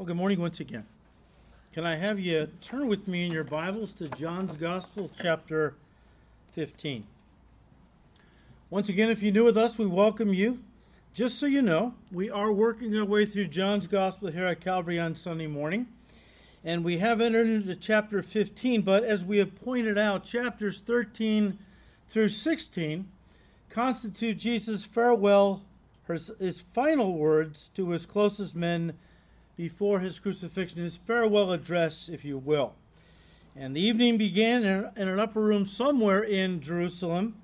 Well, 0.00 0.06
good 0.06 0.16
morning 0.16 0.40
once 0.40 0.60
again. 0.60 0.86
Can 1.74 1.84
I 1.84 1.94
have 1.96 2.18
you 2.18 2.48
turn 2.62 2.88
with 2.88 3.06
me 3.06 3.26
in 3.26 3.32
your 3.32 3.44
Bibles 3.44 3.92
to 3.96 4.08
John's 4.08 4.56
Gospel, 4.56 5.10
chapter 5.20 5.74
15? 6.54 7.04
Once 8.70 8.88
again, 8.88 9.10
if 9.10 9.22
you're 9.22 9.30
new 9.30 9.44
with 9.44 9.58
us, 9.58 9.76
we 9.76 9.84
welcome 9.84 10.32
you. 10.32 10.60
Just 11.12 11.38
so 11.38 11.44
you 11.44 11.60
know, 11.60 11.92
we 12.10 12.30
are 12.30 12.50
working 12.50 12.96
our 12.96 13.04
way 13.04 13.26
through 13.26 13.48
John's 13.48 13.86
Gospel 13.86 14.30
here 14.30 14.46
at 14.46 14.62
Calvary 14.62 14.98
on 14.98 15.14
Sunday 15.16 15.46
morning. 15.46 15.86
And 16.64 16.82
we 16.82 16.96
have 16.96 17.20
entered 17.20 17.48
into 17.48 17.76
chapter 17.76 18.22
15, 18.22 18.80
but 18.80 19.04
as 19.04 19.22
we 19.22 19.36
have 19.36 19.54
pointed 19.54 19.98
out, 19.98 20.24
chapters 20.24 20.80
13 20.80 21.58
through 22.08 22.30
16 22.30 23.06
constitute 23.68 24.38
Jesus' 24.38 24.82
farewell, 24.82 25.60
his, 26.06 26.62
final 26.72 27.18
words 27.18 27.68
to 27.74 27.90
his 27.90 28.06
closest 28.06 28.56
men 28.56 28.94
before 29.60 30.00
his 30.00 30.18
crucifixion, 30.18 30.80
his 30.80 30.96
farewell 30.96 31.52
address, 31.52 32.08
if 32.08 32.24
you 32.24 32.38
will. 32.38 32.72
And 33.54 33.76
the 33.76 33.82
evening 33.82 34.16
began 34.16 34.64
in 34.64 35.06
an 35.06 35.20
upper 35.20 35.42
room 35.42 35.66
somewhere 35.66 36.22
in 36.22 36.62
Jerusalem 36.62 37.34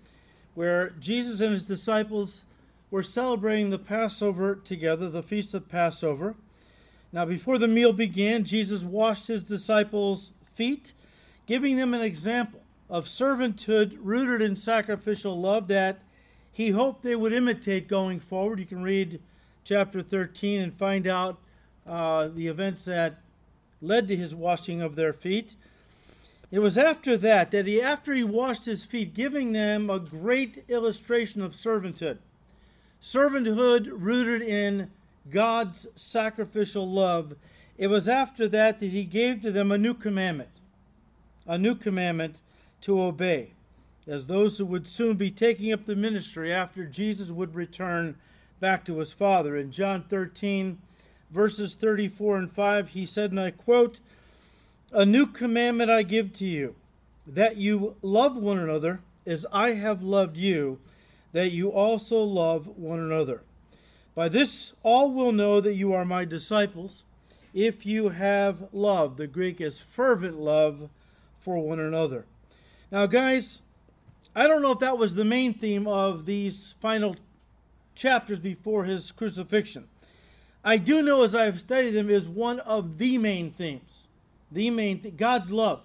where 0.54 0.94
Jesus 0.98 1.40
and 1.40 1.52
his 1.52 1.66
disciples 1.66 2.46
were 2.90 3.02
celebrating 3.02 3.68
the 3.68 3.78
Passover 3.78 4.54
together, 4.54 5.10
the 5.10 5.22
feast 5.22 5.52
of 5.52 5.68
Passover. 5.68 6.36
Now, 7.12 7.26
before 7.26 7.58
the 7.58 7.68
meal 7.68 7.92
began, 7.92 8.44
Jesus 8.44 8.82
washed 8.82 9.26
his 9.26 9.44
disciples' 9.44 10.32
feet, 10.54 10.94
giving 11.44 11.76
them 11.76 11.92
an 11.92 12.00
example 12.00 12.62
of 12.88 13.04
servanthood 13.04 13.98
rooted 14.00 14.40
in 14.40 14.56
sacrificial 14.56 15.38
love 15.38 15.68
that 15.68 15.98
he 16.50 16.70
hoped 16.70 17.02
they 17.02 17.14
would 17.14 17.34
imitate 17.34 17.88
going 17.88 18.20
forward. 18.20 18.58
You 18.58 18.64
can 18.64 18.82
read 18.82 19.20
chapter 19.64 20.00
13 20.00 20.62
and 20.62 20.72
find 20.72 21.06
out 21.06 21.36
uh, 21.86 22.28
the 22.28 22.48
events 22.48 22.84
that 22.84 23.20
led 23.80 24.08
to 24.08 24.16
his 24.16 24.34
washing 24.34 24.82
of 24.82 24.96
their 24.96 25.12
feet. 25.12 25.54
It 26.50 26.60
was 26.60 26.78
after 26.78 27.16
that 27.16 27.50
that 27.50 27.66
he, 27.66 27.82
after 27.82 28.14
he 28.14 28.24
washed 28.24 28.66
his 28.66 28.84
feet, 28.84 29.14
giving 29.14 29.52
them 29.52 29.90
a 29.90 29.98
great 29.98 30.64
illustration 30.68 31.42
of 31.42 31.52
servanthood, 31.52 32.18
servanthood 33.00 33.88
rooted 33.92 34.42
in 34.42 34.90
God's 35.30 35.86
sacrificial 35.94 36.88
love. 36.88 37.34
It 37.76 37.88
was 37.88 38.08
after 38.08 38.48
that 38.48 38.78
that 38.78 38.86
he 38.86 39.04
gave 39.04 39.42
to 39.42 39.52
them 39.52 39.70
a 39.70 39.78
new 39.78 39.94
commandment, 39.94 40.50
a 41.46 41.58
new 41.58 41.74
commandment 41.74 42.36
to 42.82 43.00
obey, 43.00 43.50
as 44.06 44.26
those 44.26 44.58
who 44.58 44.66
would 44.66 44.86
soon 44.86 45.16
be 45.16 45.30
taking 45.30 45.72
up 45.72 45.84
the 45.84 45.96
ministry 45.96 46.52
after 46.52 46.86
Jesus 46.86 47.30
would 47.30 47.54
return 47.54 48.16
back 48.60 48.84
to 48.84 48.98
his 48.98 49.12
Father. 49.12 49.56
In 49.56 49.72
John 49.72 50.04
13, 50.08 50.78
verses 51.30 51.74
34 51.74 52.38
and 52.38 52.50
5, 52.50 52.88
he 52.90 53.06
said, 53.06 53.30
and 53.30 53.40
I 53.40 53.50
quote, 53.50 54.00
A 54.92 55.04
new 55.04 55.26
commandment 55.26 55.90
I 55.90 56.02
give 56.02 56.32
to 56.34 56.44
you, 56.44 56.74
that 57.26 57.56
you 57.56 57.96
love 58.02 58.36
one 58.36 58.58
another 58.58 59.00
as 59.26 59.44
I 59.52 59.72
have 59.72 60.02
loved 60.02 60.36
you, 60.36 60.78
that 61.32 61.50
you 61.50 61.70
also 61.70 62.22
love 62.22 62.66
one 62.78 63.00
another. 63.00 63.42
By 64.14 64.28
this 64.28 64.74
all 64.82 65.12
will 65.12 65.32
know 65.32 65.60
that 65.60 65.74
you 65.74 65.92
are 65.92 66.04
my 66.04 66.24
disciples, 66.24 67.04
if 67.52 67.84
you 67.84 68.10
have 68.10 68.68
love. 68.72 69.16
The 69.16 69.26
Greek 69.26 69.60
is 69.60 69.80
fervent 69.80 70.38
love 70.38 70.88
for 71.38 71.58
one 71.58 71.80
another. 71.80 72.24
Now, 72.90 73.06
guys, 73.06 73.62
I 74.34 74.46
don't 74.46 74.62
know 74.62 74.72
if 74.72 74.78
that 74.78 74.98
was 74.98 75.14
the 75.14 75.24
main 75.24 75.54
theme 75.54 75.86
of 75.86 76.26
these 76.26 76.74
final 76.80 77.16
chapters 77.94 78.38
before 78.38 78.84
his 78.84 79.10
crucifixion. 79.10 79.88
I 80.66 80.78
do 80.78 81.00
know 81.00 81.22
as 81.22 81.36
I've 81.36 81.60
studied 81.60 81.92
them 81.92 82.10
is 82.10 82.28
one 82.28 82.58
of 82.58 82.98
the 82.98 83.18
main 83.18 83.52
themes. 83.52 84.08
The 84.50 84.68
main 84.70 84.98
th- 84.98 85.16
God's 85.16 85.52
love 85.52 85.82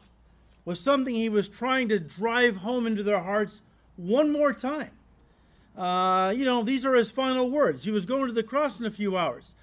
was 0.65 0.79
something 0.79 1.13
he 1.13 1.29
was 1.29 1.47
trying 1.47 1.87
to 1.89 1.99
drive 1.99 2.55
home 2.57 2.87
into 2.87 3.03
their 3.03 3.19
hearts 3.19 3.61
one 3.95 4.31
more 4.31 4.53
time. 4.53 4.89
Uh, 5.77 6.33
you 6.35 6.45
know, 6.45 6.63
these 6.63 6.83
are 6.83 6.95
his 6.95 7.11
final 7.11 7.51
words. 7.51 7.83
He 7.83 7.91
was 7.91 8.07
going 8.07 8.25
to 8.25 8.33
the 8.33 8.41
cross 8.41 8.79
in 8.79 8.87
a 8.87 8.91
few 8.91 9.15
hours. 9.15 9.53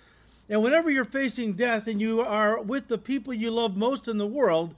And 0.48 0.62
whenever 0.62 0.88
you're 0.88 1.04
facing 1.04 1.54
death 1.54 1.88
and 1.88 2.00
you 2.00 2.20
are 2.20 2.62
with 2.62 2.86
the 2.86 2.96
people 2.96 3.34
you 3.34 3.50
love 3.50 3.76
most 3.76 4.06
in 4.06 4.18
the 4.18 4.26
world, 4.26 4.76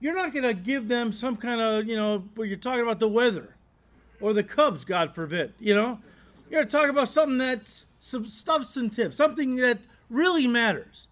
you're 0.00 0.14
not 0.14 0.32
going 0.32 0.44
to 0.44 0.54
give 0.54 0.88
them 0.88 1.12
some 1.12 1.36
kind 1.36 1.60
of, 1.60 1.86
you 1.86 1.96
know, 1.96 2.24
where 2.34 2.46
you're 2.46 2.56
talking 2.56 2.82
about 2.82 2.98
the 2.98 3.08
weather 3.08 3.56
or 4.22 4.32
the 4.32 4.42
Cubs, 4.42 4.86
God 4.86 5.14
forbid, 5.14 5.52
you 5.60 5.74
know? 5.74 5.98
You're 6.48 6.60
going 6.60 6.68
to 6.68 6.76
talk 6.76 6.88
about 6.88 7.08
something 7.08 7.36
that's 7.38 7.84
substantive, 8.02 9.14
something 9.14 9.56
that 9.56 9.78
really 10.12 10.46
matters. 10.46 11.08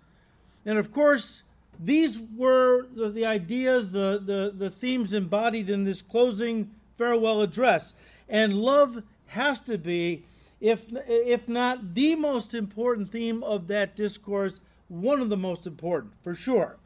And 0.64 0.78
of 0.78 0.92
course, 0.92 1.42
these 1.78 2.20
were 2.36 2.86
the, 2.94 3.08
the 3.08 3.24
ideas, 3.24 3.90
the, 3.90 4.22
the, 4.24 4.52
the 4.54 4.70
themes 4.70 5.14
embodied 5.14 5.70
in 5.70 5.84
this 5.84 6.02
closing 6.02 6.70
farewell 6.98 7.40
address. 7.40 7.94
And 8.28 8.54
love 8.54 9.02
has 9.28 9.60
to 9.60 9.78
be, 9.78 10.24
if, 10.60 10.86
if 11.08 11.48
not 11.48 11.94
the 11.94 12.14
most 12.14 12.52
important 12.52 13.10
theme 13.10 13.42
of 13.42 13.66
that 13.68 13.96
discourse, 13.96 14.60
one 14.88 15.20
of 15.20 15.30
the 15.30 15.36
most 15.36 15.66
important, 15.66 16.12
for 16.22 16.34
sure. 16.34 16.76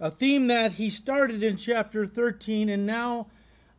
A 0.00 0.10
theme 0.10 0.48
that 0.48 0.72
he 0.72 0.90
started 0.90 1.42
in 1.42 1.56
chapter 1.56 2.06
13 2.06 2.68
and 2.68 2.84
now 2.84 3.28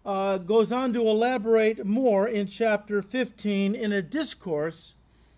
uh, 0.06 0.38
goes 0.38 0.72
on 0.72 0.94
to 0.94 1.02
elaborate 1.02 1.86
more 1.86 2.28
in 2.28 2.48
chapter 2.48 3.02
15 3.02 3.76
in 3.76 3.92
a 3.92 4.02
discourse 4.02 4.94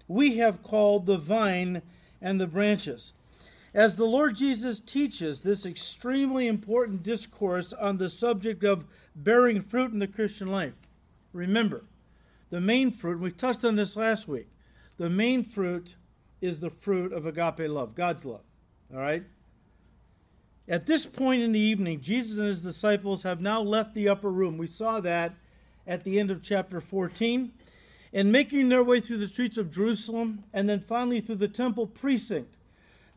we 0.08 0.38
have 0.38 0.64
called 0.64 1.06
the 1.06 1.18
vine 1.18 1.82
and 2.22 2.40
the 2.40 2.48
branches. 2.48 3.14
As 3.74 3.96
the 3.96 4.06
Lord 4.06 4.36
Jesus 4.36 4.80
teaches 4.80 5.42
this 5.42 5.66
extremely 5.66 6.48
important 6.48 7.04
discourse 7.04 7.74
on 7.74 7.98
the 7.98 8.10
subject 8.10 8.64
of 8.64 8.86
bearing 9.16 9.62
fruit 9.62 9.92
in 9.92 10.00
the 10.00 10.08
Christian 10.08 10.48
life, 10.48 10.74
remember, 11.34 11.84
the 12.50 12.62
main 12.62 12.92
fruit, 12.92 13.20
we 13.20 13.32
touched 13.32 13.64
on 13.66 13.76
this 13.76 13.96
last 13.96 14.28
week, 14.28 14.48
the 14.98 15.10
main 15.10 15.44
fruit 15.44 15.96
is 16.42 16.60
the 16.60 16.70
fruit 16.70 17.14
of 17.14 17.26
agape 17.26 17.70
love, 17.70 17.94
God's 17.94 18.26
love. 18.26 18.44
All 18.94 19.00
right? 19.00 19.24
At 20.68 20.86
this 20.86 21.06
point 21.06 21.42
in 21.42 21.52
the 21.52 21.60
evening, 21.60 22.02
Jesus 22.02 22.38
and 22.38 22.48
his 22.48 22.62
disciples 22.62 23.24
have 23.24 23.42
now 23.42 23.62
left 23.62 23.94
the 23.94 24.10
upper 24.10 24.30
room. 24.30 24.58
We 24.58 24.68
saw 24.68 25.00
that 25.02 25.36
at 25.86 26.04
the 26.04 26.20
end 26.20 26.30
of 26.30 26.44
chapter 26.44 26.82
14. 26.82 27.52
And 28.14 28.32
making 28.32 28.70
their 28.70 28.84
way 28.84 29.00
through 29.00 29.18
the 29.18 29.28
streets 29.28 29.58
of 29.58 29.72
Jerusalem 29.72 30.44
and 30.54 30.70
then 30.70 30.80
finally 30.80 31.20
through 31.20 31.36
the 31.36 31.48
temple 31.48 31.88
precinct, 31.88 32.56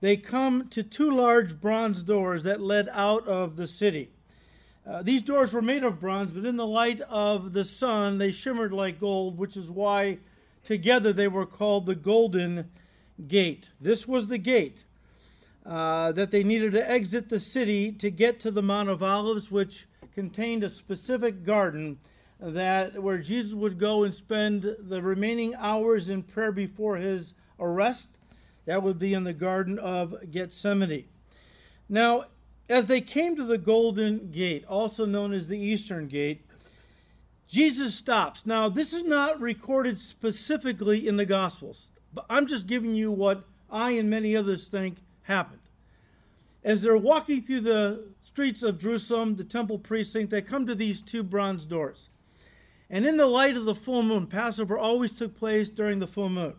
they 0.00 0.16
come 0.16 0.68
to 0.68 0.82
two 0.82 1.10
large 1.10 1.60
bronze 1.60 2.02
doors 2.02 2.42
that 2.44 2.60
led 2.60 2.88
out 2.90 3.26
of 3.28 3.56
the 3.56 3.66
city. 3.66 4.10
Uh, 4.86 5.02
these 5.02 5.22
doors 5.22 5.52
were 5.52 5.62
made 5.62 5.84
of 5.84 6.00
bronze, 6.00 6.32
but 6.32 6.46
in 6.46 6.56
the 6.56 6.66
light 6.66 7.00
of 7.02 7.52
the 7.52 7.64
sun, 7.64 8.18
they 8.18 8.30
shimmered 8.30 8.72
like 8.72 8.98
gold, 8.98 9.36
which 9.36 9.56
is 9.56 9.70
why 9.70 10.18
together 10.64 11.12
they 11.12 11.28
were 11.28 11.46
called 11.46 11.86
the 11.86 11.94
Golden 11.94 12.70
Gate. 13.28 13.70
This 13.80 14.08
was 14.08 14.28
the 14.28 14.38
gate 14.38 14.84
uh, 15.66 16.12
that 16.12 16.30
they 16.30 16.42
needed 16.42 16.72
to 16.72 16.90
exit 16.90 17.28
the 17.28 17.40
city 17.40 17.92
to 17.92 18.10
get 18.10 18.40
to 18.40 18.50
the 18.50 18.62
Mount 18.62 18.88
of 18.88 19.02
Olives, 19.02 19.50
which 19.50 19.86
contained 20.14 20.64
a 20.64 20.70
specific 20.70 21.44
garden 21.44 21.98
that 22.40 23.02
where 23.02 23.18
Jesus 23.18 23.54
would 23.54 23.78
go 23.78 24.04
and 24.04 24.14
spend 24.14 24.76
the 24.78 25.02
remaining 25.02 25.54
hours 25.56 26.08
in 26.08 26.22
prayer 26.22 26.52
before 26.52 26.96
his 26.96 27.34
arrest. 27.58 28.08
That 28.66 28.82
would 28.82 28.98
be 28.98 29.14
in 29.14 29.24
the 29.24 29.32
Garden 29.32 29.78
of 29.78 30.14
Gethsemane. 30.30 31.04
Now, 31.88 32.24
as 32.68 32.86
they 32.86 33.00
came 33.00 33.36
to 33.36 33.44
the 33.44 33.58
Golden 33.58 34.30
Gate, 34.30 34.64
also 34.66 35.04
known 35.04 35.32
as 35.32 35.48
the 35.48 35.58
Eastern 35.58 36.06
Gate, 36.06 36.46
Jesus 37.48 37.96
stops. 37.96 38.46
Now, 38.46 38.68
this 38.68 38.92
is 38.92 39.02
not 39.02 39.40
recorded 39.40 39.98
specifically 39.98 41.08
in 41.08 41.16
the 41.16 41.26
Gospels, 41.26 41.90
but 42.14 42.24
I'm 42.30 42.46
just 42.46 42.68
giving 42.68 42.94
you 42.94 43.10
what 43.10 43.44
I 43.68 43.92
and 43.92 44.08
many 44.08 44.36
others 44.36 44.68
think 44.68 44.98
happened. 45.22 45.60
As 46.62 46.82
they're 46.82 46.96
walking 46.96 47.42
through 47.42 47.62
the 47.62 48.04
streets 48.20 48.62
of 48.62 48.78
Jerusalem, 48.78 49.34
the 49.34 49.44
temple 49.44 49.78
precinct, 49.78 50.30
they 50.30 50.42
come 50.42 50.66
to 50.66 50.74
these 50.74 51.00
two 51.00 51.22
bronze 51.22 51.64
doors. 51.64 52.08
And 52.90 53.06
in 53.06 53.16
the 53.16 53.26
light 53.26 53.56
of 53.56 53.64
the 53.64 53.74
full 53.74 54.02
moon, 54.02 54.26
Passover 54.26 54.76
always 54.76 55.16
took 55.16 55.34
place 55.34 55.70
during 55.70 56.00
the 56.00 56.08
full 56.08 56.28
moon. 56.28 56.54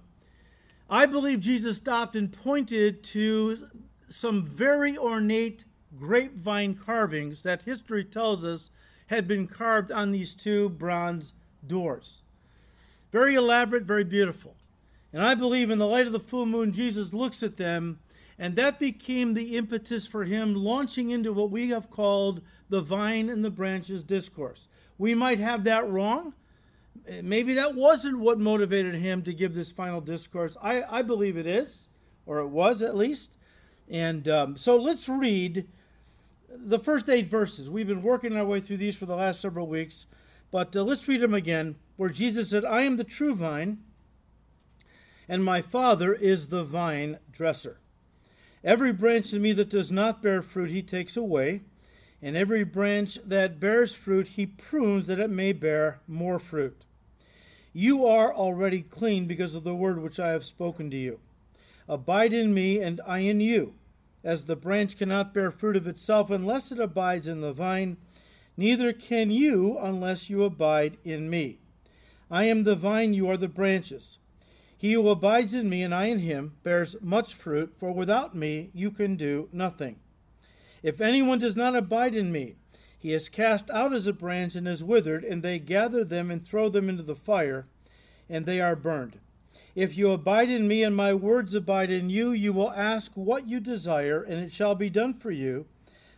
I 0.89 1.05
believe 1.05 1.41
Jesus 1.41 1.77
stopped 1.77 2.15
and 2.15 2.31
pointed 2.31 3.03
to 3.05 3.67
some 4.07 4.45
very 4.45 4.97
ornate 4.97 5.65
grapevine 5.97 6.75
carvings 6.75 7.43
that 7.43 7.63
history 7.63 8.05
tells 8.05 8.45
us 8.45 8.71
had 9.07 9.27
been 9.27 9.45
carved 9.45 9.91
on 9.91 10.11
these 10.11 10.33
two 10.33 10.69
bronze 10.69 11.33
doors. 11.67 12.21
Very 13.11 13.35
elaborate, 13.35 13.83
very 13.83 14.05
beautiful. 14.05 14.55
And 15.11 15.21
I 15.21 15.35
believe 15.35 15.69
in 15.69 15.79
the 15.79 15.87
light 15.87 16.07
of 16.07 16.13
the 16.13 16.19
full 16.19 16.45
moon, 16.45 16.71
Jesus 16.71 17.13
looks 17.13 17.43
at 17.43 17.57
them, 17.57 17.99
and 18.39 18.55
that 18.55 18.79
became 18.79 19.33
the 19.33 19.57
impetus 19.57 20.07
for 20.07 20.23
him 20.23 20.55
launching 20.55 21.09
into 21.09 21.33
what 21.33 21.51
we 21.51 21.69
have 21.69 21.89
called 21.89 22.41
the 22.69 22.79
vine 22.79 23.29
and 23.29 23.43
the 23.43 23.49
branches 23.49 24.01
discourse. 24.01 24.69
We 25.01 25.15
might 25.15 25.39
have 25.39 25.63
that 25.63 25.89
wrong. 25.89 26.35
Maybe 27.23 27.55
that 27.55 27.73
wasn't 27.73 28.19
what 28.19 28.37
motivated 28.37 28.93
him 28.93 29.23
to 29.23 29.33
give 29.33 29.55
this 29.55 29.71
final 29.71 29.99
discourse. 29.99 30.55
I, 30.61 30.83
I 30.83 31.01
believe 31.01 31.37
it 31.37 31.47
is, 31.47 31.87
or 32.27 32.37
it 32.37 32.49
was 32.49 32.83
at 32.83 32.95
least. 32.95 33.31
And 33.89 34.27
um, 34.27 34.57
so 34.57 34.75
let's 34.75 35.09
read 35.09 35.67
the 36.47 36.77
first 36.77 37.09
eight 37.09 37.31
verses. 37.31 37.67
We've 37.67 37.87
been 37.87 38.03
working 38.03 38.37
our 38.37 38.45
way 38.45 38.59
through 38.59 38.77
these 38.77 38.95
for 38.95 39.07
the 39.07 39.15
last 39.15 39.41
several 39.41 39.65
weeks, 39.65 40.05
but 40.51 40.75
uh, 40.75 40.83
let's 40.83 41.07
read 41.07 41.21
them 41.21 41.33
again. 41.33 41.77
Where 41.97 42.11
Jesus 42.11 42.51
said, 42.51 42.63
I 42.63 42.83
am 42.83 42.97
the 42.97 43.03
true 43.03 43.33
vine, 43.33 43.79
and 45.27 45.43
my 45.43 45.63
Father 45.63 46.13
is 46.13 46.49
the 46.49 46.63
vine 46.63 47.17
dresser. 47.31 47.79
Every 48.63 48.93
branch 48.93 49.33
in 49.33 49.41
me 49.41 49.51
that 49.53 49.69
does 49.69 49.91
not 49.91 50.21
bear 50.21 50.43
fruit, 50.43 50.69
he 50.69 50.83
takes 50.83 51.17
away, 51.17 51.61
and 52.21 52.37
every 52.37 52.63
branch 52.63 53.17
that 53.25 53.59
bears 53.59 53.93
fruit, 53.93 54.29
he 54.29 54.45
prunes 54.45 55.07
that 55.07 55.19
it 55.19 55.29
may 55.29 55.53
bear 55.53 55.99
more 56.07 56.39
fruit. 56.39 56.83
You 57.73 58.05
are 58.05 58.33
already 58.33 58.81
clean 58.81 59.25
because 59.25 59.55
of 59.55 59.63
the 59.63 59.73
word 59.73 60.01
which 60.01 60.19
I 60.19 60.29
have 60.29 60.45
spoken 60.45 60.91
to 60.91 60.97
you. 60.97 61.19
Abide 61.87 62.33
in 62.33 62.53
me, 62.53 62.79
and 62.79 63.01
I 63.07 63.19
in 63.19 63.41
you. 63.41 63.73
As 64.23 64.43
the 64.43 64.55
branch 64.55 64.97
cannot 64.97 65.33
bear 65.33 65.51
fruit 65.51 65.75
of 65.75 65.87
itself 65.87 66.29
unless 66.29 66.71
it 66.71 66.79
abides 66.79 67.27
in 67.27 67.41
the 67.41 67.53
vine, 67.53 67.97
neither 68.55 68.93
can 68.93 69.31
you 69.31 69.77
unless 69.79 70.29
you 70.29 70.43
abide 70.43 70.97
in 71.03 71.29
me. 71.29 71.57
I 72.29 72.43
am 72.43 72.63
the 72.63 72.75
vine, 72.75 73.13
you 73.13 73.27
are 73.29 73.37
the 73.37 73.47
branches. 73.47 74.19
He 74.77 74.93
who 74.93 75.09
abides 75.09 75.53
in 75.53 75.69
me 75.69 75.81
and 75.81 75.93
I 75.93 76.05
in 76.05 76.19
him 76.19 76.53
bears 76.63 76.95
much 77.01 77.33
fruit, 77.33 77.73
for 77.77 77.91
without 77.91 78.35
me 78.35 78.69
you 78.73 78.91
can 78.91 79.15
do 79.15 79.49
nothing. 79.51 79.97
If 80.83 80.99
anyone 80.99 81.39
does 81.39 81.55
not 81.55 81.75
abide 81.75 82.15
in 82.15 82.31
me, 82.31 82.55
he 82.97 83.13
is 83.13 83.29
cast 83.29 83.69
out 83.71 83.93
as 83.93 84.07
a 84.07 84.13
branch 84.13 84.55
and 84.55 84.67
is 84.67 84.83
withered, 84.83 85.23
and 85.23 85.41
they 85.41 85.59
gather 85.59 86.03
them 86.03 86.29
and 86.29 86.45
throw 86.45 86.69
them 86.69 86.87
into 86.89 87.03
the 87.03 87.15
fire, 87.15 87.65
and 88.29 88.45
they 88.45 88.61
are 88.61 88.75
burned. 88.75 89.19
If 89.73 89.97
you 89.97 90.11
abide 90.11 90.49
in 90.49 90.67
me 90.67 90.83
and 90.83 90.95
my 90.95 91.13
words 91.13 91.55
abide 91.55 91.89
in 91.89 92.09
you, 92.09 92.31
you 92.31 92.53
will 92.53 92.71
ask 92.71 93.11
what 93.15 93.47
you 93.47 93.59
desire, 93.59 94.21
and 94.21 94.39
it 94.43 94.51
shall 94.51 94.75
be 94.75 94.89
done 94.89 95.13
for 95.13 95.31
you. 95.31 95.65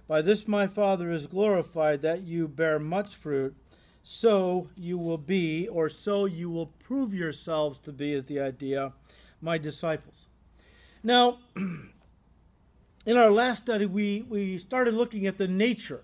By 0.07 0.21
this 0.21 0.48
my 0.48 0.68
Father 0.68 1.12
is 1.12 1.27
glorified, 1.27 2.01
that 2.01 2.24
you 2.24 2.48
bear 2.48 2.80
much 2.80 3.15
fruit. 3.15 3.56
So 4.01 4.69
you 4.75 4.98
will 4.98 5.18
be, 5.18 5.68
or 5.68 5.89
so 5.89 6.25
you 6.25 6.50
will 6.50 6.68
prove 6.68 7.13
yourselves 7.13 7.80
to 7.80 7.94
be, 7.94 8.13
is 8.13 8.25
the 8.25 8.42
idea, 8.42 8.94
my 9.39 9.57
disciples. 9.57 10.27
Now, 11.01 11.39
in 13.05 13.17
our 13.17 13.31
last 13.31 13.63
study, 13.63 13.85
we, 13.85 14.25
we 14.29 14.57
started 14.57 14.94
looking 14.94 15.27
at 15.27 15.38
the 15.38 15.47
nature 15.47 16.03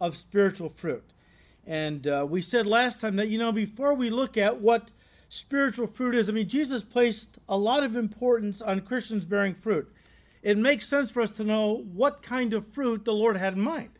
of 0.00 0.16
spiritual 0.16 0.70
fruit. 0.70 1.04
And 1.66 2.06
uh, 2.06 2.26
we 2.28 2.40
said 2.40 2.66
last 2.66 3.00
time 3.00 3.16
that, 3.16 3.28
you 3.28 3.38
know, 3.38 3.52
before 3.52 3.94
we 3.94 4.10
look 4.10 4.36
at 4.36 4.60
what 4.60 4.90
spiritual 5.28 5.86
fruit 5.86 6.14
is. 6.14 6.28
I 6.28 6.32
mean, 6.32 6.48
Jesus 6.48 6.82
placed 6.82 7.38
a 7.48 7.56
lot 7.56 7.82
of 7.82 7.96
importance 7.96 8.62
on 8.62 8.80
Christians 8.80 9.24
bearing 9.24 9.54
fruit. 9.54 9.92
It 10.42 10.56
makes 10.56 10.88
sense 10.88 11.10
for 11.10 11.20
us 11.20 11.32
to 11.32 11.44
know 11.44 11.84
what 11.92 12.22
kind 12.22 12.54
of 12.54 12.66
fruit 12.66 13.04
the 13.04 13.12
Lord 13.12 13.36
had 13.36 13.54
in 13.54 13.60
mind. 13.60 13.90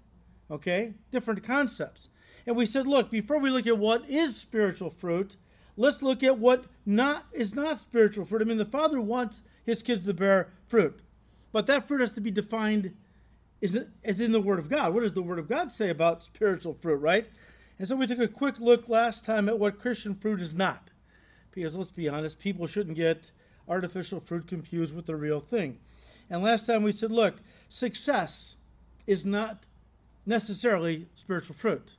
Okay? 0.51 0.95
Different 1.11 1.45
concepts. 1.45 2.09
And 2.47 2.57
we 2.57 2.65
said, 2.65 2.87
look, 2.87 3.11
before 3.11 3.39
we 3.39 3.51
look 3.51 3.67
at 3.67 3.77
what 3.77 4.09
is 4.09 4.37
spiritual 4.37 4.91
fruit, 4.91 5.37
let's 5.77 6.03
look 6.03 6.23
at 6.23 6.39
what 6.39 6.65
not 6.87 7.27
is 7.33 7.55
not 7.55 7.79
spiritual 7.79 8.25
fruit. 8.25 8.41
I 8.41 8.47
mean, 8.47 8.57
the 8.57 8.65
Father 8.65 9.01
wants 9.01 9.43
his 9.65 9.83
kids 9.83 10.07
to 10.07 10.15
bear 10.15 10.49
fruit. 10.67 11.01
But 11.53 11.67
that 11.67 11.89
fruit 11.89 12.01
has 12.01 12.13
to 12.15 12.21
be 12.21 12.31
defined 12.31 12.95
as 13.63 14.21
in 14.21 14.33
the 14.33 14.41
Word 14.41 14.59
of 14.59 14.69
God. 14.69 14.95
What 14.95 15.01
does 15.01 15.15
the 15.15 15.23
Word 15.23 15.39
of 15.39 15.49
God 15.49 15.73
say 15.73 15.91
about 15.91 16.23
spiritual 16.23 16.75
fruit, 16.75 16.97
right? 16.97 17.27
And 17.79 17.89
so 17.89 17.97
we 17.97 18.07
took 18.07 18.19
a 18.19 18.29
quick 18.29 18.61
look 18.61 18.89
last 18.89 19.25
time 19.25 19.49
at 19.49 19.59
what 19.59 19.81
Christian 19.81 20.15
fruit 20.15 20.41
is 20.41 20.55
not 20.55 20.91
because 21.59 21.77
let's 21.77 21.91
be 21.91 22.09
honest, 22.09 22.39
people 22.39 22.67
shouldn't 22.67 22.97
get 22.97 23.33
artificial 23.69 24.21
fruit 24.21 24.47
confused 24.47 24.95
with 24.95 25.07
the 25.07 25.17
real 25.17 25.41
thing. 25.41 25.79
And 26.31 26.43
last 26.43 26.67
time 26.67 26.83
we 26.83 26.93
said, 26.93 27.11
look, 27.11 27.37
success 27.69 28.57
is 29.07 29.25
not 29.27 29.65
necessarily 30.25 31.07
spiritual 31.15 31.57
fruit. 31.57 31.97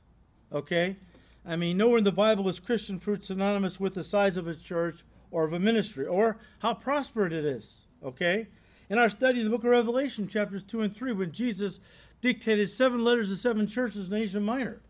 Okay? 0.52 0.96
I 1.44 1.56
mean, 1.56 1.76
nowhere 1.76 1.98
in 1.98 2.04
the 2.04 2.12
Bible 2.12 2.48
is 2.48 2.60
Christian 2.60 2.98
fruit 2.98 3.24
synonymous 3.24 3.78
with 3.78 3.94
the 3.94 4.04
size 4.04 4.36
of 4.36 4.46
a 4.46 4.54
church 4.54 5.04
or 5.30 5.44
of 5.44 5.52
a 5.52 5.58
ministry 5.58 6.06
or 6.06 6.38
how 6.60 6.74
prosperous 6.74 7.32
it 7.32 7.44
is. 7.44 7.80
Okay? 8.02 8.46
In 8.90 8.98
our 8.98 9.08
study 9.08 9.38
of 9.38 9.44
the 9.44 9.50
book 9.50 9.62
of 9.62 9.70
Revelation, 9.70 10.26
chapters 10.26 10.64
2 10.64 10.82
and 10.82 10.94
3, 10.94 11.12
when 11.12 11.30
Jesus 11.30 11.78
dictated 12.20 12.68
seven 12.68 13.04
letters 13.04 13.28
to 13.28 13.36
seven 13.36 13.68
churches 13.68 14.08
in 14.08 14.14
Asia 14.14 14.40
Minor, 14.40 14.80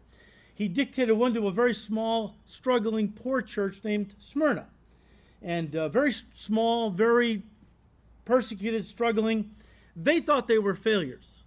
he 0.55 0.69
dictated 0.69 1.19
one 1.19 1.35
to 1.35 1.47
a 1.47 1.53
very 1.53 1.75
small, 1.75 2.37
struggling, 2.47 3.13
poor 3.13 3.43
church 3.43 3.85
named 3.85 4.15
Smyrna. 4.19 4.69
And 5.43 5.77
uh, 5.77 5.91
very 5.91 6.13
small, 6.13 6.91
very 6.91 7.43
persecuted, 8.25 8.87
struggling. 8.87 9.51
They 9.95 10.21
thought 10.21 10.49
they 10.49 10.59
were 10.59 10.75
failures. 10.75 11.43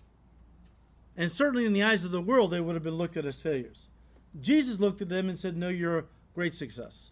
And 1.17 1.31
certainly 1.31 1.65
in 1.65 1.73
the 1.73 1.83
eyes 1.83 2.05
of 2.05 2.11
the 2.11 2.21
world, 2.21 2.51
they 2.51 2.61
would 2.61 2.75
have 2.75 2.83
been 2.83 2.97
looked 2.97 3.17
at 3.17 3.25
as 3.25 3.37
failures. 3.37 3.87
Jesus 4.39 4.79
looked 4.79 5.01
at 5.01 5.09
them 5.09 5.27
and 5.27 5.39
said, 5.39 5.57
No, 5.57 5.69
you're 5.69 5.99
a 5.99 6.05
great 6.35 6.53
success. 6.53 7.09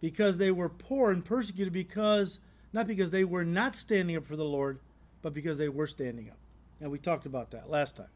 Because 0.00 0.36
they 0.36 0.50
were 0.50 0.68
poor 0.68 1.10
and 1.10 1.24
persecuted, 1.24 1.72
because 1.72 2.38
not 2.72 2.86
because 2.86 3.10
they 3.10 3.24
were 3.24 3.44
not 3.44 3.76
standing 3.76 4.16
up 4.16 4.26
for 4.26 4.36
the 4.36 4.44
Lord, 4.44 4.78
but 5.20 5.34
because 5.34 5.58
they 5.58 5.68
were 5.68 5.86
standing 5.86 6.28
up. 6.30 6.36
And 6.80 6.90
we 6.90 6.98
talked 6.98 7.26
about 7.26 7.50
that 7.52 7.70
last 7.70 7.96
time. 7.96 8.08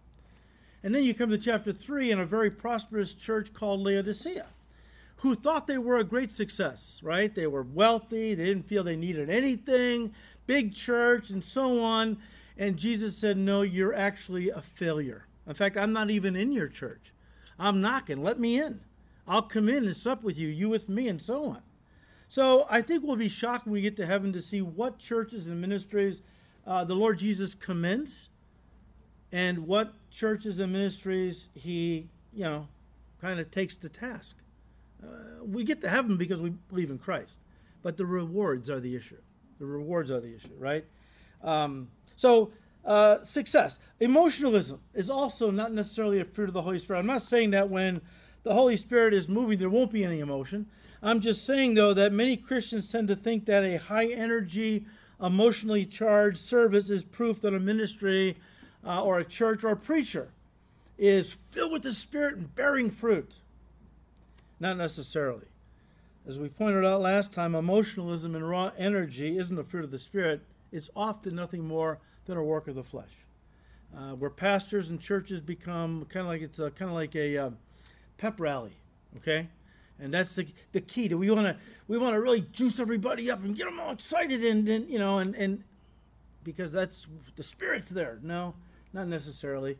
And 0.82 0.94
then 0.94 1.04
you 1.04 1.14
come 1.14 1.30
to 1.30 1.38
chapter 1.38 1.72
3 1.72 2.10
in 2.12 2.20
a 2.20 2.26
very 2.26 2.50
prosperous 2.50 3.14
church 3.14 3.52
called 3.52 3.80
Laodicea, 3.80 4.46
who 5.16 5.34
thought 5.34 5.66
they 5.66 5.78
were 5.78 5.98
a 5.98 6.04
great 6.04 6.30
success, 6.30 7.00
right? 7.02 7.34
They 7.34 7.46
were 7.46 7.62
wealthy, 7.62 8.34
they 8.34 8.44
didn't 8.44 8.68
feel 8.68 8.84
they 8.84 8.96
needed 8.96 9.30
anything, 9.30 10.12
big 10.46 10.74
church, 10.74 11.30
and 11.30 11.42
so 11.42 11.82
on. 11.82 12.18
And 12.58 12.76
Jesus 12.76 13.16
said, 13.16 13.36
No, 13.36 13.62
you're 13.62 13.94
actually 13.94 14.50
a 14.50 14.60
failure. 14.60 15.26
In 15.46 15.54
fact, 15.54 15.76
I'm 15.76 15.92
not 15.92 16.10
even 16.10 16.36
in 16.36 16.52
your 16.52 16.68
church. 16.68 17.12
I'm 17.58 17.80
knocking. 17.80 18.22
Let 18.22 18.38
me 18.38 18.60
in. 18.60 18.80
I'll 19.28 19.42
come 19.42 19.68
in 19.68 19.86
and 19.86 19.96
sup 19.96 20.22
with 20.22 20.38
you, 20.38 20.48
you 20.48 20.68
with 20.68 20.88
me, 20.88 21.08
and 21.08 21.20
so 21.20 21.46
on. 21.46 21.62
So 22.28 22.66
I 22.68 22.82
think 22.82 23.04
we'll 23.04 23.16
be 23.16 23.28
shocked 23.28 23.66
when 23.66 23.72
we 23.72 23.80
get 23.80 23.96
to 23.96 24.06
heaven 24.06 24.32
to 24.32 24.42
see 24.42 24.60
what 24.60 24.98
churches 24.98 25.46
and 25.46 25.60
ministries 25.60 26.22
uh, 26.66 26.84
the 26.84 26.94
Lord 26.94 27.18
Jesus 27.18 27.54
commends 27.54 28.28
and 29.30 29.66
what 29.66 29.94
churches 30.10 30.58
and 30.58 30.72
ministries 30.72 31.48
he, 31.54 32.08
you 32.32 32.44
know, 32.44 32.66
kind 33.20 33.38
of 33.38 33.50
takes 33.50 33.76
to 33.76 33.88
task. 33.88 34.36
Uh, 35.02 35.44
we 35.44 35.62
get 35.62 35.80
to 35.82 35.88
heaven 35.88 36.16
because 36.16 36.42
we 36.42 36.50
believe 36.50 36.90
in 36.90 36.98
Christ, 36.98 37.38
but 37.82 37.96
the 37.96 38.06
rewards 38.06 38.68
are 38.68 38.80
the 38.80 38.96
issue. 38.96 39.20
The 39.58 39.66
rewards 39.66 40.10
are 40.10 40.20
the 40.20 40.34
issue, 40.34 40.54
right? 40.58 40.84
Um, 41.42 41.88
so, 42.16 42.52
uh, 42.84 43.22
success. 43.22 43.78
Emotionalism 44.00 44.80
is 44.94 45.10
also 45.10 45.50
not 45.50 45.72
necessarily 45.72 46.20
a 46.20 46.24
fruit 46.24 46.48
of 46.48 46.54
the 46.54 46.62
Holy 46.62 46.78
Spirit. 46.78 47.00
I'm 47.00 47.06
not 47.06 47.22
saying 47.22 47.50
that 47.50 47.68
when 47.68 48.00
the 48.42 48.54
Holy 48.54 48.76
Spirit 48.76 49.12
is 49.12 49.28
moving, 49.28 49.58
there 49.58 49.70
won't 49.70 49.92
be 49.92 50.04
any 50.04 50.20
emotion. 50.20 50.66
I'm 51.06 51.20
just 51.20 51.46
saying, 51.46 51.74
though, 51.74 51.94
that 51.94 52.12
many 52.12 52.36
Christians 52.36 52.90
tend 52.90 53.06
to 53.06 53.14
think 53.14 53.44
that 53.44 53.62
a 53.62 53.76
high 53.76 54.06
energy, 54.06 54.86
emotionally 55.22 55.86
charged 55.86 56.38
service 56.38 56.90
is 56.90 57.04
proof 57.04 57.40
that 57.42 57.54
a 57.54 57.60
ministry 57.60 58.36
uh, 58.84 59.04
or 59.04 59.20
a 59.20 59.24
church 59.24 59.62
or 59.62 59.68
a 59.68 59.76
preacher 59.76 60.30
is 60.98 61.36
filled 61.52 61.70
with 61.70 61.82
the 61.82 61.92
Spirit 61.92 62.34
and 62.34 62.52
bearing 62.56 62.90
fruit. 62.90 63.38
Not 64.58 64.78
necessarily. 64.78 65.46
As 66.26 66.40
we 66.40 66.48
pointed 66.48 66.84
out 66.84 67.02
last 67.02 67.32
time, 67.32 67.54
emotionalism 67.54 68.34
and 68.34 68.48
raw 68.48 68.72
energy 68.76 69.38
isn't 69.38 69.56
a 69.56 69.62
fruit 69.62 69.84
of 69.84 69.92
the 69.92 70.00
Spirit. 70.00 70.40
It's 70.72 70.90
often 70.96 71.36
nothing 71.36 71.64
more 71.64 72.00
than 72.24 72.36
a 72.36 72.42
work 72.42 72.66
of 72.66 72.74
the 72.74 72.82
flesh. 72.82 73.14
Uh, 73.96 74.14
where 74.16 74.28
pastors 74.28 74.90
and 74.90 75.00
churches 75.00 75.40
become 75.40 76.04
kind 76.06 76.26
of 76.26 76.32
like 76.32 76.42
it's 76.42 76.58
kind 76.58 76.90
of 76.90 76.94
like 76.94 77.14
a 77.14 77.38
uh, 77.38 77.50
pep 78.18 78.40
rally, 78.40 78.72
okay? 79.18 79.46
And 79.98 80.12
that's 80.12 80.34
the 80.34 80.46
the 80.72 80.80
key. 80.80 81.08
Do 81.08 81.16
we 81.16 81.30
want 81.30 81.46
to 81.46 81.56
we 81.88 81.98
want 81.98 82.14
to 82.14 82.20
really 82.20 82.42
juice 82.52 82.80
everybody 82.80 83.30
up 83.30 83.42
and 83.42 83.56
get 83.56 83.64
them 83.64 83.80
all 83.80 83.92
excited 83.92 84.44
and, 84.44 84.68
and 84.68 84.90
you 84.90 84.98
know 84.98 85.18
and 85.18 85.34
and 85.34 85.64
because 86.44 86.70
that's 86.70 87.06
the 87.34 87.42
spirit's 87.42 87.88
there. 87.88 88.18
No, 88.22 88.54
not 88.92 89.08
necessarily. 89.08 89.78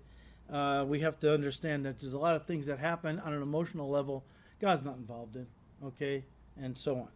Uh, 0.51 0.85
we 0.87 1.01
have 1.01 1.19
to 1.19 1.33
understand 1.33 1.85
that 1.85 1.99
there's 1.99 2.15
a 2.15 2.19
lot 2.19 2.35
of 2.35 2.47
things 2.47 2.67
that 2.67 2.79
happen 2.79 3.19
on 3.21 3.33
an 3.33 3.43
emotional 3.43 3.91
level 3.91 4.25
God's 4.61 4.85
not 4.85 4.97
involved 4.97 5.37
in, 5.37 5.47
okay, 5.85 6.25
and 6.61 6.77
so 6.77 6.97
on. 6.97 7.09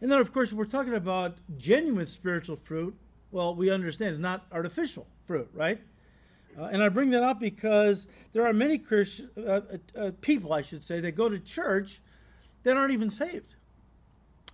And 0.00 0.10
then, 0.10 0.18
of 0.18 0.32
course, 0.32 0.50
if 0.50 0.58
we're 0.58 0.64
talking 0.64 0.94
about 0.94 1.38
genuine 1.56 2.06
spiritual 2.06 2.56
fruit, 2.56 2.96
well, 3.30 3.54
we 3.54 3.70
understand 3.70 4.10
it's 4.10 4.18
not 4.18 4.46
artificial 4.52 5.06
fruit, 5.26 5.48
right? 5.54 5.80
Uh, 6.58 6.64
and 6.64 6.82
I 6.82 6.88
bring 6.88 7.10
that 7.10 7.22
up 7.22 7.40
because 7.40 8.06
there 8.32 8.46
are 8.46 8.52
many 8.52 8.78
Christian 8.78 9.30
uh, 9.36 9.40
uh, 9.40 9.60
uh, 9.96 10.10
people, 10.20 10.52
I 10.52 10.62
should 10.62 10.84
say, 10.84 11.00
that 11.00 11.12
go 11.12 11.28
to 11.28 11.38
church 11.38 12.00
that 12.64 12.76
aren't 12.76 12.92
even 12.92 13.10
saved. 13.10 13.54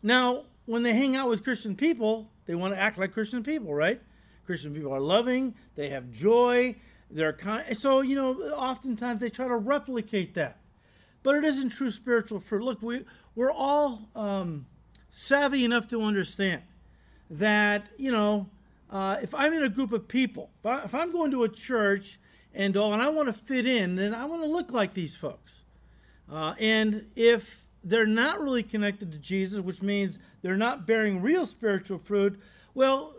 Now, 0.03 0.45
when 0.67 0.83
they 0.83 0.93
hang 0.93 1.17
out 1.17 1.29
with 1.29 1.43
Christian 1.43 1.75
people, 1.75 2.31
they 2.47 2.55
want 2.55 2.75
to 2.75 2.81
act 2.81 2.99
like 2.99 3.13
Christian 3.13 3.43
people, 3.43 3.75
right? 3.75 4.01
Christian 4.47 4.75
people 4.75 4.93
are 4.93 5.01
loving, 5.01 5.55
they 5.77 5.89
have 5.89 6.11
joy, 6.11 6.77
they're 7.11 7.33
kind. 7.33 7.77
So, 7.77 8.01
you 8.01 8.17
know, 8.17 8.35
oftentimes 8.53 9.21
they 9.21 9.31
try 9.31 9.49
to 9.49 9.57
replicate 9.57 10.35
that. 10.35 10.59
But 11.23 11.37
it 11.37 11.45
isn't 11.45 11.71
true 11.71 11.91
spiritual 11.91 12.41
fruit. 12.41 12.63
Look, 12.63 12.83
we, 12.83 13.05
we're 13.35 13.53
all 13.53 14.09
um, 14.17 14.67
savvy 15.11 15.65
enough 15.65 15.89
to 15.89 16.03
understand 16.03 16.63
that, 17.31 17.91
you 17.97 18.11
know, 18.11 18.49
uh, 18.91 19.19
if 19.23 19.35
I'm 19.35 19.53
in 19.53 19.63
a 19.63 19.69
group 19.69 19.93
of 19.93 20.09
people, 20.09 20.51
if, 20.65 20.95
I, 20.95 21.03
am 21.03 21.13
going 21.13 21.31
to 21.31 21.45
a 21.45 21.49
church 21.49 22.19
and 22.55 22.77
all, 22.77 22.93
and 22.93 23.01
I 23.01 23.09
want 23.09 23.29
to 23.29 23.33
fit 23.33 23.67
in, 23.67 23.95
then 23.95 24.15
I 24.15 24.25
want 24.25 24.43
to 24.43 24.49
look 24.49 24.73
like 24.73 24.95
these 24.95 25.15
folks. 25.15 25.63
Uh, 26.31 26.55
and 26.59 27.07
if 27.15 27.67
they're 27.83 28.07
not 28.07 28.41
really 28.41 28.63
connected 28.63 29.13
to 29.13 29.19
Jesus, 29.19 29.61
which 29.61 29.83
means 29.83 30.19
they're 30.43 30.57
not 30.57 30.87
bearing 30.87 31.23
real 31.23 31.47
spiritual 31.47 31.99
fruit, 31.99 32.41
well, 32.75 33.15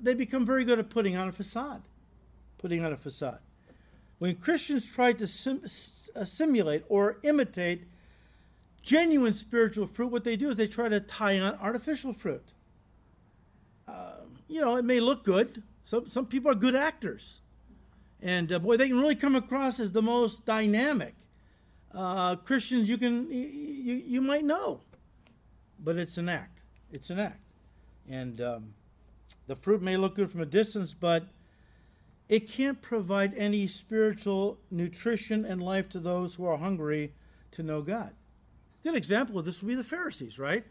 they 0.00 0.14
become 0.14 0.44
very 0.44 0.64
good 0.64 0.78
at 0.78 0.90
putting 0.90 1.16
on 1.16 1.28
a 1.28 1.32
facade. 1.32 1.82
Putting 2.58 2.84
on 2.84 2.92
a 2.92 2.96
facade. 2.96 3.38
When 4.18 4.36
Christians 4.36 4.86
try 4.86 5.12
to 5.14 5.26
sim- 5.26 5.64
uh, 6.14 6.24
simulate 6.24 6.84
or 6.88 7.18
imitate 7.22 7.84
genuine 8.82 9.34
spiritual 9.34 9.86
fruit, 9.86 10.12
what 10.12 10.24
they 10.24 10.36
do 10.36 10.50
is 10.50 10.56
they 10.56 10.68
try 10.68 10.88
to 10.88 11.00
tie 11.00 11.38
on 11.38 11.54
artificial 11.54 12.12
fruit. 12.12 12.44
Uh, 13.88 14.12
you 14.48 14.60
know, 14.60 14.76
it 14.76 14.84
may 14.84 15.00
look 15.00 15.24
good. 15.24 15.62
Some, 15.82 16.08
some 16.08 16.26
people 16.26 16.50
are 16.50 16.54
good 16.54 16.76
actors. 16.76 17.40
And 18.20 18.52
uh, 18.52 18.58
boy, 18.60 18.76
they 18.76 18.88
can 18.88 19.00
really 19.00 19.16
come 19.16 19.34
across 19.34 19.80
as 19.80 19.90
the 19.90 20.02
most 20.02 20.44
dynamic 20.44 21.14
uh, 21.94 22.36
Christians 22.36 22.88
you 22.88 22.98
can 22.98 23.30
you, 23.30 23.94
you 24.06 24.20
might 24.20 24.44
know, 24.44 24.80
but 25.78 25.96
it's 25.96 26.18
an 26.18 26.28
act. 26.28 26.60
It's 26.90 27.10
an 27.10 27.18
act, 27.18 27.40
and 28.08 28.40
um, 28.40 28.74
the 29.46 29.56
fruit 29.56 29.82
may 29.82 29.96
look 29.96 30.16
good 30.16 30.30
from 30.30 30.40
a 30.40 30.46
distance, 30.46 30.94
but 30.94 31.28
it 32.28 32.48
can't 32.48 32.80
provide 32.80 33.34
any 33.34 33.66
spiritual 33.66 34.58
nutrition 34.70 35.44
and 35.44 35.60
life 35.60 35.88
to 35.90 36.00
those 36.00 36.34
who 36.34 36.46
are 36.46 36.58
hungry 36.58 37.12
to 37.52 37.62
know 37.62 37.82
God. 37.82 38.10
Good 38.82 38.94
example 38.94 39.38
of 39.38 39.44
this 39.44 39.62
would 39.62 39.68
be 39.68 39.74
the 39.74 39.84
Pharisees, 39.84 40.38
right? 40.38 40.64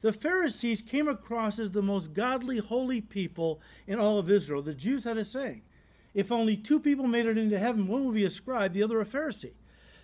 The 0.00 0.12
Pharisees 0.12 0.80
came 0.80 1.08
across 1.08 1.58
as 1.58 1.72
the 1.72 1.82
most 1.82 2.14
godly, 2.14 2.58
holy 2.58 3.00
people 3.00 3.60
in 3.86 3.98
all 3.98 4.18
of 4.18 4.30
Israel. 4.30 4.62
The 4.62 4.74
Jews 4.74 5.04
had 5.04 5.18
a 5.18 5.24
saying 5.24 5.62
if 6.14 6.32
only 6.32 6.56
two 6.56 6.80
people 6.80 7.06
made 7.06 7.26
it 7.26 7.38
into 7.38 7.58
heaven, 7.58 7.86
one 7.86 8.04
would 8.04 8.14
be 8.14 8.24
a 8.24 8.30
scribe, 8.30 8.72
the 8.72 8.82
other 8.82 9.00
a 9.00 9.04
Pharisee. 9.04 9.52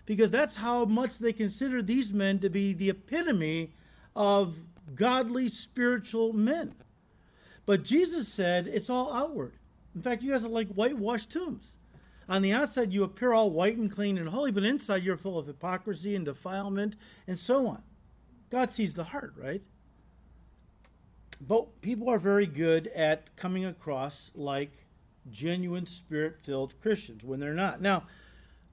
Because 0.06 0.30
that's 0.30 0.56
how 0.56 0.84
much 0.84 1.18
they 1.18 1.32
consider 1.32 1.82
these 1.82 2.12
men 2.12 2.38
to 2.38 2.48
be 2.48 2.72
the 2.72 2.90
epitome 2.90 3.74
of 4.14 4.58
godly, 4.94 5.48
spiritual 5.48 6.32
men. 6.32 6.74
But 7.66 7.82
Jesus 7.82 8.28
said 8.28 8.68
it's 8.68 8.88
all 8.88 9.12
outward. 9.12 9.54
In 9.94 10.00
fact, 10.00 10.22
you 10.22 10.30
guys 10.30 10.44
are 10.44 10.48
like 10.48 10.68
whitewashed 10.68 11.30
tombs. 11.30 11.78
On 12.28 12.42
the 12.42 12.52
outside, 12.52 12.92
you 12.92 13.04
appear 13.04 13.32
all 13.32 13.50
white 13.50 13.76
and 13.76 13.90
clean 13.90 14.18
and 14.18 14.28
holy, 14.28 14.50
but 14.50 14.64
inside, 14.64 15.04
you're 15.04 15.16
full 15.16 15.38
of 15.38 15.46
hypocrisy 15.46 16.14
and 16.16 16.24
defilement 16.24 16.96
and 17.26 17.38
so 17.38 17.66
on. 17.66 17.82
God 18.50 18.72
sees 18.72 18.94
the 18.94 19.04
heart, 19.04 19.34
right? 19.36 19.62
But 21.40 21.80
people 21.82 22.08
are 22.08 22.18
very 22.18 22.46
good 22.46 22.88
at 22.88 23.34
coming 23.36 23.64
across 23.64 24.30
like 24.34 24.72
genuine 25.30 25.86
spirit 25.86 26.38
filled 26.42 26.80
Christians 26.80 27.24
when 27.24 27.40
they're 27.40 27.54
not. 27.54 27.80
Now, 27.80 28.04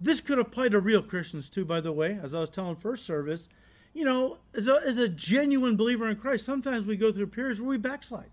this 0.03 0.19
could 0.19 0.37
apply 0.37 0.67
to 0.69 0.79
real 0.79 1.01
Christians 1.01 1.49
too, 1.49 1.63
by 1.63 1.79
the 1.79 1.93
way, 1.93 2.19
as 2.21 2.35
I 2.35 2.39
was 2.41 2.49
telling 2.49 2.75
first 2.75 3.05
service. 3.05 3.47
You 3.93 4.03
know, 4.03 4.39
as 4.53 4.67
a, 4.67 4.81
as 4.85 4.97
a 4.97 5.07
genuine 5.07 5.77
believer 5.77 6.09
in 6.09 6.17
Christ, 6.17 6.45
sometimes 6.45 6.85
we 6.85 6.97
go 6.97 7.11
through 7.11 7.27
periods 7.27 7.61
where 7.61 7.69
we 7.69 7.77
backslide. 7.77 8.31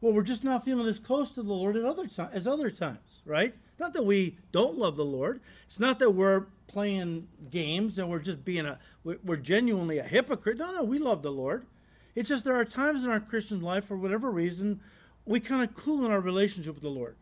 Well, 0.00 0.14
we're 0.14 0.22
just 0.22 0.44
not 0.44 0.64
feeling 0.64 0.88
as 0.88 0.98
close 0.98 1.30
to 1.32 1.42
the 1.42 1.52
Lord 1.52 1.76
at 1.76 1.84
other, 1.84 2.08
as 2.32 2.48
other 2.48 2.70
times, 2.70 3.20
right? 3.26 3.54
Not 3.78 3.92
that 3.92 4.04
we 4.04 4.38
don't 4.50 4.78
love 4.78 4.96
the 4.96 5.04
Lord. 5.04 5.40
It's 5.66 5.78
not 5.78 5.98
that 5.98 6.10
we're 6.10 6.46
playing 6.68 7.28
games 7.50 7.98
and 7.98 8.08
we're 8.08 8.18
just 8.18 8.44
being 8.44 8.64
a, 8.64 8.78
we're 9.04 9.36
genuinely 9.36 9.98
a 9.98 10.04
hypocrite. 10.04 10.56
No, 10.56 10.72
no, 10.72 10.84
we 10.84 10.98
love 10.98 11.22
the 11.22 11.32
Lord. 11.32 11.66
It's 12.14 12.28
just 12.28 12.44
there 12.44 12.56
are 12.56 12.64
times 12.64 13.04
in 13.04 13.10
our 13.10 13.20
Christian 13.20 13.60
life, 13.60 13.84
for 13.84 13.96
whatever 13.96 14.30
reason, 14.30 14.80
we 15.26 15.38
kind 15.38 15.68
of 15.68 15.74
cool 15.76 16.06
in 16.06 16.12
our 16.12 16.20
relationship 16.20 16.74
with 16.74 16.82
the 16.82 16.88
Lord. 16.88 17.16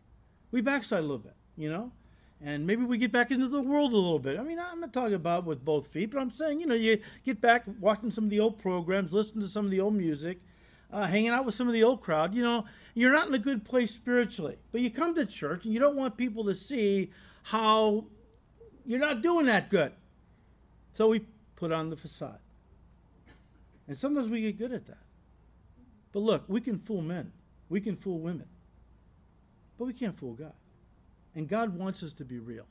We 0.51 0.61
backslide 0.61 0.99
a 0.99 1.03
little 1.03 1.17
bit, 1.17 1.35
you 1.57 1.69
know? 1.69 1.91
And 2.43 2.65
maybe 2.65 2.83
we 2.83 2.97
get 2.97 3.11
back 3.11 3.29
into 3.29 3.47
the 3.47 3.61
world 3.61 3.93
a 3.93 3.97
little 3.97 4.17
bit. 4.17 4.39
I 4.39 4.43
mean, 4.43 4.59
I'm 4.59 4.79
not 4.79 4.93
talking 4.93 5.13
about 5.13 5.45
with 5.45 5.63
both 5.63 5.87
feet, 5.87 6.09
but 6.09 6.19
I'm 6.19 6.31
saying, 6.31 6.59
you 6.59 6.65
know, 6.65 6.73
you 6.73 6.99
get 7.23 7.39
back 7.39 7.65
watching 7.79 8.09
some 8.09 8.23
of 8.23 8.29
the 8.31 8.39
old 8.39 8.57
programs, 8.57 9.13
listening 9.13 9.43
to 9.43 9.47
some 9.47 9.65
of 9.65 9.71
the 9.71 9.79
old 9.79 9.93
music, 9.93 10.41
uh, 10.91 11.05
hanging 11.05 11.29
out 11.29 11.45
with 11.45 11.53
some 11.53 11.67
of 11.67 11.73
the 11.73 11.83
old 11.83 12.01
crowd. 12.01 12.33
You 12.33 12.41
know, 12.41 12.65
you're 12.95 13.13
not 13.13 13.27
in 13.27 13.33
a 13.35 13.39
good 13.39 13.63
place 13.63 13.91
spiritually, 13.91 14.57
but 14.71 14.81
you 14.81 14.89
come 14.89 15.13
to 15.15 15.25
church 15.25 15.65
and 15.65 15.73
you 15.73 15.79
don't 15.79 15.95
want 15.95 16.17
people 16.17 16.43
to 16.45 16.55
see 16.55 17.11
how 17.43 18.05
you're 18.85 18.99
not 18.99 19.21
doing 19.21 19.45
that 19.45 19.69
good. 19.69 19.91
So 20.93 21.09
we 21.09 21.21
put 21.55 21.71
on 21.71 21.91
the 21.91 21.95
facade. 21.95 22.39
And 23.87 23.97
sometimes 23.97 24.29
we 24.29 24.41
get 24.41 24.57
good 24.57 24.71
at 24.71 24.87
that. 24.87 24.97
But 26.11 26.21
look, 26.21 26.45
we 26.47 26.59
can 26.59 26.79
fool 26.79 27.01
men. 27.01 27.31
We 27.69 27.81
can 27.81 27.95
fool 27.95 28.19
women, 28.19 28.47
but 29.77 29.85
we 29.85 29.93
can't 29.93 30.17
fool 30.17 30.33
God. 30.33 30.51
And 31.35 31.47
God 31.47 31.77
wants 31.77 32.03
us 32.03 32.13
to 32.13 32.25
be 32.25 32.39
real. 32.39 32.65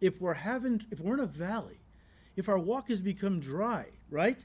If 0.00 0.20
we're 0.20 0.34
having, 0.34 0.82
if 0.90 1.00
we're 1.00 1.14
in 1.14 1.20
a 1.20 1.26
valley, 1.26 1.80
if 2.36 2.48
our 2.48 2.58
walk 2.58 2.88
has 2.88 3.00
become 3.00 3.40
dry, 3.40 3.86
right? 4.10 4.38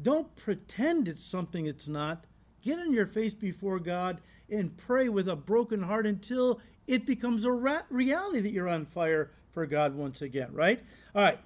Don't 0.00 0.34
pretend 0.34 1.06
it's 1.06 1.24
something 1.24 1.66
it's 1.66 1.88
not. 1.88 2.24
Get 2.62 2.78
on 2.78 2.92
your 2.92 3.06
face 3.06 3.34
before 3.34 3.78
God 3.78 4.20
and 4.50 4.76
pray 4.76 5.08
with 5.08 5.28
a 5.28 5.36
broken 5.36 5.82
heart 5.82 6.06
until 6.06 6.60
it 6.86 7.06
becomes 7.06 7.44
a 7.44 7.52
reality 7.52 8.40
that 8.40 8.50
you're 8.50 8.68
on 8.68 8.86
fire 8.86 9.30
for 9.52 9.66
God 9.66 9.94
once 9.94 10.22
again, 10.22 10.52
right? 10.52 10.82
All 11.14 11.22
right. 11.22 11.38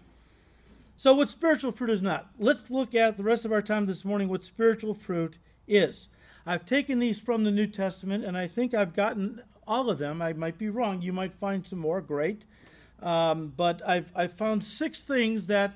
So, 0.97 1.15
what 1.15 1.29
spiritual 1.29 1.73
fruit 1.73 1.91
is 1.91 2.03
not? 2.03 2.31
Let's 2.39 2.71
look 2.71 2.95
at 2.95 3.17
the 3.17 3.23
rest 3.23 3.45
of 3.45 3.53
our 3.53 3.63
time 3.63 3.87
this 3.87 4.05
morning 4.05 4.29
what 4.29 4.43
spiritual 4.43 4.95
fruit 4.95 5.39
is. 5.69 6.09
I've 6.45 6.65
taken 6.65 6.99
these 6.99 7.21
from 7.21 7.45
the 7.45 7.51
New 7.51 7.67
Testament, 7.67 8.25
and 8.25 8.37
I 8.37 8.49
think 8.49 8.75
I've 8.75 8.97
gotten 8.97 9.43
all 9.69 9.91
of 9.91 9.99
them. 9.99 10.21
I 10.21 10.33
might 10.33 10.59
be 10.59 10.69
wrong. 10.69 11.03
You 11.03 11.13
might 11.13 11.35
find 11.35 11.65
some 11.65 11.79
more. 11.79 12.01
Great. 12.01 12.47
Um, 13.01 13.53
but 13.57 13.81
I've, 13.87 14.11
I've 14.17 14.33
found 14.33 14.65
six 14.65 15.03
things 15.03 15.47
that 15.47 15.75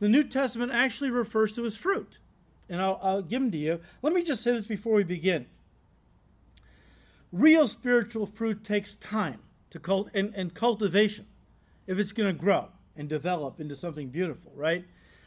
the 0.00 0.08
New 0.08 0.22
Testament 0.22 0.72
actually 0.72 1.10
refers 1.10 1.54
to 1.56 1.64
as 1.66 1.76
fruit. 1.76 2.18
And 2.68 2.80
I'll, 2.80 2.98
I'll 3.02 3.22
give 3.22 3.42
them 3.42 3.50
to 3.50 3.58
you. 3.58 3.80
Let 4.00 4.14
me 4.14 4.22
just 4.22 4.42
say 4.42 4.52
this 4.52 4.66
before 4.66 4.94
we 4.94 5.04
begin. 5.04 5.46
Real 7.30 7.66
spiritual 7.66 8.26
fruit 8.26 8.64
takes 8.64 8.94
time 8.96 9.40
to 9.70 9.78
cult 9.78 10.08
and, 10.14 10.32
and 10.34 10.54
cultivation 10.54 11.26
if 11.86 11.98
it's 11.98 12.12
going 12.12 12.34
to 12.34 12.38
grow 12.38 12.68
and 12.96 13.08
develop 13.08 13.60
into 13.60 13.74
something 13.74 14.08
beautiful, 14.08 14.52
right? 14.54 14.84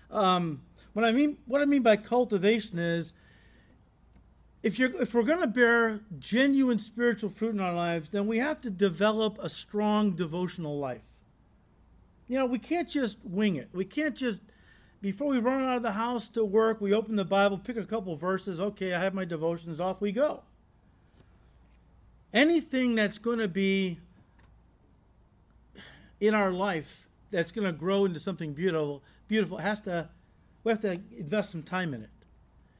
Um, 0.09 0.61
what 0.93 1.03
I 1.03 1.11
mean, 1.11 1.37
what 1.45 1.61
I 1.61 1.65
mean 1.65 1.81
by 1.81 1.97
cultivation 1.97 2.79
is 2.79 3.11
if 4.65 4.79
you're 4.79 4.99
if 4.99 5.13
we're 5.13 5.21
going 5.21 5.41
to 5.41 5.47
bear 5.47 5.99
genuine 6.17 6.79
spiritual 6.79 7.29
fruit 7.29 7.53
in 7.53 7.59
our 7.59 7.73
lives, 7.73 8.09
then 8.09 8.25
we 8.25 8.39
have 8.39 8.59
to 8.61 8.71
develop 8.71 9.37
a 9.39 9.47
strong 9.47 10.13
devotional 10.13 10.79
life. 10.79 11.03
You 12.27 12.39
know, 12.39 12.47
we 12.47 12.57
can't 12.57 12.89
just 12.89 13.19
wing 13.23 13.57
it. 13.57 13.69
We 13.73 13.85
can't 13.85 14.15
just 14.15 14.41
before 15.03 15.27
we 15.27 15.37
run 15.37 15.61
out 15.61 15.77
of 15.77 15.83
the 15.83 15.91
house 15.91 16.27
to 16.29 16.43
work, 16.43 16.81
we 16.81 16.95
open 16.95 17.15
the 17.15 17.23
Bible, 17.23 17.59
pick 17.59 17.77
a 17.77 17.85
couple 17.85 18.15
verses, 18.15 18.59
okay, 18.59 18.91
I 18.95 18.99
have 18.99 19.13
my 19.13 19.23
devotions, 19.23 19.79
off 19.79 20.01
we 20.01 20.11
go. 20.11 20.41
Anything 22.33 22.95
that's 22.95 23.19
going 23.19 23.37
to 23.37 23.47
be 23.47 23.99
in 26.19 26.33
our 26.33 26.49
life 26.49 27.05
that's 27.29 27.51
going 27.51 27.67
to 27.67 27.71
grow 27.71 28.05
into 28.05 28.19
something 28.19 28.53
beautiful, 28.53 29.03
beautiful 29.27 29.59
has 29.59 29.79
to 29.81 30.09
we 30.63 30.71
have 30.71 30.81
to 30.81 30.99
invest 31.15 31.51
some 31.51 31.61
time 31.61 31.93
in 31.93 32.01
it. 32.01 32.09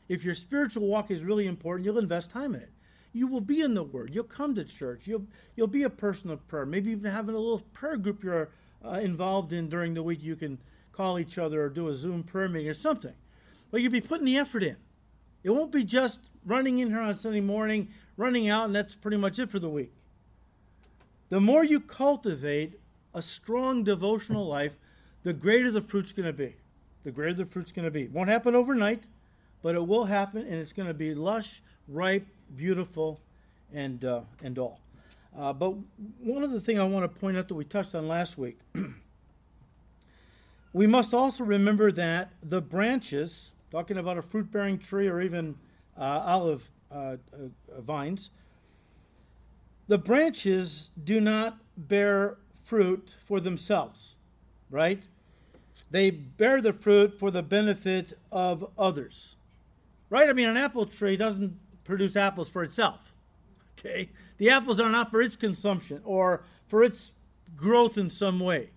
If 0.07 0.23
your 0.23 0.35
spiritual 0.35 0.87
walk 0.87 1.09
is 1.09 1.23
really 1.23 1.47
important, 1.47 1.85
you'll 1.85 1.97
invest 1.97 2.29
time 2.29 2.53
in 2.55 2.61
it. 2.61 2.71
You 3.13 3.27
will 3.27 3.41
be 3.41 3.61
in 3.61 3.73
the 3.73 3.83
Word. 3.83 4.11
You'll 4.13 4.25
come 4.25 4.55
to 4.55 4.65
church. 4.65 5.07
You'll 5.07 5.25
you'll 5.55 5.67
be 5.67 5.83
a 5.83 5.89
person 5.89 6.29
of 6.29 6.45
prayer. 6.47 6.65
Maybe 6.65 6.91
even 6.91 7.09
having 7.09 7.33
a 7.33 7.39
little 7.39 7.61
prayer 7.73 7.97
group 7.97 8.23
you're 8.23 8.49
uh, 8.83 8.99
involved 9.01 9.53
in 9.53 9.69
during 9.69 9.93
the 9.93 10.03
week. 10.03 10.21
You 10.21 10.35
can 10.35 10.59
call 10.91 11.17
each 11.17 11.37
other 11.37 11.63
or 11.63 11.69
do 11.69 11.87
a 11.87 11.95
Zoom 11.95 12.23
prayer 12.23 12.49
meeting 12.49 12.69
or 12.69 12.73
something. 12.73 13.13
But 13.71 13.81
you'll 13.81 13.91
be 13.91 14.01
putting 14.01 14.25
the 14.25 14.37
effort 14.37 14.63
in. 14.63 14.77
It 15.43 15.49
won't 15.49 15.71
be 15.71 15.83
just 15.83 16.21
running 16.45 16.79
in 16.79 16.89
here 16.89 16.99
on 16.99 17.15
Sunday 17.15 17.41
morning, 17.41 17.89
running 18.17 18.49
out, 18.49 18.65
and 18.65 18.75
that's 18.75 18.95
pretty 18.95 19.17
much 19.17 19.39
it 19.39 19.49
for 19.49 19.59
the 19.59 19.69
week. 19.69 19.93
The 21.29 21.39
more 21.39 21.63
you 21.63 21.79
cultivate 21.79 22.79
a 23.13 23.21
strong 23.21 23.83
devotional 23.83 24.45
life, 24.45 24.73
the 25.23 25.33
greater 25.33 25.71
the 25.71 25.81
fruit's 25.81 26.11
going 26.11 26.27
to 26.27 26.33
be. 26.33 26.55
The 27.03 27.11
greater 27.11 27.33
the 27.33 27.45
fruit's 27.45 27.71
going 27.71 27.85
to 27.85 27.91
be. 27.91 28.03
It 28.03 28.11
won't 28.11 28.29
happen 28.29 28.55
overnight 28.55 29.03
but 29.65 29.73
it 29.73 29.87
will 29.87 30.05
happen, 30.05 30.43
and 30.43 30.53
it's 30.53 30.73
going 30.73 30.87
to 30.87 30.93
be 30.93 31.15
lush, 31.15 31.63
ripe, 31.87 32.27
beautiful, 32.55 33.19
and 33.73 34.05
uh, 34.05 34.21
and 34.43 34.59
all. 34.59 34.79
Uh, 35.35 35.53
but 35.53 35.73
one 36.19 36.43
other 36.43 36.59
thing 36.59 36.77
I 36.77 36.83
want 36.83 37.11
to 37.11 37.19
point 37.19 37.35
out 37.35 37.47
that 37.47 37.55
we 37.55 37.65
touched 37.65 37.95
on 37.95 38.07
last 38.07 38.37
week, 38.37 38.59
we 40.73 40.85
must 40.85 41.15
also 41.15 41.43
remember 41.43 41.91
that 41.93 42.29
the 42.43 42.61
branches, 42.61 43.53
talking 43.71 43.97
about 43.97 44.19
a 44.19 44.21
fruit-bearing 44.21 44.77
tree 44.77 45.07
or 45.07 45.19
even 45.19 45.55
uh, 45.97 46.21
olive 46.23 46.69
uh, 46.91 47.15
uh, 47.33 47.81
vines, 47.81 48.29
the 49.87 49.97
branches 49.97 50.91
do 51.03 51.19
not 51.19 51.57
bear 51.75 52.37
fruit 52.63 53.15
for 53.25 53.39
themselves, 53.39 54.13
right? 54.69 55.01
They 55.89 56.11
bear 56.11 56.61
the 56.61 56.73
fruit 56.73 57.17
for 57.17 57.31
the 57.31 57.41
benefit 57.41 58.15
of 58.31 58.69
others 58.77 59.34
right? 60.15 60.29
I 60.29 60.33
mean, 60.33 60.47
an 60.47 60.55
apple 60.55 60.85
tree 60.85 61.17
doesn't 61.17 61.59
produce 61.83 62.15
apples 62.15 62.49
for 62.49 62.63
itself. 62.63 63.13
Okay? 63.77 64.09
The 64.37 64.49
apples 64.49 64.79
are 64.79 64.89
not 64.89 65.11
for 65.11 65.21
its 65.21 65.35
consumption 65.35 66.01
or 66.05 66.41
for 66.69 66.85
its 66.85 67.11
growth 67.57 67.97
in 67.97 68.09
some 68.09 68.39
way. 68.39 68.69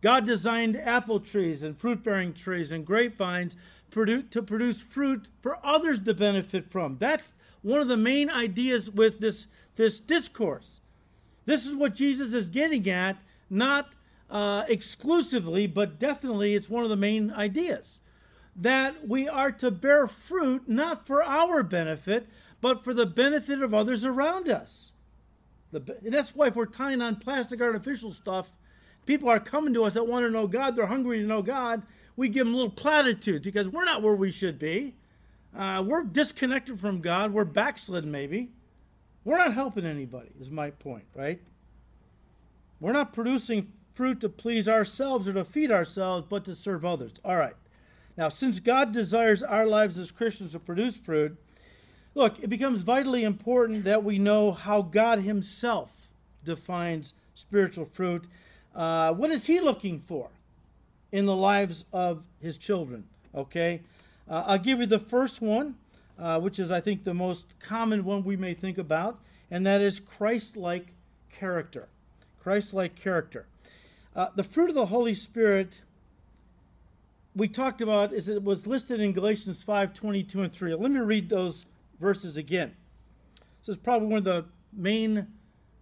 God 0.00 0.26
designed 0.26 0.76
apple 0.76 1.20
trees 1.20 1.62
and 1.62 1.78
fruit 1.78 2.02
bearing 2.02 2.32
trees 2.32 2.72
and 2.72 2.84
grapevines 2.84 3.56
to 3.92 4.42
produce 4.42 4.82
fruit 4.82 5.28
for 5.40 5.64
others 5.64 6.00
to 6.00 6.12
benefit 6.12 6.72
from. 6.72 6.96
That's 6.98 7.34
one 7.62 7.80
of 7.80 7.86
the 7.86 7.96
main 7.96 8.28
ideas 8.28 8.90
with 8.90 9.20
this, 9.20 9.46
this 9.76 10.00
discourse. 10.00 10.80
This 11.44 11.66
is 11.66 11.76
what 11.76 11.94
Jesus 11.94 12.34
is 12.34 12.48
getting 12.48 12.88
at, 12.90 13.16
not 13.48 13.92
uh, 14.28 14.64
exclusively, 14.68 15.68
but 15.68 16.00
definitely 16.00 16.56
it's 16.56 16.68
one 16.68 16.82
of 16.82 16.90
the 16.90 16.96
main 16.96 17.30
ideas. 17.30 18.00
That 18.56 19.08
we 19.08 19.28
are 19.28 19.52
to 19.52 19.70
bear 19.70 20.06
fruit 20.06 20.68
not 20.68 21.06
for 21.06 21.22
our 21.22 21.62
benefit, 21.62 22.28
but 22.60 22.84
for 22.84 22.92
the 22.92 23.06
benefit 23.06 23.62
of 23.62 23.72
others 23.72 24.04
around 24.04 24.48
us. 24.48 24.92
The, 25.72 25.96
that's 26.02 26.34
why 26.34 26.48
if 26.48 26.56
we're 26.56 26.66
tying 26.66 27.00
on 27.00 27.16
plastic 27.16 27.60
artificial 27.60 28.10
stuff, 28.10 28.50
people 29.06 29.28
are 29.28 29.40
coming 29.40 29.72
to 29.74 29.84
us 29.84 29.94
that 29.94 30.06
want 30.06 30.26
to 30.26 30.30
know 30.30 30.46
God, 30.46 30.76
they're 30.76 30.86
hungry 30.86 31.20
to 31.20 31.26
know 31.26 31.42
God. 31.42 31.82
We 32.16 32.28
give 32.28 32.44
them 32.44 32.54
little 32.54 32.70
platitudes 32.70 33.44
because 33.44 33.68
we're 33.68 33.84
not 33.84 34.02
where 34.02 34.16
we 34.16 34.30
should 34.30 34.58
be. 34.58 34.94
Uh, 35.56 35.82
we're 35.86 36.02
disconnected 36.02 36.80
from 36.80 37.00
God. 37.00 37.32
We're 37.32 37.44
backslidden, 37.44 38.10
maybe. 38.10 38.50
We're 39.24 39.38
not 39.38 39.54
helping 39.54 39.86
anybody, 39.86 40.30
is 40.40 40.50
my 40.50 40.70
point, 40.70 41.04
right? 41.14 41.40
We're 42.80 42.92
not 42.92 43.12
producing 43.12 43.72
fruit 43.94 44.20
to 44.20 44.28
please 44.28 44.68
ourselves 44.68 45.28
or 45.28 45.34
to 45.34 45.44
feed 45.44 45.70
ourselves, 45.70 46.26
but 46.28 46.44
to 46.46 46.54
serve 46.54 46.84
others. 46.84 47.12
All 47.24 47.36
right. 47.36 47.54
Now, 48.20 48.28
since 48.28 48.60
God 48.60 48.92
desires 48.92 49.42
our 49.42 49.66
lives 49.66 49.98
as 49.98 50.10
Christians 50.10 50.52
to 50.52 50.58
produce 50.58 50.94
fruit, 50.94 51.38
look, 52.14 52.38
it 52.38 52.48
becomes 52.48 52.82
vitally 52.82 53.24
important 53.24 53.84
that 53.84 54.04
we 54.04 54.18
know 54.18 54.52
how 54.52 54.82
God 54.82 55.20
Himself 55.20 56.10
defines 56.44 57.14
spiritual 57.34 57.86
fruit. 57.86 58.26
Uh, 58.74 59.14
what 59.14 59.30
is 59.30 59.46
He 59.46 59.58
looking 59.58 60.00
for 60.00 60.28
in 61.10 61.24
the 61.24 61.34
lives 61.34 61.86
of 61.94 62.24
His 62.42 62.58
children? 62.58 63.04
Okay. 63.34 63.80
Uh, 64.28 64.44
I'll 64.48 64.58
give 64.58 64.80
you 64.80 64.86
the 64.86 64.98
first 64.98 65.40
one, 65.40 65.76
uh, 66.18 66.40
which 66.40 66.58
is, 66.58 66.70
I 66.70 66.82
think, 66.82 67.04
the 67.04 67.14
most 67.14 67.58
common 67.58 68.04
one 68.04 68.22
we 68.22 68.36
may 68.36 68.52
think 68.52 68.76
about, 68.76 69.18
and 69.50 69.64
that 69.64 69.80
is 69.80 69.98
Christ 69.98 70.58
like 70.58 70.88
character. 71.32 71.88
Christ 72.38 72.74
like 72.74 72.96
character. 72.96 73.46
Uh, 74.14 74.28
the 74.36 74.44
fruit 74.44 74.68
of 74.68 74.74
the 74.74 74.86
Holy 74.86 75.14
Spirit 75.14 75.80
we 77.34 77.48
talked 77.48 77.80
about 77.80 78.12
is 78.12 78.28
it 78.28 78.42
was 78.42 78.66
listed 78.66 79.00
in 79.00 79.12
Galatians 79.12 79.62
5 79.62 79.94
22 79.94 80.42
and 80.42 80.52
3. 80.52 80.74
Let 80.74 80.90
me 80.90 81.00
read 81.00 81.28
those 81.28 81.66
verses 82.00 82.36
again. 82.36 82.74
This 83.60 83.70
is 83.70 83.76
probably 83.76 84.08
one 84.08 84.18
of 84.18 84.24
the 84.24 84.46
main 84.72 85.26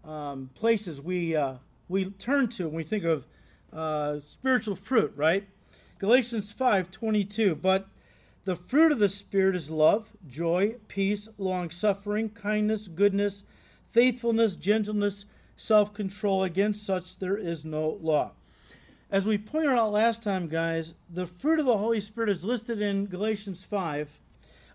um, 0.05 0.51
places 0.55 1.01
we, 1.01 1.37
uh, 1.37 1.55
we 1.89 2.07
turn 2.11 2.49
to 2.49 2.65
when 2.65 2.75
we 2.75 2.85
think 2.85 3.05
of 3.05 3.27
uh, 3.73 4.21
spiritual 4.21 4.77
fruit, 4.77 5.13
right? 5.17 5.47
Galatians 5.99 6.53
5 6.53 6.91
22. 6.91 7.55
But 7.55 7.89
the 8.45 8.57
fruit 8.57 8.93
of 8.93 8.99
the 8.99 9.09
Spirit 9.09 9.57
is 9.57 9.71
love, 9.71 10.11
joy, 10.27 10.77
peace, 10.89 11.29
long 11.39 11.71
suffering, 11.71 12.31
kindness, 12.31 12.89
goodness, 12.89 13.45
faithfulness, 13.91 14.57
gentleness, 14.57 15.25
self 15.57 15.93
control. 15.95 16.43
Against 16.43 16.85
such 16.85 17.19
there 17.19 17.37
is 17.37 17.65
no 17.65 17.99
law. 18.01 18.33
As 19.11 19.27
we 19.27 19.39
pointed 19.39 19.71
out 19.71 19.93
last 19.93 20.23
time, 20.23 20.49
guys, 20.49 20.93
the 21.09 21.27
fruit 21.27 21.59
of 21.59 21.65
the 21.65 21.79
Holy 21.79 22.01
Spirit 22.01 22.29
is 22.29 22.45
listed 22.45 22.83
in 22.83 23.07
Galatians 23.07 23.65
5 23.65 24.21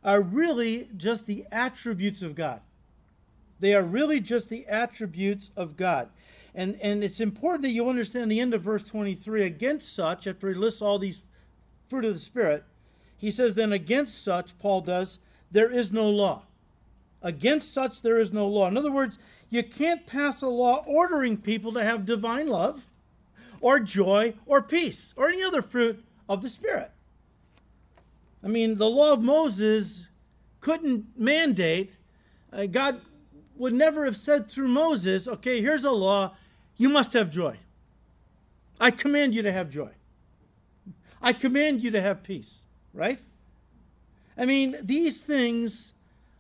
are 0.03 0.21
really 0.21 0.89
just 0.97 1.27
the 1.27 1.45
attributes 1.51 2.23
of 2.23 2.33
God. 2.33 2.61
They 3.59 3.75
are 3.75 3.83
really 3.83 4.19
just 4.19 4.49
the 4.49 4.65
attributes 4.65 5.51
of 5.55 5.77
God. 5.77 6.09
And, 6.55 6.79
and 6.81 7.03
it's 7.03 7.19
important 7.19 7.61
that 7.61 7.69
you 7.69 7.87
understand 7.87 8.31
the 8.31 8.39
end 8.39 8.55
of 8.55 8.63
verse 8.63 8.83
23. 8.83 9.45
Against 9.45 9.95
such, 9.95 10.25
after 10.25 10.49
he 10.49 10.55
lists 10.55 10.81
all 10.81 10.97
these 10.97 11.21
fruit 11.87 12.03
of 12.03 12.15
the 12.15 12.19
Spirit, 12.19 12.63
he 13.15 13.29
says, 13.29 13.53
Then 13.53 13.71
against 13.71 14.23
such, 14.23 14.57
Paul 14.57 14.81
does, 14.81 15.19
there 15.51 15.71
is 15.71 15.91
no 15.91 16.09
law. 16.09 16.43
Against 17.21 17.71
such, 17.71 18.01
there 18.01 18.19
is 18.19 18.33
no 18.33 18.47
law. 18.47 18.67
In 18.67 18.77
other 18.77 18.91
words, 18.91 19.19
you 19.51 19.61
can't 19.63 20.07
pass 20.07 20.41
a 20.41 20.47
law 20.47 20.83
ordering 20.87 21.37
people 21.37 21.71
to 21.73 21.83
have 21.83 22.03
divine 22.03 22.47
love 22.47 22.87
or 23.63 23.79
joy 23.79 24.33
or 24.45 24.61
peace 24.61 25.13
or 25.15 25.29
any 25.29 25.41
other 25.41 25.61
fruit 25.61 26.03
of 26.27 26.41
the 26.41 26.49
Spirit. 26.49 26.91
I 28.43 28.47
mean, 28.47 28.75
the 28.75 28.89
law 28.89 29.13
of 29.13 29.21
Moses 29.21 30.07
couldn't 30.59 31.05
mandate, 31.17 31.95
uh, 32.51 32.65
God 32.65 32.99
would 33.55 33.73
never 33.73 34.03
have 34.03 34.17
said 34.17 34.51
through 34.51 34.67
Moses, 34.67 35.29
okay, 35.29 35.61
here's 35.61 35.85
a 35.85 35.91
law, 35.91 36.35
you 36.75 36.89
must 36.89 37.13
have 37.13 37.31
joy. 37.31 37.55
I 38.81 38.91
command 38.91 39.33
you 39.33 39.41
to 39.43 39.51
have 39.51 39.69
joy. 39.69 39.91
I 41.21 41.31
command 41.31 41.81
you 41.81 41.91
to 41.91 42.01
have 42.01 42.21
peace, 42.21 42.63
right? 42.93 43.19
I 44.37 44.45
mean, 44.45 44.75
these 44.81 45.21
things 45.21 45.93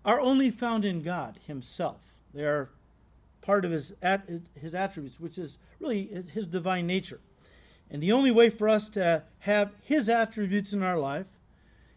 are 0.03 0.19
only 0.19 0.51
found 0.51 0.83
in 0.83 1.03
God 1.03 1.39
Himself. 1.47 2.01
They 2.33 2.43
are 2.43 2.69
part 3.43 3.65
of 3.65 3.71
His, 3.71 3.93
his 4.59 4.73
attributes, 4.73 5.19
which 5.19 5.37
is 5.37 5.59
really 5.79 6.05
His 6.33 6.47
divine 6.47 6.87
nature. 6.87 7.19
And 7.91 8.01
the 8.01 8.11
only 8.11 8.31
way 8.31 8.49
for 8.49 8.67
us 8.67 8.89
to 8.89 9.23
have 9.39 9.71
His 9.83 10.09
attributes 10.09 10.73
in 10.73 10.81
our 10.81 10.97
life 10.97 11.27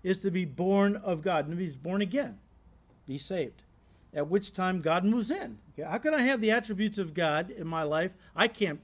is 0.02 0.18
to 0.18 0.30
be 0.30 0.44
born 0.44 0.96
of 0.96 1.22
God, 1.22 1.48
and 1.48 1.56
be 1.56 1.68
born 1.70 2.02
again, 2.02 2.38
be 3.06 3.16
saved. 3.16 3.62
At 4.12 4.28
which 4.28 4.52
time 4.52 4.80
God 4.80 5.04
moves 5.04 5.30
in. 5.30 5.59
Okay, 5.72 5.88
how 5.88 5.98
can 5.98 6.14
I 6.14 6.22
have 6.22 6.40
the 6.40 6.50
attributes 6.50 6.98
of 6.98 7.12
God 7.12 7.50
in 7.50 7.66
my 7.66 7.82
life? 7.82 8.12
I 8.35 8.48
can't 8.48 8.80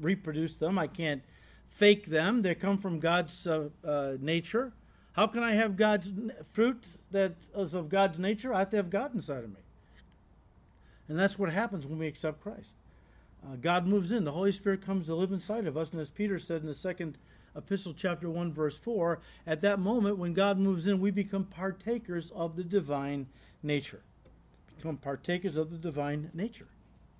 reproduce 0.00 0.54
them. 0.54 0.78
I 0.78 0.86
can't 0.86 1.22
fake 1.68 2.06
them. 2.06 2.42
They 2.42 2.54
come 2.54 2.78
from 2.78 3.00
God's 3.00 3.46
uh, 3.46 3.68
uh, 3.84 4.16
nature. 4.20 4.72
How 5.12 5.26
can 5.26 5.42
I 5.42 5.54
have 5.54 5.76
God's 5.76 6.12
fruit 6.52 6.84
that 7.10 7.36
is 7.56 7.74
of 7.74 7.88
God's 7.88 8.18
nature? 8.18 8.52
I 8.52 8.60
have 8.60 8.70
to 8.70 8.76
have 8.76 8.90
God 8.90 9.14
inside 9.14 9.44
of 9.44 9.50
me. 9.50 9.60
And 11.08 11.18
that's 11.18 11.38
what 11.38 11.52
happens 11.52 11.86
when 11.86 11.98
we 11.98 12.06
accept 12.06 12.40
Christ. 12.40 12.74
Uh, 13.44 13.56
God 13.56 13.86
moves 13.86 14.12
in. 14.12 14.24
The 14.24 14.32
Holy 14.32 14.52
Spirit 14.52 14.84
comes 14.84 15.06
to 15.06 15.14
live 15.14 15.32
inside 15.32 15.66
of 15.66 15.76
us. 15.76 15.90
And 15.92 16.00
as 16.00 16.10
Peter 16.10 16.38
said 16.38 16.62
in 16.62 16.66
the 16.66 16.74
second 16.74 17.18
epistle, 17.56 17.94
chapter 17.96 18.28
1, 18.28 18.52
verse 18.52 18.78
4, 18.78 19.20
at 19.46 19.60
that 19.60 19.78
moment 19.78 20.18
when 20.18 20.32
God 20.32 20.58
moves 20.58 20.86
in, 20.86 21.00
we 21.00 21.10
become 21.10 21.44
partakers 21.44 22.30
of 22.32 22.56
the 22.56 22.64
divine 22.64 23.26
nature. 23.62 24.02
Become 24.76 24.96
partakers 24.96 25.56
of 25.56 25.70
the 25.70 25.78
divine 25.78 26.30
nature. 26.34 26.68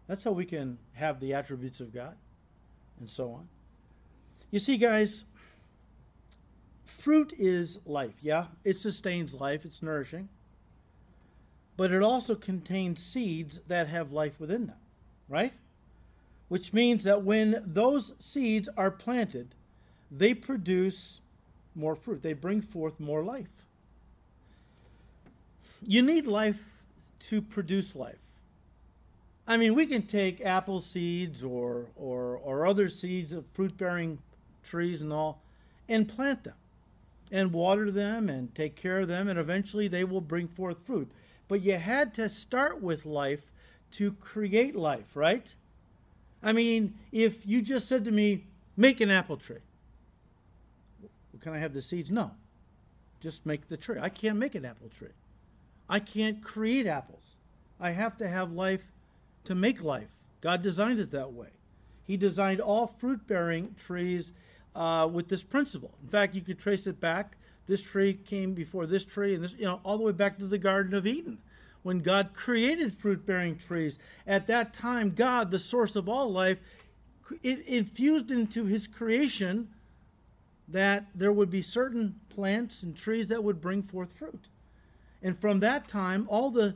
That's 0.09 0.25
how 0.25 0.33
we 0.33 0.45
can 0.45 0.79
have 0.95 1.21
the 1.21 1.35
attributes 1.35 1.81
of 1.81 1.93
God 1.93 2.17
and 2.99 3.09
so 3.09 3.33
on. 3.33 3.49
You 4.51 4.59
see, 4.59 4.77
guys, 4.77 5.25
fruit 6.85 7.33
is 7.39 7.79
life. 7.85 8.15
Yeah, 8.23 8.47
it 8.65 8.77
sustains 8.77 9.35
life, 9.35 9.65
it's 9.65 9.83
nourishing. 9.83 10.29
But 11.77 11.93
it 11.93 12.03
also 12.03 12.35
contains 12.35 13.03
seeds 13.03 13.61
that 13.67 13.89
have 13.89 14.13
life 14.13 14.41
within 14.41 14.67
them, 14.67 14.77
right? 15.29 15.53
which 16.49 16.73
means 16.73 17.03
that 17.05 17.25
when 17.25 17.63
those 17.67 18.13
seeds 18.19 18.69
are 18.77 18.91
planted, 18.91 19.49
they 20.11 20.33
produce 20.33 21.21
more 21.75 21.97
fruit. 21.97 22.23
They 22.23 22.33
bring 22.33 22.63
forth 22.63 23.01
more 23.01 23.25
life. 23.25 23.49
You 25.87 26.03
need 26.03 26.27
life 26.27 26.63
to 27.21 27.43
produce 27.43 27.97
life. 27.97 28.19
I 29.49 29.57
mean, 29.57 29.75
we 29.75 29.87
can 29.87 30.03
take 30.03 30.41
apple 30.41 30.81
seeds 30.81 31.43
or, 31.43 31.87
or, 31.97 32.37
or 32.37 32.67
other 32.67 32.89
seeds 32.89 33.33
of 33.33 33.45
fruit 33.53 33.77
bearing 33.77 34.19
trees 34.65 35.03
and 35.03 35.13
all 35.13 35.41
and 35.89 36.09
plant 36.09 36.43
them 36.45 36.55
and 37.31 37.53
water 37.53 37.91
them 37.91 38.29
and 38.29 38.53
take 38.55 38.75
care 38.75 39.01
of 39.01 39.09
them, 39.09 39.29
and 39.29 39.39
eventually 39.39 39.87
they 39.87 40.05
will 40.05 40.21
bring 40.21 40.49
forth 40.49 40.79
fruit. 40.85 41.11
But 41.49 41.63
you 41.63 41.75
had 41.75 42.15
to 42.15 42.29
start 42.29 42.83
with 42.83 43.07
life 43.07 43.53
to 43.93 44.13
create 44.13 44.75
life, 44.75 45.15
right? 45.15 45.55
I 46.43 46.53
mean, 46.53 46.95
if 47.13 47.47
you 47.47 47.63
just 47.63 47.89
said 47.89 48.05
to 48.05 48.11
me, 48.11 48.45
make 48.77 49.01
an 49.01 49.11
apple 49.11 49.37
tree, 49.37 49.59
can 51.41 51.53
I 51.53 51.59
have 51.59 51.73
the 51.73 51.83
seeds? 51.83 52.11
No. 52.11 52.33
Just 53.21 53.47
make 53.47 53.69
the 53.69 53.77
tree. 53.77 53.99
I 54.01 54.09
can't 54.09 54.39
make 54.39 54.55
an 54.55 54.65
apple 54.65 54.89
tree. 54.89 55.15
I 55.89 56.01
can't 56.01 56.43
create 56.43 56.87
apples. 56.87 57.23
I 57.81 57.91
have 57.91 58.17
to 58.19 58.29
have 58.29 58.53
life 58.53 58.83
to 59.45 59.55
make 59.55 59.83
life. 59.83 60.11
God 60.41 60.63
designed 60.63 60.99
it 60.99 61.11
that 61.13 61.33
way. 61.33 61.49
He 62.05 62.17
designed 62.17 62.61
all 62.61 62.87
fruit 62.87 63.27
bearing 63.27 63.75
trees 63.79 64.33
uh, 64.75 65.09
with 65.11 65.29
this 65.29 65.43
principle. 65.43 65.93
In 66.03 66.09
fact, 66.09 66.35
you 66.35 66.41
could 66.41 66.59
trace 66.59 66.87
it 66.87 67.01
back. 67.01 67.37
This 67.67 67.83
tree 67.83 68.15
came 68.15 68.55
before 68.55 68.87
this 68.87 69.05
tree, 69.05 69.35
and 69.35 69.43
this, 69.43 69.55
you 69.55 69.65
know, 69.65 69.81
all 69.85 69.99
the 69.99 70.05
way 70.05 70.13
back 70.13 70.39
to 70.39 70.47
the 70.47 70.59
Garden 70.59 70.95
of 70.95 71.07
Eden 71.07 71.39
when 71.83 72.01
God 72.01 72.31
created 72.35 72.93
fruit 72.93 73.25
bearing 73.25 73.57
trees. 73.57 73.99
At 74.27 74.49
that 74.49 74.73
time, 74.73 75.11
God, 75.15 75.51
the 75.51 75.59
source 75.59 75.95
of 75.95 76.09
all 76.09 76.33
life, 76.33 76.59
it 77.43 77.67
infused 77.67 78.31
into 78.31 78.65
his 78.65 78.87
creation 78.87 79.69
that 80.69 81.07
there 81.15 81.33
would 81.33 81.49
be 81.51 81.63
certain 81.63 82.17
plants 82.29 82.83
and 82.83 82.97
trees 82.97 83.29
that 83.29 83.45
would 83.45 83.61
bring 83.61 83.83
forth 83.83 84.13
fruit. 84.15 84.49
And 85.23 85.39
from 85.39 85.61
that 85.61 85.87
time, 85.87 86.27
all 86.29 86.51
the 86.51 86.75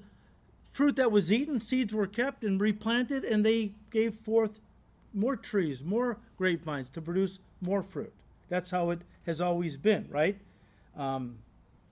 fruit 0.73 0.97
that 0.97 1.11
was 1.11 1.33
eaten, 1.33 1.61
seeds 1.61 1.93
were 1.93 2.07
kept 2.07 2.45
and 2.45 2.61
replanted, 2.61 3.25
and 3.25 3.45
they 3.45 3.73
gave 3.91 4.15
forth 4.15 4.61
more 5.13 5.37
trees, 5.37 5.85
more 5.85 6.19
grapevines 6.39 6.89
to 6.91 7.01
produce 7.01 7.41
more 7.61 7.83
fruit. 7.83 8.13
That's 8.49 8.71
how 8.71 8.91
it 8.91 9.01
has 9.27 9.41
always 9.41 9.77
been, 9.77 10.07
right? 10.09 10.39
Um, 10.97 11.39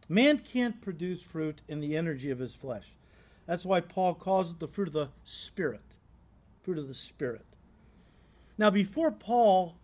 man 0.08 0.38
can't 0.38 0.80
produce 0.80 1.22
fruit 1.22 1.60
in 1.68 1.80
the 1.80 1.96
energy 1.96 2.30
of 2.30 2.38
his 2.38 2.54
flesh. 2.54 2.96
That's 3.46 3.64
why 3.64 3.80
Paul 3.80 4.14
calls 4.14 4.50
it 4.50 4.58
the 4.58 4.68
fruit 4.68 4.88
of 4.88 4.94
the 4.94 5.08
Spirit. 5.24 5.80
Fruit 6.62 6.78
of 6.78 6.88
the 6.88 6.94
Spirit. 6.94 7.46
Now, 8.58 8.70
before 8.70 9.10
Paul 9.10 9.76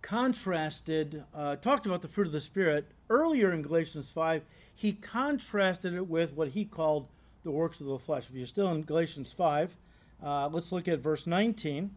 contrasted, 0.00 1.24
uh, 1.34 1.56
talked 1.56 1.86
about 1.86 2.02
the 2.02 2.08
fruit 2.08 2.26
of 2.26 2.32
the 2.32 2.40
Spirit, 2.40 2.90
earlier 3.08 3.52
in 3.52 3.62
Galatians 3.62 4.10
5, 4.10 4.42
he 4.74 4.92
contrasted 4.92 5.94
it 5.94 6.08
with 6.08 6.34
what 6.34 6.48
he 6.48 6.64
called 6.64 7.06
the 7.44 7.50
works 7.50 7.80
of 7.80 7.86
the 7.86 7.98
flesh. 7.98 8.28
If 8.28 8.34
you're 8.34 8.46
still 8.46 8.70
in 8.72 8.82
Galatians 8.82 9.32
5, 9.32 9.76
uh, 10.22 10.48
let's 10.52 10.72
look 10.72 10.88
at 10.88 11.00
verse 11.00 11.26
19. 11.26 11.90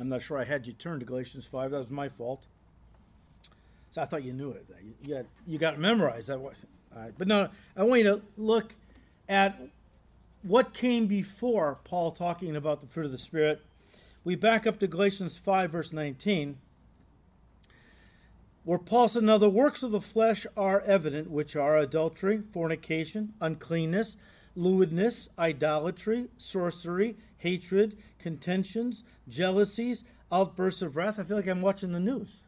I'm 0.00 0.08
not 0.08 0.22
sure 0.22 0.38
I 0.38 0.44
had 0.44 0.66
you 0.66 0.72
turn 0.72 0.98
to 0.98 1.04
Galatians 1.04 1.46
5. 1.46 1.72
That 1.72 1.78
was 1.78 1.90
my 1.90 2.08
fault. 2.08 2.46
So 3.90 4.00
I 4.00 4.06
thought 4.06 4.24
you 4.24 4.32
knew 4.32 4.50
it. 4.50 4.66
You 5.02 5.14
got, 5.14 5.26
you 5.46 5.58
got 5.58 5.78
memorized. 5.78 6.28
That 6.28 6.40
was, 6.40 6.54
but 7.18 7.28
no, 7.28 7.48
I 7.76 7.82
want 7.82 8.02
you 8.02 8.10
to 8.10 8.22
look 8.38 8.74
at 9.28 9.60
what 10.42 10.72
came 10.72 11.06
before 11.06 11.78
Paul 11.84 12.12
talking 12.12 12.56
about 12.56 12.80
the 12.80 12.86
fruit 12.86 13.04
of 13.04 13.12
the 13.12 13.18
Spirit. 13.18 13.62
We 14.24 14.36
back 14.36 14.66
up 14.66 14.78
to 14.80 14.86
Galatians 14.86 15.36
5, 15.36 15.70
verse 15.70 15.92
19, 15.92 16.56
where 18.64 18.78
Paul 18.78 19.08
said, 19.08 19.22
Now 19.22 19.36
the 19.36 19.50
works 19.50 19.82
of 19.82 19.90
the 19.90 20.00
flesh 20.00 20.46
are 20.56 20.80
evident, 20.82 21.30
which 21.30 21.56
are 21.56 21.76
adultery, 21.76 22.42
fornication, 22.52 23.34
uncleanness, 23.40 24.16
lewdness, 24.56 25.28
idolatry, 25.38 26.28
sorcery, 26.38 27.16
hatred, 27.38 27.96
contentions, 28.20 29.04
jealousies, 29.28 30.04
outbursts 30.30 30.82
of 30.82 30.96
wrath. 30.96 31.18
I 31.18 31.24
feel 31.24 31.36
like 31.36 31.46
I'm 31.46 31.62
watching 31.62 31.92
the 31.92 32.00
news. 32.00 32.42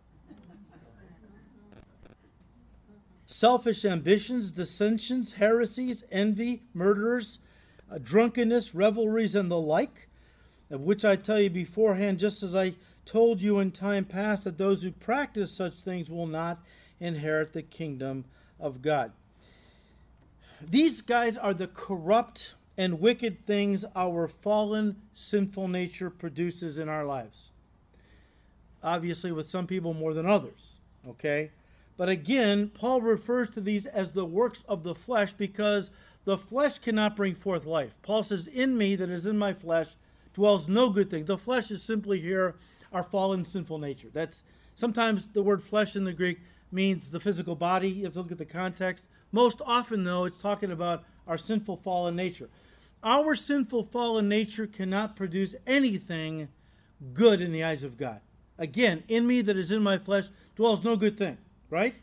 Selfish 3.27 3.85
ambitions, 3.85 4.51
dissensions, 4.51 5.35
heresies, 5.35 6.05
envy, 6.13 6.63
murders, 6.75 7.39
uh, 7.91 7.99
drunkenness, 8.03 8.75
revelries, 8.75 9.35
and 9.35 9.51
the 9.51 9.59
like, 9.59 10.09
of 10.71 10.83
which 10.83 11.05
I 11.05 11.17
tell 11.17 11.41
you 11.41 11.51
beforehand, 11.51 12.19
just 12.19 12.43
as 12.43 12.55
I 12.55 12.75
told 13.05 13.41
you 13.41 13.59
in 13.59 13.71
time 13.71 14.05
past, 14.05 14.45
that 14.45 14.59
those 14.59 14.83
who 14.83 14.93
practice 14.93 15.51
such 15.51 15.75
things 15.75 16.11
will 16.11 16.27
not 16.27 16.61
inherit 17.01 17.53
the 17.53 17.63
kingdom 17.63 18.27
of 18.61 18.83
God. 18.83 19.13
These 20.61 21.01
guys 21.01 21.37
are 21.37 21.55
the 21.55 21.67
corrupt 21.67 22.55
and 22.77 23.01
wicked 23.01 23.47
things 23.47 23.85
our 23.95 24.29
fallen, 24.29 24.97
sinful 25.13 25.69
nature 25.69 26.11
produces 26.11 26.79
in 26.79 26.89
our 26.89 27.05
lives. 27.05 27.51
Obviously, 28.83 29.31
with 29.33 29.49
some 29.49 29.67
people 29.67 29.95
more 29.95 30.15
than 30.15 30.27
others. 30.27 30.79
Okay? 31.09 31.51
But 31.97 32.09
again, 32.09 32.69
Paul 32.69 33.01
refers 33.01 33.51
to 33.51 33.61
these 33.61 33.87
as 33.87 34.13
the 34.13 34.25
works 34.25 34.65
of 34.69 34.83
the 34.83 34.95
flesh 34.95 35.33
because 35.33 35.91
the 36.25 36.39
flesh 36.39 36.79
cannot 36.79 37.17
bring 37.17 37.35
forth 37.35 37.67
life. 37.67 37.95
Paul 38.03 38.23
says, 38.23 38.47
In 38.47 38.77
me, 38.77 38.97
that 38.97 39.11
is 39.11 39.27
in 39.27 39.37
my 39.37 39.53
flesh, 39.53 39.89
dwells 40.35 40.69
no 40.69 40.89
good 40.89 41.11
thing. 41.11 41.25
The 41.25 41.39
flesh 41.39 41.71
is 41.71 41.83
simply 41.83 42.21
here 42.21 42.57
our 42.93 43.03
fallen, 43.03 43.45
sinful 43.45 43.79
nature. 43.79 44.09
That's 44.13 44.45
sometimes 44.75 45.31
the 45.31 45.43
word 45.43 45.63
flesh 45.63 45.97
in 45.97 46.05
the 46.05 46.13
Greek 46.13 46.41
means 46.71 47.11
the 47.11 47.21
physical 47.21 47.55
body. 47.55 48.05
If 48.05 48.15
you 48.15 48.23
look 48.23 48.33
at 48.33 48.39
the 48.39 48.45
context. 48.45 49.09
Most 49.31 49.63
often, 49.65 50.05
though, 50.05 50.25
it's 50.25 50.39
talking 50.39 50.71
about 50.71 51.05
our 51.27 51.39
sinful 51.39 51.79
fallen 51.79 52.17
nature. 52.17 52.49
Our 53.03 53.35
sinful 53.35 53.85
fallen 53.85 54.29
nature 54.29 54.67
cannot 54.67 55.17
produce 55.17 55.55
anything 55.67 56.49
good 57.15 57.41
in 57.41 57.53
the 57.53 57.65
eyes 57.65 57.85
of 57.85 57.99
God. 57.99 58.21
Again, 58.59 59.03
in 59.09 59.27
me 59.27 59.43
that 59.43 59.57
is 59.57 59.73
in 59.73 59.83
my 59.83 59.99
flesh 59.99 60.27
dwells 60.57 60.85
no 60.85 60.97
good 60.97 61.19
thing, 61.19 61.39
right? 61.69 61.95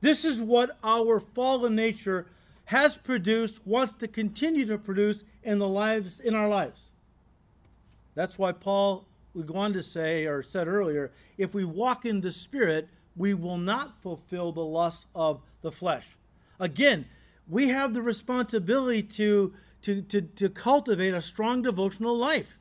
This 0.00 0.24
is 0.24 0.42
what 0.42 0.76
our 0.84 1.20
fallen 1.20 1.74
nature 1.74 2.26
has 2.66 2.96
produced, 2.96 3.66
wants 3.66 3.94
to 3.94 4.08
continue 4.08 4.66
to 4.66 4.78
produce 4.78 5.22
in 5.42 5.58
the 5.58 5.68
lives 5.68 6.20
in 6.20 6.34
our 6.34 6.48
lives. 6.48 6.82
That's 8.14 8.38
why 8.38 8.52
Paul 8.52 9.06
would 9.34 9.46
go 9.46 9.56
on 9.56 9.72
to 9.72 9.82
say, 9.82 10.26
or 10.26 10.42
said 10.42 10.68
earlier, 10.68 11.10
if 11.36 11.54
we 11.54 11.64
walk 11.64 12.04
in 12.04 12.20
the 12.20 12.30
Spirit, 12.30 12.88
we 13.16 13.34
will 13.34 13.58
not 13.58 14.00
fulfill 14.02 14.52
the 14.52 14.64
lusts 14.64 15.06
of 15.14 15.40
the 15.62 15.72
flesh. 15.72 16.16
Again, 16.60 17.06
we 17.48 17.68
have 17.68 17.94
the 17.94 18.02
responsibility 18.02 19.02
to, 19.02 19.52
to, 19.82 20.02
to, 20.02 20.22
to 20.22 20.48
cultivate 20.48 21.14
a 21.14 21.22
strong 21.22 21.62
devotional 21.62 22.16
life. 22.16 22.58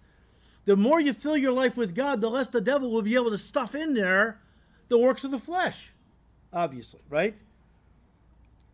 The 0.65 0.75
more 0.75 0.99
you 0.99 1.13
fill 1.13 1.37
your 1.37 1.51
life 1.51 1.75
with 1.75 1.95
God, 1.95 2.21
the 2.21 2.29
less 2.29 2.47
the 2.47 2.61
devil 2.61 2.91
will 2.91 3.01
be 3.01 3.15
able 3.15 3.31
to 3.31 3.37
stuff 3.37 3.75
in 3.75 3.93
there 3.93 4.39
the 4.87 4.97
works 4.97 5.23
of 5.23 5.31
the 5.31 5.39
flesh, 5.39 5.91
obviously, 6.51 6.99
right? 7.09 7.35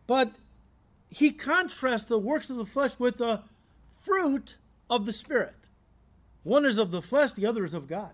But 0.06 0.32
he 1.08 1.30
contrasts 1.30 2.06
the 2.06 2.18
works 2.18 2.50
of 2.50 2.56
the 2.56 2.66
flesh 2.66 2.98
with 2.98 3.18
the 3.18 3.42
fruit 4.02 4.56
of 4.88 5.06
the 5.06 5.12
Spirit. 5.12 5.54
One 6.42 6.64
is 6.64 6.78
of 6.78 6.90
the 6.90 7.02
flesh, 7.02 7.32
the 7.32 7.46
other 7.46 7.64
is 7.64 7.74
of 7.74 7.86
God, 7.86 8.12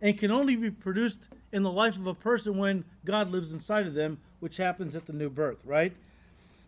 and 0.00 0.18
can 0.18 0.30
only 0.30 0.56
be 0.56 0.70
produced 0.70 1.28
in 1.52 1.62
the 1.62 1.70
life 1.70 1.96
of 1.96 2.06
a 2.06 2.14
person 2.14 2.58
when 2.58 2.84
God 3.04 3.30
lives 3.30 3.52
inside 3.52 3.86
of 3.86 3.94
them, 3.94 4.18
which 4.40 4.56
happens 4.56 4.96
at 4.96 5.06
the 5.06 5.12
new 5.12 5.30
birth, 5.30 5.64
right? 5.64 5.94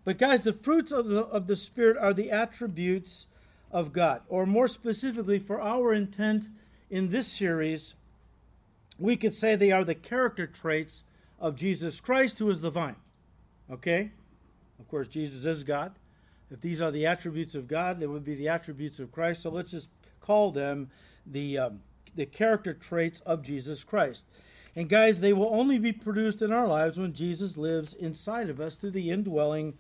But 0.04 0.18
guys, 0.18 0.42
the 0.42 0.52
fruits 0.52 0.90
of 0.92 1.08
the 1.08 1.22
of 1.22 1.46
the 1.46 1.56
Spirit 1.56 1.96
are 1.96 2.12
the 2.12 2.30
attributes 2.30 3.26
of 3.70 3.92
God, 3.92 4.22
or 4.28 4.46
more 4.46 4.68
specifically, 4.68 5.38
for 5.38 5.60
our 5.60 5.92
intent 5.92 6.48
in 6.90 7.10
this 7.10 7.28
series, 7.28 7.94
we 8.98 9.16
could 9.16 9.34
say 9.34 9.54
they 9.54 9.72
are 9.72 9.84
the 9.84 9.94
character 9.94 10.46
traits 10.46 11.04
of 11.40 11.56
Jesus 11.56 12.00
Christ, 12.00 12.38
who 12.38 12.50
is 12.50 12.60
the 12.60 12.70
vine. 12.70 12.96
Okay? 13.70 14.10
Of 14.78 14.88
course, 14.88 15.08
Jesus 15.08 15.46
is 15.46 15.64
God. 15.64 15.92
If 16.50 16.60
these 16.60 16.82
are 16.82 16.90
the 16.90 17.06
attributes 17.06 17.54
of 17.54 17.66
God, 17.66 17.98
they 17.98 18.06
would 18.06 18.24
be 18.24 18.34
the 18.34 18.48
attributes 18.48 18.98
of 18.98 19.10
Christ. 19.10 19.42
So 19.42 19.50
let's 19.50 19.70
just 19.70 19.88
call 20.20 20.50
them 20.50 20.90
the 21.26 21.58
um, 21.58 21.80
the 22.14 22.26
character 22.26 22.74
traits 22.74 23.20
of 23.20 23.42
Jesus 23.42 23.84
Christ. 23.84 24.24
And 24.74 24.88
guys, 24.88 25.20
they 25.20 25.32
will 25.32 25.54
only 25.54 25.78
be 25.78 25.92
produced 25.92 26.42
in 26.42 26.52
our 26.52 26.66
lives 26.66 26.98
when 26.98 27.12
Jesus 27.12 27.56
lives 27.56 27.94
inside 27.94 28.50
of 28.50 28.60
us 28.60 28.74
through 28.74 28.92
the 28.92 29.10
indwelling 29.10 29.78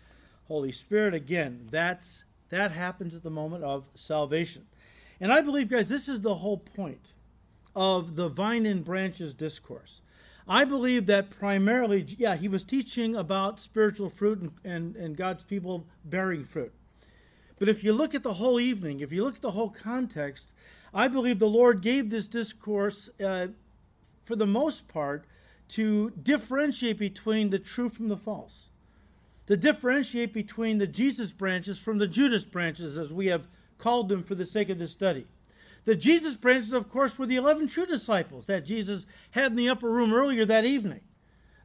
Holy 0.52 0.70
Spirit. 0.70 1.14
Again, 1.14 1.66
that's 1.70 2.24
that 2.50 2.72
happens 2.72 3.14
at 3.14 3.22
the 3.22 3.30
moment 3.30 3.64
of 3.64 3.84
salvation. 3.94 4.66
And 5.18 5.32
I 5.32 5.40
believe, 5.40 5.70
guys, 5.70 5.88
this 5.88 6.08
is 6.08 6.20
the 6.20 6.34
whole 6.34 6.58
point 6.58 7.14
of 7.74 8.16
the 8.16 8.28
vine 8.28 8.66
and 8.66 8.84
branches 8.84 9.32
discourse. 9.32 10.02
I 10.46 10.66
believe 10.66 11.06
that 11.06 11.30
primarily, 11.30 12.04
yeah, 12.18 12.36
he 12.36 12.48
was 12.48 12.64
teaching 12.64 13.16
about 13.16 13.60
spiritual 13.60 14.10
fruit 14.10 14.40
and, 14.40 14.52
and, 14.62 14.94
and 14.96 15.16
God's 15.16 15.42
people 15.42 15.86
bearing 16.04 16.44
fruit. 16.44 16.74
But 17.58 17.70
if 17.70 17.82
you 17.82 17.94
look 17.94 18.14
at 18.14 18.22
the 18.22 18.34
whole 18.34 18.60
evening, 18.60 19.00
if 19.00 19.10
you 19.10 19.24
look 19.24 19.36
at 19.36 19.40
the 19.40 19.52
whole 19.52 19.70
context, 19.70 20.48
I 20.92 21.08
believe 21.08 21.38
the 21.38 21.46
Lord 21.46 21.80
gave 21.80 22.10
this 22.10 22.26
discourse, 22.26 23.08
uh, 23.24 23.46
for 24.26 24.36
the 24.36 24.46
most 24.46 24.86
part, 24.86 25.24
to 25.68 26.10
differentiate 26.10 26.98
between 26.98 27.48
the 27.48 27.58
true 27.58 27.88
from 27.88 28.08
the 28.08 28.18
false, 28.18 28.68
to 29.52 29.56
differentiate 29.58 30.32
between 30.32 30.78
the 30.78 30.86
Jesus 30.86 31.30
branches 31.30 31.78
from 31.78 31.98
the 31.98 32.06
Judas 32.06 32.46
branches, 32.46 32.96
as 32.96 33.12
we 33.12 33.26
have 33.26 33.48
called 33.76 34.08
them 34.08 34.22
for 34.22 34.34
the 34.34 34.46
sake 34.46 34.70
of 34.70 34.78
this 34.78 34.92
study. 34.92 35.26
The 35.84 35.94
Jesus 35.94 36.36
branches, 36.36 36.72
of 36.72 36.88
course, 36.88 37.18
were 37.18 37.26
the 37.26 37.36
11 37.36 37.68
true 37.68 37.84
disciples 37.84 38.46
that 38.46 38.64
Jesus 38.64 39.04
had 39.32 39.52
in 39.52 39.56
the 39.56 39.68
upper 39.68 39.90
room 39.90 40.14
earlier 40.14 40.46
that 40.46 40.64
evening. 40.64 41.00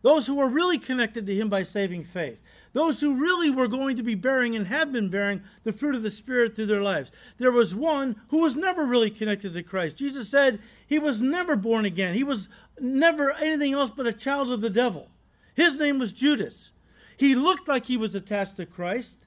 Those 0.02 0.28
who 0.28 0.36
were 0.36 0.50
really 0.50 0.78
connected 0.78 1.26
to 1.28 1.34
him 1.34 1.48
by 1.48 1.64
saving 1.64 2.04
faith. 2.04 2.42
Those 2.74 3.00
who 3.00 3.16
really 3.16 3.50
were 3.50 3.70
going 3.70 3.96
to 3.96 4.04
be 4.04 4.16
bearing 4.16 4.54
and 4.58 4.68
had 4.68 4.92
been 4.92 5.08
bearing 5.08 5.42
the 5.64 5.72
fruit 5.72 5.96
of 5.96 6.04
the 6.04 6.12
Spirit 6.12 6.58
through 6.58 6.66
their 6.66 6.84
lives. 6.84 7.10
There 7.38 7.54
was 7.54 7.74
one 7.74 8.18
who 8.28 8.42
was 8.42 8.58
never 8.58 8.84
really 8.84 9.12
connected 9.12 9.54
to 9.54 9.64
Christ. 9.64 9.96
Jesus 9.96 10.28
said 10.28 10.60
he 10.86 11.00
was 11.00 11.22
never 11.22 11.56
born 11.56 11.86
again, 11.86 12.16
he 12.16 12.26
was 12.26 12.50
never 12.82 13.32
anything 13.32 13.72
else 13.72 13.92
but 13.96 14.08
a 14.08 14.12
child 14.12 14.52
of 14.52 14.60
the 14.60 14.70
devil. 14.70 15.08
His 15.56 15.80
name 15.80 16.00
was 16.00 16.12
Judas. 16.12 16.74
He 17.18 17.36
looked 17.36 17.68
like 17.68 17.86
he 17.86 17.98
was 17.98 18.16
attached 18.16 18.56
to 18.58 18.66
Christ. 18.66 19.18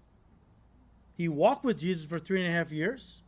He 1.17 1.29
walked 1.29 1.65
with 1.65 1.79
Jesus 1.79 2.05
for 2.05 2.19
three 2.19 2.43
and 2.43 2.51
a 2.51 2.57
half 2.57 2.73
years. 2.73 3.21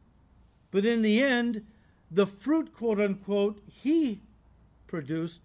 But 0.70 0.84
in 0.84 1.02
the 1.02 1.22
end, 1.22 1.66
the 2.10 2.26
fruit, 2.26 2.72
quote 2.74 3.00
unquote, 3.00 3.60
he 3.66 4.20
produced 4.86 5.42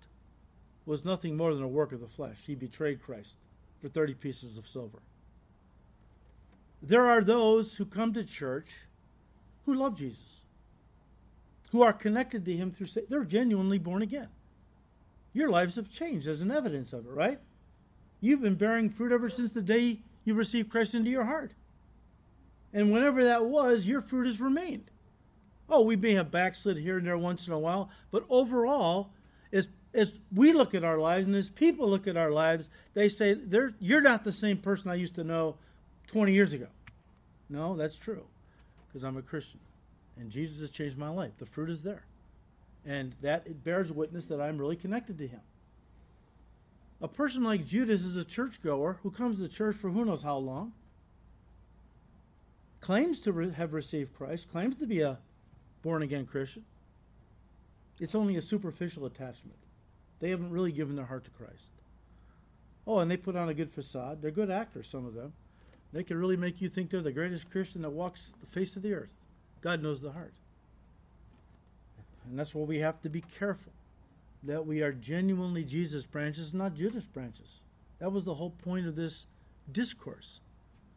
was 0.86 1.04
nothing 1.04 1.36
more 1.36 1.54
than 1.54 1.64
a 1.64 1.68
work 1.68 1.92
of 1.92 2.00
the 2.00 2.08
flesh. 2.08 2.38
He 2.46 2.56
betrayed 2.56 3.02
Christ 3.02 3.36
for 3.82 3.90
30 3.90 4.14
pieces 4.14 4.58
of 4.58 4.68
silver. 4.68 5.00
There 6.82 7.08
are 7.08 7.22
those 7.22 7.76
who 7.76 7.86
come 7.86 8.14
to 8.14 8.24
church 8.24 8.86
who 9.66 9.74
love 9.74 9.98
Jesus, 9.98 10.46
who 11.72 11.82
are 11.82 11.92
connected 11.92 12.46
to 12.46 12.56
him 12.56 12.72
through, 12.72 12.88
they're 13.10 13.26
genuinely 13.26 13.80
born 13.80 14.02
again. 14.02 14.30
Your 15.34 15.50
lives 15.50 15.76
have 15.76 15.90
changed 15.90 16.28
as 16.28 16.42
an 16.42 16.52
evidence 16.52 16.94
of 16.94 17.06
it, 17.06 17.12
right? 17.12 17.40
You've 18.20 18.42
been 18.42 18.56
bearing 18.56 18.90
fruit 18.90 19.12
ever 19.12 19.30
since 19.30 19.52
the 19.52 19.62
day 19.62 20.00
you 20.26 20.34
received 20.34 20.70
Christ 20.70 20.96
into 20.96 21.10
your 21.10 21.26
heart. 21.26 21.52
And 22.74 22.92
whenever 22.92 23.24
that 23.24 23.46
was, 23.46 23.88
your 23.88 24.02
fruit 24.02 24.26
has 24.26 24.42
remained. 24.42 24.90
Oh, 25.70 25.82
we 25.82 25.96
may 25.96 26.14
have 26.14 26.32
backslid 26.32 26.78
here 26.78 26.98
and 26.98 27.06
there 27.06 27.18
once 27.18 27.48
in 27.48 27.54
a 27.54 27.60
while, 27.60 27.90
but 28.12 28.26
overall, 28.30 29.10
as, 29.52 29.70
as 29.94 30.14
we 30.34 30.54
look 30.54 30.74
at 30.74 30.84
our 30.84 30.98
lives 30.98 31.28
and 31.28 31.36
as 31.36 31.50
people 31.50 31.90
look 31.90 32.08
at 32.08 32.18
our 32.18 32.32
lives, 32.32 32.70
they 32.94 33.10
say, 33.10 33.38
You're 33.80 34.02
not 34.02 34.24
the 34.24 34.32
same 34.32 34.58
person 34.58 34.92
I 34.92 34.96
used 34.96 35.16
to 35.16 35.24
know 35.24 35.56
20 36.08 36.34
years 36.34 36.54
ago. 36.54 36.68
No, 37.50 37.76
that's 37.76 37.98
true, 37.98 38.26
because 38.88 39.04
I'm 39.04 39.18
a 39.18 39.22
Christian. 39.22 39.60
And 40.20 40.30
Jesus 40.30 40.60
has 40.62 40.72
changed 40.72 40.98
my 40.98 41.10
life. 41.10 41.32
The 41.38 41.46
fruit 41.46 41.70
is 41.70 41.84
there. 41.84 42.06
And 42.86 43.14
that 43.22 43.46
it 43.46 43.64
bears 43.64 43.92
witness 43.92 44.26
that 44.26 44.42
I'm 44.42 44.58
really 44.58 44.76
connected 44.76 45.18
to 45.20 45.28
him. 45.28 45.42
A 47.02 47.08
person 47.08 47.44
like 47.44 47.66
Judas 47.66 48.04
is 48.04 48.18
a 48.18 48.26
churchgoer 48.26 48.98
who 49.04 49.12
comes 49.12 49.38
to 49.40 49.48
church 49.48 49.76
for 49.76 49.90
who 49.90 50.06
knows 50.06 50.24
how 50.24 50.38
long, 50.38 50.74
claims 52.82 53.20
to 53.22 53.32
re- 53.32 53.52
have 53.52 53.74
received 53.74 54.16
Christ, 54.16 54.52
claims 54.52 54.78
to 54.78 54.88
be 54.88 55.02
a 55.02 55.20
born 55.84 56.02
again 56.02 56.26
Christian. 56.26 56.66
It's 58.00 58.16
only 58.16 58.36
a 58.36 58.42
superficial 58.42 59.06
attachment. 59.06 59.58
They 60.20 60.30
haven't 60.32 60.52
really 60.52 60.72
given 60.72 60.96
their 60.96 61.06
heart 61.06 61.26
to 61.26 61.32
Christ. 61.32 61.70
Oh, 62.88 63.00
and 63.00 63.12
they 63.12 63.18
put 63.18 63.36
on 63.36 63.50
a 63.50 63.54
good 63.54 63.72
facade. 63.72 64.22
They're 64.22 64.32
good 64.32 64.50
actors, 64.50 64.88
some 64.88 65.06
of 65.06 65.14
them. 65.14 65.34
They 65.94 66.04
can 66.04 66.18
really 66.18 66.38
make 66.38 66.62
you 66.62 66.70
think 66.70 66.90
they're 66.90 67.02
the 67.02 67.12
greatest 67.12 67.52
Christian 67.52 67.84
that 67.84 67.92
walks 67.92 68.34
the 68.40 68.46
face 68.48 68.76
of 68.76 68.82
the 68.82 68.94
earth. 68.94 69.14
God 69.62 69.84
knows 69.84 70.02
the 70.02 70.12
heart. 70.12 70.34
And 72.28 72.38
that's 72.38 72.56
why 72.56 72.64
we 72.64 72.80
have 72.80 73.02
to 73.02 73.10
be 73.10 73.22
careful 73.22 73.72
that 74.44 74.66
we 74.66 74.82
are 74.82 74.92
genuinely 74.92 75.64
Jesus 75.64 76.06
branches, 76.06 76.54
not 76.54 76.76
Judas 76.76 77.06
branches. 77.06 77.62
That 78.00 78.12
was 78.12 78.24
the 78.24 78.36
whole 78.36 78.52
point 78.52 78.88
of 78.88 78.96
this 78.96 79.26
discourse 79.72 80.40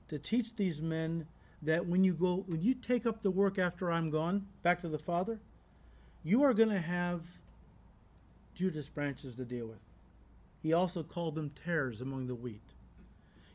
to 0.09 0.19
teach 0.19 0.55
these 0.57 0.83
men 0.83 1.27
that 1.63 1.87
when 1.87 2.05
you 2.05 2.15
go 2.15 2.45
when 2.47 2.63
you 2.63 2.75
take 2.75 3.07
up 3.07 3.23
the 3.23 3.31
work 3.31 3.59
after 3.59 3.91
I'm 3.91 4.11
gone 4.11 4.47
back 4.63 4.81
to 4.83 4.89
the 4.89 4.99
Father, 4.99 5.39
you 6.23 6.43
are 6.43 6.55
going 6.55 6.69
to 6.69 6.81
have 6.81 7.23
Judas 8.55 8.89
branches 8.89 9.35
to 9.37 9.45
deal 9.45 9.67
with. 9.67 9.81
He 10.63 10.73
also 10.73 11.03
called 11.03 11.35
them 11.35 11.51
tares 11.51 12.01
among 12.01 12.27
the 12.27 12.35
wheat. 12.35 12.61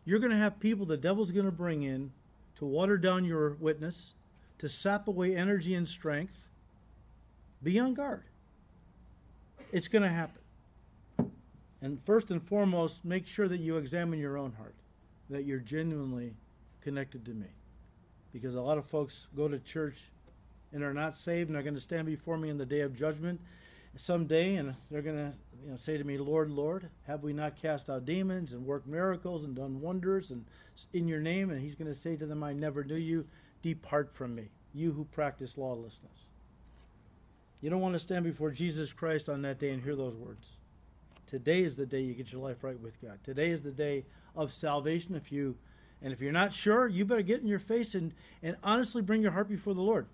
You're 0.05 0.19
going 0.19 0.31
to 0.31 0.37
have 0.37 0.59
people 0.59 0.85
the 0.85 0.97
devil's 0.97 1.31
going 1.31 1.45
to 1.45 1.51
bring 1.51 1.83
in 1.83 2.11
to 2.57 2.65
water 2.65 2.97
down 2.97 3.25
your 3.25 3.51
witness, 3.59 4.13
to 4.59 4.69
sap 4.69 5.07
away 5.07 5.35
energy 5.35 5.75
and 5.75 5.87
strength. 5.87 6.49
Be 7.61 7.77
on 7.79 7.93
guard. 7.93 8.23
It's 9.71 9.87
going 9.87 10.03
to 10.03 10.09
happen. 10.09 10.41
And 11.81 12.01
first 12.03 12.31
and 12.31 12.41
foremost, 12.41 13.05
make 13.05 13.27
sure 13.27 13.47
that 13.47 13.59
you 13.59 13.77
examine 13.77 14.19
your 14.19 14.37
own 14.37 14.53
heart, 14.53 14.75
that 15.29 15.45
you're 15.45 15.59
genuinely 15.59 16.33
connected 16.81 17.25
to 17.25 17.31
me. 17.31 17.47
Because 18.33 18.55
a 18.55 18.61
lot 18.61 18.77
of 18.77 18.85
folks 18.85 19.27
go 19.35 19.47
to 19.47 19.59
church 19.59 20.11
and 20.73 20.83
are 20.83 20.93
not 20.93 21.17
saved 21.17 21.49
and 21.49 21.57
are 21.57 21.63
going 21.63 21.75
to 21.75 21.79
stand 21.79 22.05
before 22.05 22.37
me 22.37 22.49
in 22.49 22.57
the 22.57 22.65
day 22.65 22.81
of 22.81 22.95
judgment 22.95 23.39
someday 23.97 24.55
and 24.55 24.75
they're 24.91 25.01
going 25.01 25.15
to 25.15 25.33
you 25.63 25.71
know, 25.71 25.77
say 25.77 25.97
to 25.97 26.03
me, 26.03 26.17
Lord, 26.17 26.51
Lord, 26.51 26.89
have 27.07 27.23
we 27.23 27.33
not 27.33 27.55
cast 27.55 27.89
out 27.89 28.05
demons 28.05 28.53
and 28.53 28.65
worked 28.65 28.87
miracles 28.87 29.43
and 29.43 29.55
done 29.55 29.79
wonders 29.81 30.31
and 30.31 30.45
in 30.93 31.07
your 31.07 31.21
name? 31.21 31.49
And 31.49 31.61
he's 31.61 31.75
going 31.75 31.91
to 31.91 31.97
say 31.97 32.15
to 32.15 32.25
them, 32.25 32.43
I 32.43 32.53
never 32.53 32.83
knew 32.83 32.95
you. 32.95 33.25
Depart 33.61 34.13
from 34.13 34.35
me, 34.35 34.49
you 34.73 34.91
who 34.91 35.05
practice 35.05 35.57
lawlessness. 35.57 36.27
You 37.61 37.69
don't 37.69 37.81
want 37.81 37.93
to 37.93 37.99
stand 37.99 38.23
before 38.23 38.51
Jesus 38.51 38.93
Christ 38.93 39.29
on 39.29 39.41
that 39.43 39.59
day 39.59 39.71
and 39.71 39.81
hear 39.81 39.95
those 39.95 40.15
words. 40.15 40.49
Today 41.27 41.63
is 41.63 41.75
the 41.75 41.85
day 41.85 42.01
you 42.01 42.13
get 42.13 42.31
your 42.31 42.41
life 42.41 42.63
right 42.63 42.79
with 42.79 43.01
God. 43.01 43.19
Today 43.23 43.49
is 43.49 43.61
the 43.61 43.71
day 43.71 44.05
of 44.35 44.53
salvation. 44.53 45.15
If 45.15 45.31
you 45.31 45.55
and 46.01 46.13
if 46.13 46.21
you're 46.21 46.31
not 46.31 46.53
sure, 46.53 46.87
you 46.87 47.05
better 47.05 47.21
get 47.21 47.41
in 47.41 47.47
your 47.47 47.59
face 47.59 47.95
and, 47.95 48.13
and 48.43 48.57
honestly 48.63 49.01
bring 49.01 49.21
your 49.21 49.31
heart 49.31 49.49
before 49.49 49.73
the 49.73 49.81
Lord. 49.81 50.05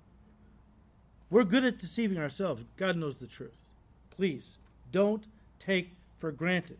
We're 1.29 1.43
good 1.43 1.65
at 1.65 1.77
deceiving 1.77 2.17
ourselves. 2.17 2.63
God 2.77 2.97
knows 2.97 3.15
the 3.15 3.27
truth. 3.27 3.71
Please 4.09 4.57
don't 4.91 5.25
take 5.59 5.93
for 6.19 6.31
granted 6.31 6.77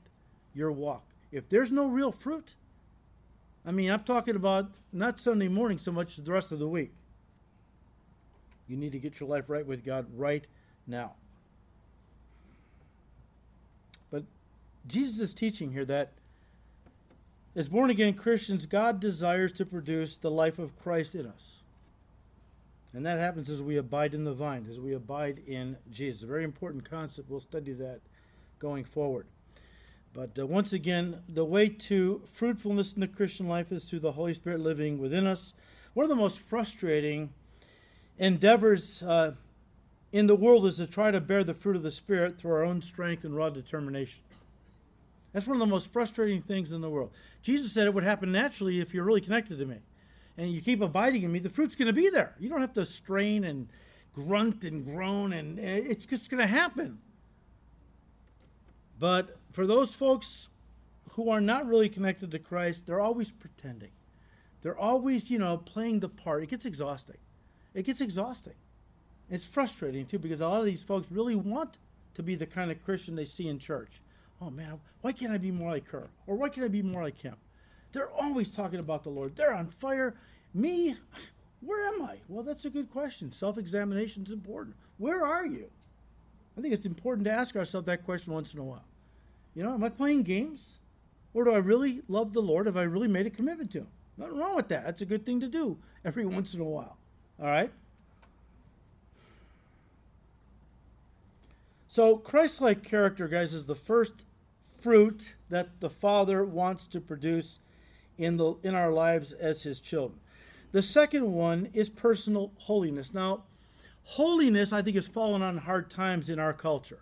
your 0.53 0.71
walk. 0.71 1.03
If 1.31 1.49
there's 1.49 1.71
no 1.71 1.87
real 1.87 2.11
fruit, 2.11 2.55
I 3.65 3.71
mean, 3.71 3.89
I'm 3.89 4.03
talking 4.03 4.35
about 4.35 4.71
not 4.91 5.19
Sunday 5.19 5.47
morning 5.47 5.77
so 5.77 5.91
much 5.91 6.17
as 6.17 6.23
the 6.23 6.31
rest 6.31 6.51
of 6.51 6.59
the 6.59 6.67
week. 6.67 6.93
You 8.71 8.77
need 8.77 8.93
to 8.93 8.99
get 8.99 9.19
your 9.19 9.27
life 9.27 9.49
right 9.49 9.65
with 9.65 9.83
God 9.83 10.07
right 10.15 10.45
now. 10.87 11.11
But 14.09 14.23
Jesus 14.87 15.19
is 15.19 15.33
teaching 15.33 15.73
here 15.73 15.83
that 15.85 16.13
as 17.53 17.67
born 17.67 17.89
again 17.89 18.13
Christians, 18.13 18.65
God 18.65 19.01
desires 19.01 19.51
to 19.53 19.65
produce 19.65 20.15
the 20.15 20.31
life 20.31 20.57
of 20.57 20.79
Christ 20.79 21.15
in 21.15 21.27
us. 21.27 21.63
And 22.93 23.05
that 23.05 23.19
happens 23.19 23.49
as 23.49 23.61
we 23.61 23.75
abide 23.75 24.13
in 24.13 24.23
the 24.23 24.33
vine, 24.33 24.65
as 24.69 24.79
we 24.79 24.93
abide 24.93 25.41
in 25.45 25.75
Jesus. 25.91 26.23
A 26.23 26.27
very 26.27 26.45
important 26.45 26.89
concept. 26.89 27.29
We'll 27.29 27.41
study 27.41 27.73
that 27.73 27.99
going 28.57 28.85
forward. 28.85 29.27
But 30.13 30.37
uh, 30.39 30.45
once 30.45 30.71
again, 30.71 31.19
the 31.27 31.45
way 31.45 31.67
to 31.67 32.21
fruitfulness 32.31 32.93
in 32.93 33.01
the 33.01 33.07
Christian 33.07 33.47
life 33.47 33.71
is 33.71 33.85
through 33.85 33.99
the 33.99 34.13
Holy 34.13 34.33
Spirit 34.33 34.61
living 34.61 34.97
within 34.97 35.27
us. 35.27 35.53
One 35.93 36.05
of 36.05 36.09
the 36.09 36.15
most 36.15 36.39
frustrating 36.39 37.33
endeavors 38.17 39.03
uh, 39.03 39.33
in 40.11 40.27
the 40.27 40.35
world 40.35 40.65
is 40.65 40.77
to 40.77 40.87
try 40.87 41.11
to 41.11 41.21
bear 41.21 41.43
the 41.43 41.53
fruit 41.53 41.75
of 41.75 41.83
the 41.83 41.91
Spirit 41.91 42.37
through 42.37 42.51
our 42.51 42.65
own 42.65 42.81
strength 42.81 43.23
and 43.23 43.35
raw 43.35 43.49
determination. 43.49 44.23
That's 45.33 45.47
one 45.47 45.55
of 45.55 45.59
the 45.59 45.71
most 45.71 45.91
frustrating 45.93 46.41
things 46.41 46.73
in 46.73 46.81
the 46.81 46.89
world. 46.89 47.11
Jesus 47.41 47.71
said 47.71 47.87
it 47.87 47.93
would 47.93 48.03
happen 48.03 48.31
naturally 48.31 48.81
if 48.81 48.93
you're 48.93 49.05
really 49.05 49.21
connected 49.21 49.57
to 49.59 49.65
me 49.65 49.77
and 50.37 50.51
you 50.51 50.61
keep 50.61 50.81
abiding 50.81 51.23
in 51.23 51.31
me, 51.31 51.39
the 51.39 51.49
fruit's 51.49 51.75
going 51.75 51.87
to 51.87 51.93
be 51.93 52.09
there. 52.09 52.35
You 52.39 52.49
don't 52.49 52.61
have 52.61 52.73
to 52.73 52.85
strain 52.85 53.43
and 53.43 53.67
grunt 54.13 54.63
and 54.63 54.85
groan, 54.85 55.33
and 55.33 55.59
it's 55.59 56.05
just 56.05 56.29
going 56.29 56.41
to 56.41 56.47
happen. 56.47 56.99
But 58.99 59.37
for 59.51 59.65
those 59.65 59.93
folks 59.93 60.49
who 61.11 61.29
are 61.29 61.41
not 61.41 61.67
really 61.67 61.89
connected 61.89 62.31
to 62.31 62.39
Christ, 62.39 62.85
they're 62.85 62.99
always 62.99 63.31
pretending. 63.31 63.91
They're 64.61 64.77
always, 64.77 65.31
you 65.31 65.39
know, 65.39 65.57
playing 65.57 66.01
the 66.01 66.09
part. 66.09 66.43
It 66.43 66.49
gets 66.49 66.65
exhausting. 66.65 67.17
It 67.73 67.85
gets 67.85 68.01
exhausting. 68.01 68.55
It's 69.29 69.45
frustrating 69.45 70.05
too 70.05 70.19
because 70.19 70.41
a 70.41 70.47
lot 70.47 70.59
of 70.59 70.65
these 70.65 70.83
folks 70.83 71.11
really 71.11 71.35
want 71.35 71.77
to 72.15 72.23
be 72.23 72.35
the 72.35 72.45
kind 72.45 72.71
of 72.71 72.83
Christian 72.83 73.15
they 73.15 73.25
see 73.25 73.47
in 73.47 73.59
church. 73.59 74.01
Oh 74.41 74.49
man, 74.49 74.79
why 75.01 75.11
can't 75.13 75.31
I 75.31 75.37
be 75.37 75.51
more 75.51 75.71
like 75.71 75.87
her? 75.89 76.09
Or 76.27 76.35
why 76.35 76.49
can't 76.49 76.65
I 76.65 76.69
be 76.69 76.81
more 76.81 77.03
like 77.03 77.21
him? 77.21 77.35
They're 77.91 78.11
always 78.11 78.49
talking 78.49 78.79
about 78.79 79.03
the 79.03 79.09
Lord. 79.09 79.35
They're 79.35 79.53
on 79.53 79.67
fire. 79.67 80.15
Me, 80.53 80.95
where 81.61 81.87
am 81.93 82.01
I? 82.03 82.17
Well, 82.27 82.43
that's 82.43 82.65
a 82.65 82.69
good 82.69 82.89
question. 82.89 83.31
Self 83.31 83.57
examination 83.57 84.23
is 84.23 84.31
important. 84.31 84.75
Where 84.97 85.25
are 85.25 85.45
you? 85.45 85.69
I 86.57 86.61
think 86.61 86.73
it's 86.73 86.85
important 86.85 87.25
to 87.25 87.31
ask 87.31 87.55
ourselves 87.55 87.87
that 87.87 88.03
question 88.03 88.33
once 88.33 88.53
in 88.53 88.59
a 88.59 88.63
while. 88.63 88.85
You 89.55 89.63
know, 89.63 89.73
am 89.73 89.83
I 89.83 89.89
playing 89.89 90.23
games? 90.23 90.79
Or 91.33 91.45
do 91.45 91.51
I 91.51 91.57
really 91.57 92.01
love 92.07 92.33
the 92.33 92.41
Lord? 92.41 92.65
Have 92.65 92.77
I 92.77 92.83
really 92.83 93.07
made 93.07 93.25
a 93.25 93.29
commitment 93.29 93.71
to 93.71 93.79
Him? 93.79 93.87
Nothing 94.17 94.37
wrong 94.37 94.55
with 94.55 94.67
that. 94.69 94.83
That's 94.85 95.01
a 95.01 95.05
good 95.05 95.25
thing 95.25 95.39
to 95.39 95.47
do 95.47 95.77
every 96.03 96.25
once 96.25 96.53
in 96.53 96.59
a 96.59 96.65
while. 96.65 96.97
All 97.41 97.47
right? 97.47 97.71
So, 101.87 102.15
Christ 102.15 102.61
like 102.61 102.83
character, 102.83 103.27
guys, 103.27 103.53
is 103.53 103.65
the 103.65 103.75
first 103.75 104.13
fruit 104.79 105.35
that 105.49 105.79
the 105.79 105.89
Father 105.89 106.45
wants 106.45 106.87
to 106.87 107.01
produce 107.01 107.59
in, 108.17 108.37
the, 108.37 108.55
in 108.63 108.75
our 108.75 108.91
lives 108.91 109.33
as 109.33 109.63
His 109.63 109.81
children. 109.81 110.19
The 110.71 110.81
second 110.81 111.33
one 111.33 111.69
is 111.73 111.89
personal 111.89 112.51
holiness. 112.59 113.13
Now, 113.13 113.43
holiness, 114.03 114.71
I 114.71 114.81
think, 114.81 114.95
has 114.95 115.07
fallen 115.07 115.41
on 115.41 115.57
hard 115.57 115.89
times 115.89 116.29
in 116.29 116.39
our 116.39 116.53
culture. 116.53 116.99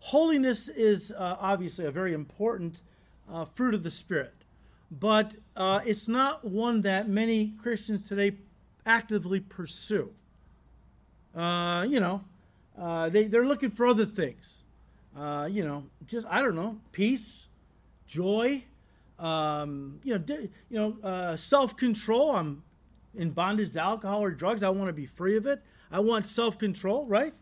Holiness 0.00 0.68
is 0.68 1.12
uh, 1.12 1.36
obviously 1.38 1.84
a 1.84 1.90
very 1.90 2.14
important 2.14 2.80
uh, 3.30 3.44
fruit 3.44 3.74
of 3.74 3.82
the 3.82 3.90
Spirit, 3.90 4.34
but 4.90 5.34
uh, 5.56 5.80
it's 5.84 6.08
not 6.08 6.44
one 6.44 6.80
that 6.82 7.08
many 7.08 7.52
Christians 7.60 8.08
today 8.08 8.32
actively 8.86 9.40
pursue. 9.40 10.10
Uh, 11.34 11.86
you 11.88 12.00
know, 12.00 12.22
uh, 12.78 13.08
they, 13.08 13.24
they're 13.24 13.46
looking 13.46 13.70
for 13.70 13.86
other 13.86 14.06
things. 14.06 14.62
Uh, 15.16 15.48
you 15.50 15.64
know, 15.64 15.84
just, 16.06 16.26
I 16.28 16.40
don't 16.40 16.56
know, 16.56 16.78
peace, 16.92 17.46
joy, 18.06 18.64
um, 19.18 20.00
you 20.02 20.18
know, 20.18 20.24
you 20.70 20.78
know, 21.02 21.36
self 21.36 21.76
control. 21.76 22.34
I'm 22.34 22.62
in 23.14 23.30
bondage 23.30 23.72
to 23.72 23.80
alcohol 23.80 24.22
or 24.22 24.30
drugs. 24.30 24.62
I 24.62 24.70
want 24.70 24.88
to 24.88 24.94
be 24.94 25.06
free 25.06 25.36
of 25.36 25.46
it. 25.46 25.62
I 25.90 26.00
want 26.00 26.26
self 26.26 26.58
control, 26.58 27.06
right? 27.06 27.34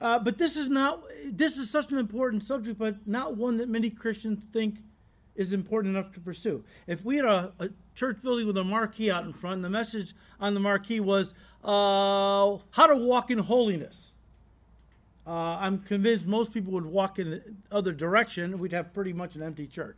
Uh, 0.00 0.18
but 0.18 0.38
this 0.38 0.56
is 0.56 0.68
not, 0.68 1.02
this 1.24 1.56
is 1.56 1.70
such 1.70 1.90
an 1.90 1.98
important 1.98 2.42
subject, 2.42 2.78
but 2.78 3.06
not 3.06 3.36
one 3.36 3.56
that 3.56 3.68
many 3.68 3.90
Christians 3.90 4.44
think 4.52 4.76
is 5.38 5.52
important 5.52 5.96
enough 5.96 6.12
to 6.12 6.20
pursue. 6.20 6.62
If 6.86 7.04
we 7.04 7.16
had 7.16 7.24
a, 7.24 7.52
a 7.60 7.70
church 7.94 8.20
building 8.22 8.46
with 8.46 8.58
a 8.58 8.64
marquee 8.64 9.10
out 9.10 9.24
in 9.24 9.32
front, 9.32 9.54
and 9.56 9.64
the 9.64 9.70
message 9.70 10.12
on 10.40 10.52
the 10.52 10.60
marquee 10.60 11.00
was 11.00 11.32
uh, 11.64 12.58
how 12.72 12.86
to 12.86 12.96
walk 12.96 13.30
in 13.30 13.38
holiness. 13.38 14.10
Uh, 15.26 15.56
I'm 15.60 15.78
convinced 15.78 16.26
most 16.26 16.52
people 16.52 16.72
would 16.72 16.86
walk 16.86 17.18
in 17.18 17.30
the 17.30 17.42
other 17.70 17.92
direction. 17.92 18.58
We'd 18.58 18.72
have 18.72 18.92
pretty 18.92 19.12
much 19.12 19.36
an 19.36 19.42
empty 19.42 19.66
church. 19.66 19.96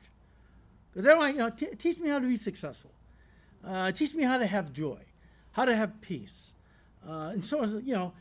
Because 0.93 1.05
they're 1.05 1.19
like, 1.19 1.35
you 1.35 1.41
know, 1.41 1.51
teach 1.51 1.99
me 1.99 2.11
how 2.11 2.19
to 2.19 2.27
be 2.27 2.37
successful. 2.37 2.91
Uh, 3.65 3.93
teach 3.93 4.15
me 4.15 4.25
how 4.25 4.39
to 4.39 4.47
have 4.47 4.73
joy, 4.73 4.99
how 5.53 5.65
to 5.65 5.75
have 5.75 6.01
peace, 6.01 6.53
uh, 7.09 7.31
and 7.33 7.45
so 7.45 7.63
on. 7.63 7.83
You 7.85 7.95
know, 7.95 8.13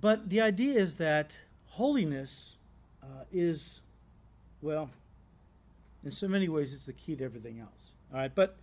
but 0.00 0.28
the 0.28 0.40
idea 0.40 0.78
is 0.78 0.96
that 0.96 1.36
holiness 1.68 2.56
uh, 3.02 3.24
is, 3.32 3.80
well, 4.60 4.90
in 6.04 6.10
so 6.10 6.28
many 6.28 6.48
ways, 6.48 6.72
it's 6.72 6.86
the 6.86 6.92
key 6.92 7.16
to 7.16 7.24
everything 7.24 7.60
else. 7.60 7.92
All 8.12 8.18
right, 8.18 8.34
but 8.34 8.56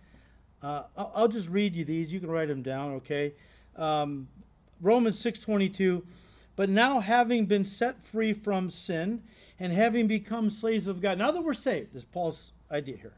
uh, 0.62 0.84
I'll, 0.96 1.12
I'll, 1.14 1.28
just 1.28 1.48
read 1.48 1.74
you 1.74 1.84
these. 1.84 2.12
You 2.12 2.20
can 2.20 2.30
write 2.30 2.48
them 2.48 2.62
down. 2.62 2.92
Okay, 2.94 3.34
um, 3.76 4.28
Romans 4.80 5.18
six 5.18 5.38
twenty 5.38 5.68
two. 5.68 6.04
But 6.56 6.68
now, 6.68 7.00
having 7.00 7.46
been 7.46 7.64
set 7.64 8.04
free 8.04 8.32
from 8.32 8.68
sin 8.68 9.22
and 9.60 9.72
having 9.72 10.08
become 10.08 10.50
slaves 10.50 10.88
of 10.88 11.00
God, 11.00 11.16
now 11.16 11.30
that 11.30 11.42
we're 11.42 11.54
saved, 11.54 11.94
is 11.94 12.04
Paul's 12.04 12.52
idea 12.70 12.96
here. 12.96 13.14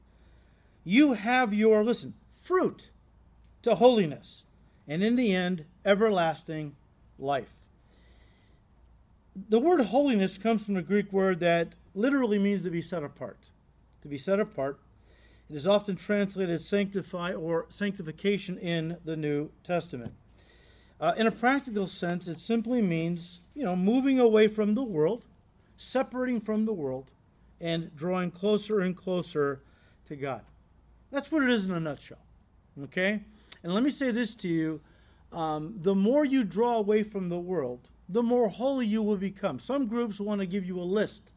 You 0.85 1.15
have 1.15 1.55
your 1.55 1.83
listen 1.83 2.15
fruit 2.43 2.91
to 3.63 3.77
holiness, 3.77 4.45
and 4.87 5.03
in 5.03 5.17
the 5.17 5.35
end, 5.35 5.65
everlasting 5.85 6.77
life. 7.19 7.55
The 9.49 9.59
word 9.59 9.81
holiness 9.81 10.37
comes 10.37 10.65
from 10.65 10.75
the 10.75 10.83
Greek 10.83 11.13
word 11.13 11.41
that 11.41 11.73
literally 11.95 12.39
means 12.39 12.63
to 12.63 12.71
be 12.71 12.83
set 12.83 13.03
apart. 13.03 13.39
To 14.03 14.09
be 14.09 14.19
set 14.19 14.41
apart. 14.41 14.81
It 15.49 15.57
is 15.57 15.67
often 15.67 15.97
translated 15.97 16.61
sanctify 16.61 17.33
or 17.33 17.67
sanctification 17.69 18.57
in 18.59 18.97
the 19.05 19.17
New 19.17 19.51
Testament. 19.65 20.15
Uh, 21.01 21.15
in 21.17 21.27
a 21.27 21.33
practical 21.33 21.87
sense, 21.87 22.29
it 22.29 22.39
simply 22.39 22.83
means, 22.83 23.41
you 23.55 23.65
know, 23.65 23.75
moving 23.75 24.21
away 24.21 24.49
from 24.49 24.75
the 24.75 24.83
world, 24.83 25.25
separating 25.77 26.41
from 26.41 26.67
the 26.67 26.73
world, 26.73 27.11
and 27.61 27.95
drawing 27.97 28.31
closer 28.31 28.81
and 28.81 28.97
closer 28.97 29.63
to 30.07 30.17
God. 30.17 30.43
That's 31.11 31.33
what 31.33 31.43
it 31.43 31.51
is 31.51 31.65
in 31.65 31.73
a 31.73 31.81
nutshell. 31.81 32.25
Okay? 32.85 33.21
And 33.63 33.75
let 33.75 33.83
me 33.83 33.91
say 33.91 34.11
this 34.11 34.35
to 34.37 34.49
you 34.49 34.81
um, 35.33 35.75
the 35.83 35.95
more 35.95 36.25
you 36.25 36.43
draw 36.45 36.77
away 36.77 37.03
from 37.03 37.29
the 37.29 37.39
world, 37.39 37.89
the 38.09 38.23
more 38.23 38.49
holy 38.49 38.87
you 38.87 39.03
will 39.03 39.17
become. 39.17 39.59
Some 39.59 39.87
groups 39.87 40.21
want 40.21 40.41
to 40.41 40.47
give 40.47 40.65
you 40.65 40.81
a 40.81 40.83
list 40.83 41.31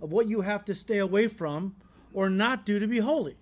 of 0.00 0.12
what 0.12 0.28
you 0.28 0.40
have 0.40 0.64
to 0.66 0.74
stay 0.74 0.98
away 0.98 1.28
from 1.28 1.74
or 2.16 2.30
not 2.30 2.64
do 2.64 2.78
to 2.78 2.86
be 2.88 2.98
holy. 2.98 3.36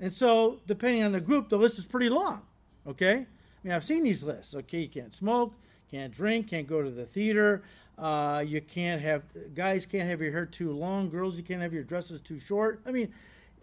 And 0.00 0.12
so, 0.12 0.60
depending 0.66 1.02
on 1.02 1.12
the 1.12 1.20
group, 1.20 1.50
the 1.50 1.58
list 1.58 1.78
is 1.78 1.84
pretty 1.84 2.08
long. 2.08 2.40
Okay? 2.86 3.14
I 3.14 3.26
mean, 3.62 3.74
I've 3.74 3.84
seen 3.84 4.02
these 4.02 4.24
lists. 4.24 4.54
Okay, 4.54 4.80
you 4.80 4.88
can't 4.88 5.12
smoke, 5.12 5.52
can't 5.90 6.10
drink, 6.10 6.48
can't 6.48 6.66
go 6.66 6.82
to 6.82 6.90
the 6.90 7.04
theater. 7.04 7.62
Uh, 7.98 8.42
you 8.46 8.62
can't 8.62 9.02
have 9.02 9.22
guys 9.54 9.84
can't 9.84 10.08
have 10.08 10.22
your 10.22 10.32
hair 10.32 10.46
too 10.46 10.72
long. 10.72 11.10
Girls, 11.10 11.36
you 11.36 11.42
can't 11.42 11.60
have 11.60 11.74
your 11.74 11.82
dresses 11.82 12.22
too 12.22 12.40
short. 12.40 12.80
I 12.86 12.92
mean, 12.92 13.12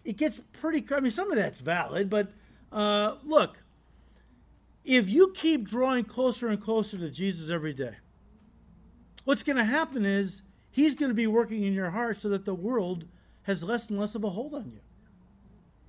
it 0.04 0.16
gets 0.16 0.40
pretty. 0.52 0.86
I 0.94 1.00
mean, 1.00 1.10
some 1.10 1.32
of 1.32 1.36
that's 1.36 1.58
valid, 1.58 2.08
but 2.08 2.30
uh, 2.70 3.16
look, 3.24 3.64
if 4.84 5.08
you 5.08 5.32
keep 5.34 5.68
drawing 5.68 6.04
closer 6.04 6.46
and 6.46 6.62
closer 6.62 6.96
to 6.98 7.10
Jesus 7.10 7.50
every 7.50 7.72
day, 7.72 7.96
what's 9.24 9.42
going 9.42 9.56
to 9.56 9.64
happen 9.64 10.06
is 10.06 10.42
He's 10.70 10.94
going 10.94 11.10
to 11.10 11.14
be 11.14 11.26
working 11.26 11.64
in 11.64 11.72
your 11.72 11.90
heart 11.90 12.20
so 12.20 12.28
that 12.28 12.44
the 12.44 12.54
world 12.54 13.04
has 13.48 13.64
less 13.64 13.88
and 13.88 13.98
less 13.98 14.14
of 14.14 14.22
a 14.24 14.30
hold 14.30 14.54
on 14.54 14.70
you. 14.70 14.80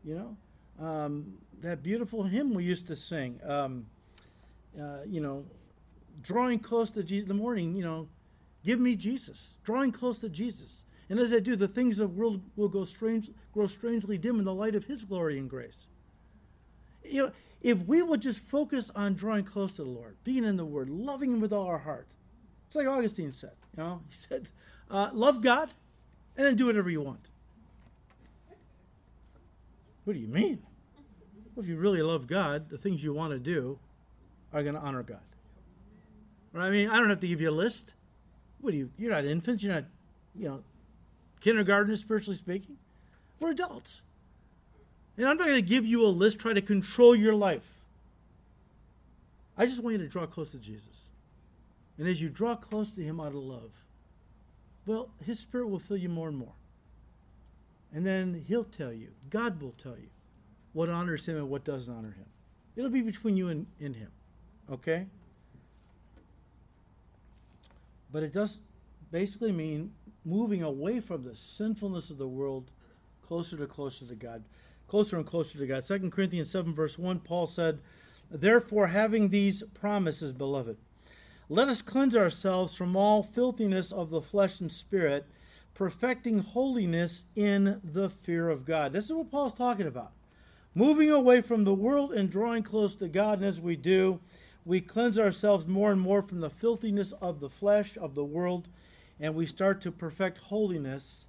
You 0.06 0.16
know, 0.16 0.84
um, 0.84 1.34
that 1.62 1.84
beautiful 1.84 2.24
hymn 2.24 2.54
we 2.54 2.64
used 2.64 2.88
to 2.88 2.96
sing. 2.96 3.38
Um, 3.44 3.86
uh, 4.82 5.02
you 5.06 5.20
know, 5.20 5.44
drawing 6.24 6.60
close 6.60 6.90
to 6.92 7.04
Jesus 7.04 7.30
in 7.30 7.38
the 7.38 7.42
morning. 7.44 7.76
You 7.76 7.84
know, 7.84 8.08
give 8.64 8.80
me 8.80 8.96
Jesus. 8.96 9.58
Drawing 9.66 9.92
close 9.92 10.20
to 10.20 10.30
Jesus. 10.30 10.86
And 11.10 11.20
as 11.20 11.34
I 11.34 11.40
do, 11.40 11.58
the 11.58 11.68
things 11.68 12.00
of 12.00 12.16
the 12.16 12.20
world 12.20 12.42
will 12.56 12.70
go 12.70 12.86
strange, 12.86 13.30
grow 13.54 13.68
strangely 13.68 14.18
dim 14.18 14.40
in 14.40 14.46
the 14.46 14.54
light 14.54 14.76
of 14.76 14.86
His 14.86 15.04
glory 15.04 15.38
and 15.38 15.50
grace. 15.50 15.88
You 17.04 17.24
know, 17.24 17.32
if 17.62 17.80
we 17.80 18.02
would 18.02 18.22
just 18.22 18.40
focus 18.40 18.90
on 18.96 19.16
drawing 19.16 19.44
close 19.44 19.74
to 19.74 19.84
the 19.84 19.90
Lord, 19.90 20.16
being 20.24 20.46
in 20.46 20.56
the 20.56 20.66
Word, 20.66 20.90
loving 20.90 21.34
Him 21.34 21.42
with 21.42 21.52
all 21.52 21.68
our 21.68 21.80
heart, 21.80 22.08
it's 22.68 22.76
like 22.76 22.88
Augustine 22.88 23.34
said. 23.34 23.52
You 23.76 23.84
know, 23.84 24.02
he 24.08 24.16
said, 24.16 24.50
uh, 24.90 25.10
"Love 25.12 25.42
God, 25.42 25.72
and 26.38 26.46
then 26.46 26.56
do 26.56 26.68
whatever 26.68 26.90
you 26.90 27.02
want." 27.02 27.28
What 30.10 30.16
do 30.16 30.22
you 30.22 30.28
mean? 30.28 30.64
Well, 31.54 31.64
if 31.64 31.70
you 31.70 31.78
really 31.78 32.02
love 32.02 32.26
God, 32.26 32.72
the 32.72 32.80
things 32.80 33.04
you 33.04 33.14
want 33.14 33.32
to 33.32 33.38
do 33.38 33.78
are 34.52 34.64
going 34.64 34.74
to 34.74 34.82
honor 34.82 35.04
God. 35.04 35.20
Right? 36.52 36.66
I 36.66 36.72
mean, 36.72 36.90
I 36.90 36.98
don't 36.98 37.12
have 37.12 37.20
to 37.20 37.28
give 37.28 37.42
you 37.42 37.52
a 37.52 37.52
list. 37.52 37.94
What 38.60 38.72
do 38.72 38.78
you? 38.78 38.90
You're 38.98 39.12
not 39.12 39.24
infants. 39.24 39.62
You're 39.62 39.76
not, 39.76 39.84
you 40.36 40.48
know, 40.48 40.64
kindergartners, 41.42 42.00
spiritually 42.00 42.38
speaking. 42.38 42.78
We're 43.40 43.52
adults. 43.52 44.02
And 45.16 45.28
I'm 45.28 45.38
not 45.38 45.46
going 45.46 45.64
to 45.64 45.70
give 45.70 45.86
you 45.86 46.04
a 46.04 46.08
list, 46.08 46.40
try 46.40 46.54
to 46.54 46.62
control 46.64 47.16
your 47.16 47.36
life. 47.36 47.76
I 49.60 49.68
just 49.68 49.84
want 49.84 50.00
you 50.00 50.04
to 50.04 50.10
draw 50.10 50.26
close 50.26 50.54
to 50.54 50.58
Jesus. 50.58 51.10
And 52.00 52.08
as 52.08 52.20
you 52.20 52.30
draw 52.30 52.56
close 52.56 52.94
to 52.94 53.04
Him 53.04 53.20
out 53.20 53.28
of 53.28 53.36
love, 53.36 53.70
well, 54.88 55.10
His 55.24 55.38
Spirit 55.38 55.68
will 55.68 55.78
fill 55.78 55.98
you 55.98 56.10
more 56.10 56.30
and 56.30 56.38
more. 56.40 56.54
And 57.94 58.06
then 58.06 58.44
He'll 58.48 58.64
tell 58.64 58.94
you, 58.94 59.10
God 59.30 59.62
will 59.62 59.74
tell 59.74 59.98
you 59.98 60.10
what 60.74 60.90
honors 60.90 61.26
Him 61.26 61.38
and 61.38 61.50
what 61.50 61.64
doesn't 61.64 61.94
honor 61.94 62.12
Him. 62.12 62.26
It'll 62.76 62.90
be 62.90 63.02
between 63.02 63.36
you 63.36 63.50
and, 63.50 63.66
and 63.80 63.96
Him. 63.96 64.12
Okay? 64.72 65.08
But 68.12 68.24
it 68.24 68.34
does 68.34 68.60
basically 69.12 69.52
mean 69.52 69.92
moving 70.26 70.64
away 70.64 71.00
from 71.00 71.24
the 71.24 71.36
sinfulness 71.36 72.10
of 72.10 72.18
the 72.18 72.28
world 72.28 72.72
closer 73.22 73.58
to 73.58 73.66
closer 73.66 74.06
to 74.06 74.16
God 74.16 74.44
closer 74.90 75.18
and 75.18 75.26
closer 75.26 75.58
to 75.58 75.68
God. 75.68 75.86
2 75.86 76.10
Corinthians 76.10 76.50
7, 76.50 76.74
verse 76.74 76.98
1, 76.98 77.20
Paul 77.20 77.48
said, 77.48 77.80
Therefore, 78.30 78.88
having 78.88 79.30
these 79.30 79.64
promises, 79.74 80.34
beloved, 80.34 80.78
let 81.48 81.70
us 81.70 81.82
cleanse 81.82 82.18
ourselves 82.18 82.76
from 82.76 82.96
all 82.96 83.24
filthiness 83.24 83.92
of 83.92 84.10
the 84.10 84.22
flesh 84.22 84.60
and 84.60 84.72
spirit, 84.72 85.26
perfecting 85.80 86.40
holiness 86.40 87.24
in 87.38 87.80
the 87.82 88.10
fear 88.10 88.50
of 88.50 88.66
God. 88.66 88.92
This 88.92 89.06
is 89.06 89.14
what 89.14 89.32
Paul's 89.32 89.54
talking 89.54 89.88
about. 89.88 90.12
Moving 90.76 91.10
away 91.10 91.40
from 91.40 91.64
the 91.64 91.74
world 91.74 92.12
and 92.12 92.30
drawing 92.30 92.64
close 92.64 92.96
to 92.96 93.08
God, 93.08 93.38
and 93.38 93.48
as 93.48 93.62
we 93.62 93.78
do, 93.78 94.20
we 94.66 94.82
cleanse 94.82 95.18
ourselves 95.18 95.68
more 95.68 95.94
and 95.94 96.02
more 96.02 96.22
from 96.22 96.42
the 96.42 96.50
filthiness 96.50 97.14
of 97.22 97.40
the 97.40 97.48
flesh, 97.48 97.98
of 97.98 98.14
the 98.14 98.26
world, 98.26 98.68
and 99.22 99.34
we 99.34 99.46
start 99.46 99.80
to 99.80 99.90
perfect 99.90 100.40
holiness 100.40 101.28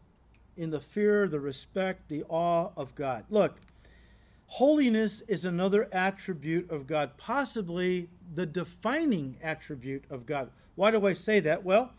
in 0.57 0.71
the 0.71 0.81
fear, 0.81 1.29
the 1.29 1.39
respect, 1.39 2.09
the 2.09 2.25
awe 2.29 2.71
of 2.77 2.97
God. 2.97 3.27
Look, 3.31 3.61
holiness 4.47 5.23
is 5.29 5.45
another 5.45 5.89
attribute 5.93 6.69
of 6.73 6.89
God, 6.89 7.17
possibly 7.17 8.09
the 8.35 8.47
defining 8.47 9.37
attribute 9.45 10.07
of 10.11 10.27
God. 10.27 10.51
Why 10.75 10.91
do 10.91 11.07
I 11.07 11.13
say 11.13 11.39
that? 11.39 11.63
Well, 11.63 11.93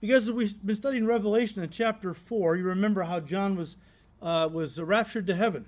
because 0.00 0.30
we've 0.32 0.54
been 0.64 0.76
studying 0.76 1.06
Revelation 1.06 1.62
in 1.62 1.70
chapter 1.70 2.14
4, 2.14 2.56
you 2.56 2.64
remember 2.64 3.02
how 3.02 3.20
John 3.20 3.56
was, 3.56 3.76
uh, 4.22 4.48
was 4.50 4.80
raptured 4.80 5.26
to 5.26 5.34
heaven. 5.34 5.66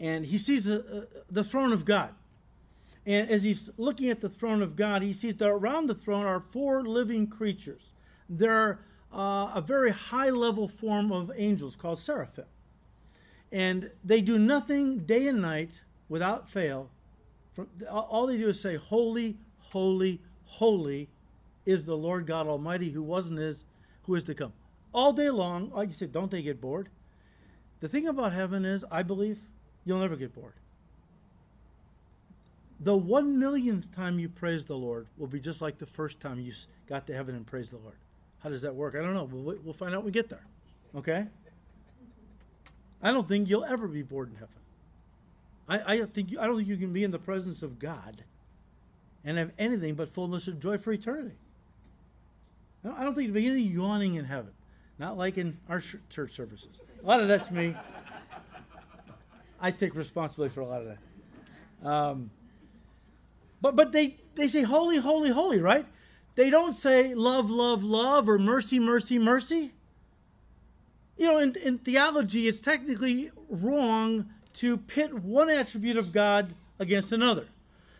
And 0.00 0.26
he 0.26 0.36
sees 0.36 0.64
the, 0.64 0.80
uh, 0.80 1.20
the 1.30 1.44
throne 1.44 1.72
of 1.72 1.84
God. 1.84 2.10
And 3.06 3.30
as 3.30 3.44
he's 3.44 3.70
looking 3.76 4.10
at 4.10 4.20
the 4.20 4.28
throne 4.28 4.62
of 4.62 4.74
God, 4.74 5.02
he 5.02 5.12
sees 5.12 5.36
that 5.36 5.48
around 5.48 5.86
the 5.86 5.94
throne 5.94 6.26
are 6.26 6.40
four 6.40 6.82
living 6.82 7.26
creatures. 7.28 7.92
They're 8.28 8.80
uh, 9.12 9.52
a 9.54 9.62
very 9.64 9.90
high 9.90 10.30
level 10.30 10.66
form 10.66 11.12
of 11.12 11.30
angels 11.36 11.76
called 11.76 11.98
seraphim. 11.98 12.46
And 13.52 13.90
they 14.02 14.22
do 14.22 14.38
nothing 14.38 15.00
day 15.00 15.28
and 15.28 15.42
night 15.42 15.82
without 16.08 16.48
fail. 16.48 16.90
all 17.90 18.26
they 18.26 18.38
do 18.38 18.48
is 18.48 18.60
say, 18.60 18.76
Holy, 18.76 19.36
holy, 19.58 20.20
holy 20.44 21.08
is 21.66 21.84
the 21.84 21.96
Lord 21.96 22.26
God 22.26 22.46
Almighty 22.46 22.90
who 22.90 23.02
was 23.02 23.28
and 23.28 23.38
is, 23.38 23.64
who 24.04 24.14
is 24.14 24.24
to 24.24 24.34
come. 24.34 24.52
All 24.92 25.12
day 25.12 25.30
long, 25.30 25.70
like 25.70 25.88
you 25.88 25.94
said, 25.94 26.12
don't 26.12 26.30
they 26.30 26.42
get 26.42 26.60
bored? 26.60 26.88
The 27.80 27.88
thing 27.88 28.06
about 28.06 28.32
heaven 28.32 28.64
is, 28.64 28.84
I 28.90 29.02
believe, 29.02 29.38
you'll 29.84 30.00
never 30.00 30.16
get 30.16 30.34
bored. 30.34 30.54
The 32.80 32.96
one 32.96 33.38
millionth 33.38 33.94
time 33.94 34.18
you 34.18 34.28
praise 34.28 34.64
the 34.64 34.76
Lord 34.76 35.06
will 35.16 35.28
be 35.28 35.40
just 35.40 35.60
like 35.62 35.78
the 35.78 35.86
first 35.86 36.20
time 36.20 36.40
you 36.40 36.52
got 36.88 37.06
to 37.06 37.14
heaven 37.14 37.34
and 37.34 37.46
praised 37.46 37.72
the 37.72 37.78
Lord. 37.78 37.96
How 38.40 38.50
does 38.50 38.62
that 38.62 38.74
work? 38.74 38.96
I 38.96 38.98
don't 38.98 39.14
know. 39.14 39.24
We'll, 39.24 39.56
we'll 39.62 39.72
find 39.72 39.94
out 39.94 39.98
when 39.98 40.06
we 40.06 40.10
get 40.12 40.28
there. 40.28 40.44
Okay? 40.96 41.26
I 43.00 43.12
don't 43.12 43.26
think 43.26 43.48
you'll 43.48 43.64
ever 43.64 43.86
be 43.86 44.02
bored 44.02 44.30
in 44.30 44.34
heaven. 44.34 44.48
I, 45.68 45.94
I 45.94 46.06
think 46.06 46.32
you, 46.32 46.40
I 46.40 46.46
don't 46.46 46.56
think 46.56 46.68
you 46.68 46.76
can 46.76 46.92
be 46.92 47.04
in 47.04 47.12
the 47.12 47.18
presence 47.18 47.62
of 47.62 47.78
God 47.78 48.24
and 49.24 49.38
have 49.38 49.52
anything 49.58 49.94
but 49.94 50.12
fullness 50.12 50.48
of 50.48 50.60
joy 50.60 50.76
for 50.76 50.92
eternity. 50.92 51.36
I 52.84 53.04
don't 53.04 53.14
think 53.14 53.32
there'd 53.32 53.34
be 53.34 53.46
any 53.46 53.60
yawning 53.60 54.16
in 54.16 54.24
heaven. 54.24 54.50
Not 54.98 55.16
like 55.16 55.38
in 55.38 55.56
our 55.68 55.80
church 55.80 56.32
services. 56.32 56.68
A 57.02 57.06
lot 57.06 57.20
of 57.20 57.28
that's 57.28 57.50
me. 57.50 57.74
I 59.60 59.70
take 59.70 59.94
responsibility 59.94 60.52
for 60.54 60.60
a 60.60 60.66
lot 60.66 60.82
of 60.82 60.88
that. 60.88 61.88
Um, 61.88 62.30
but 63.60 63.76
but 63.76 63.92
they, 63.92 64.16
they 64.34 64.48
say 64.48 64.62
holy, 64.62 64.98
holy, 64.98 65.30
holy, 65.30 65.60
right? 65.60 65.86
They 66.34 66.50
don't 66.50 66.74
say 66.74 67.14
love, 67.14 67.50
love, 67.50 67.84
love 67.84 68.28
or 68.28 68.38
mercy, 68.38 68.78
mercy, 68.78 69.18
mercy. 69.18 69.72
You 71.16 71.26
know, 71.26 71.38
in, 71.38 71.54
in 71.56 71.78
theology, 71.78 72.48
it's 72.48 72.60
technically 72.60 73.30
wrong 73.48 74.30
to 74.54 74.76
pit 74.76 75.14
one 75.14 75.50
attribute 75.50 75.96
of 75.96 76.12
God 76.12 76.54
against 76.78 77.12
another. 77.12 77.46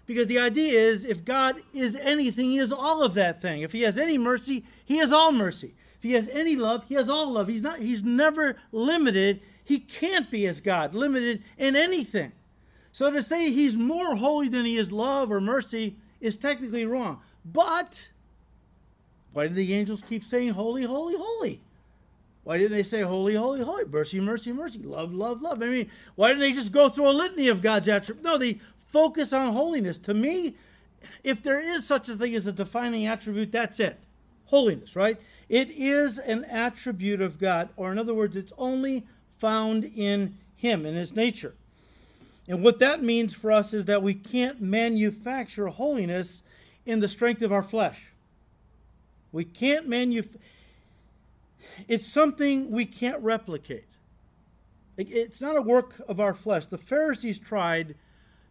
Because 0.06 0.26
the 0.26 0.38
idea 0.38 0.78
is 0.78 1.04
if 1.04 1.24
God 1.24 1.56
is 1.72 1.96
anything, 1.96 2.50
he 2.50 2.58
is 2.58 2.72
all 2.72 3.02
of 3.02 3.14
that 3.14 3.40
thing. 3.40 3.62
If 3.62 3.72
he 3.72 3.82
has 3.82 3.96
any 3.98 4.18
mercy, 4.18 4.64
he 4.84 4.98
has 4.98 5.12
all 5.12 5.32
mercy. 5.32 5.74
If 5.96 6.02
he 6.02 6.12
has 6.12 6.28
any 6.28 6.56
love, 6.56 6.84
he 6.88 6.96
has 6.96 7.08
all 7.08 7.30
love. 7.30 7.48
He's 7.48 7.62
not 7.62 7.78
he's 7.78 8.02
never 8.02 8.56
limited. 8.72 9.40
He 9.64 9.78
can't 9.78 10.30
be 10.30 10.46
as 10.46 10.60
God, 10.60 10.94
limited 10.94 11.44
in 11.56 11.76
anything. 11.76 12.32
So 12.90 13.10
to 13.10 13.22
say 13.22 13.50
he's 13.50 13.74
more 13.74 14.16
holy 14.16 14.48
than 14.48 14.64
he 14.64 14.76
is 14.76 14.92
love 14.92 15.30
or 15.30 15.40
mercy 15.40 15.96
is 16.20 16.36
technically 16.36 16.84
wrong. 16.84 17.20
But 17.44 18.08
why 19.32 19.44
did 19.44 19.54
the 19.54 19.72
angels 19.72 20.02
keep 20.02 20.24
saying 20.24 20.50
holy, 20.50 20.82
holy, 20.82 21.16
holy? 21.16 21.60
Why 22.44 22.58
didn't 22.58 22.72
they 22.72 22.82
say 22.82 23.02
holy, 23.02 23.34
holy, 23.34 23.62
holy, 23.62 23.84
mercy, 23.84 24.20
mercy, 24.20 24.52
mercy, 24.52 24.80
love, 24.80 25.14
love, 25.14 25.40
love? 25.42 25.62
I 25.62 25.66
mean, 25.66 25.90
why 26.16 26.28
didn't 26.28 26.40
they 26.40 26.52
just 26.52 26.72
go 26.72 26.88
through 26.88 27.08
a 27.08 27.12
litany 27.12 27.48
of 27.48 27.62
God's 27.62 27.88
attributes? 27.88 28.24
No, 28.24 28.36
they 28.36 28.58
focus 28.92 29.32
on 29.32 29.52
holiness. 29.52 29.98
To 29.98 30.14
me, 30.14 30.54
if 31.24 31.42
there 31.42 31.60
is 31.60 31.86
such 31.86 32.08
a 32.08 32.16
thing 32.16 32.34
as 32.34 32.46
a 32.46 32.52
defining 32.52 33.06
attribute, 33.06 33.50
that's 33.50 33.80
it. 33.80 33.98
Holiness, 34.46 34.94
right? 34.94 35.18
It 35.48 35.70
is 35.70 36.18
an 36.18 36.44
attribute 36.44 37.20
of 37.20 37.38
God, 37.38 37.70
or 37.76 37.90
in 37.90 37.98
other 37.98 38.14
words, 38.14 38.36
it's 38.36 38.52
only 38.58 39.04
found 39.38 39.84
in 39.84 40.38
Him, 40.56 40.86
in 40.86 40.94
His 40.94 41.16
nature. 41.16 41.54
And 42.46 42.62
what 42.62 42.78
that 42.80 43.02
means 43.02 43.34
for 43.34 43.50
us 43.50 43.72
is 43.72 43.86
that 43.86 44.02
we 44.02 44.14
can't 44.14 44.60
manufacture 44.60 45.68
holiness 45.68 46.42
in 46.84 47.00
the 47.00 47.08
strength 47.08 47.42
of 47.42 47.52
our 47.52 47.62
flesh. 47.62 48.12
We 49.30 49.44
can't 49.44 49.88
manufacture. 49.88 50.38
It's 51.88 52.06
something 52.06 52.70
we 52.70 52.84
can't 52.84 53.22
replicate. 53.22 53.86
It's 54.98 55.40
not 55.40 55.56
a 55.56 55.62
work 55.62 55.94
of 56.06 56.20
our 56.20 56.34
flesh. 56.34 56.66
The 56.66 56.78
Pharisees 56.78 57.38
tried 57.38 57.94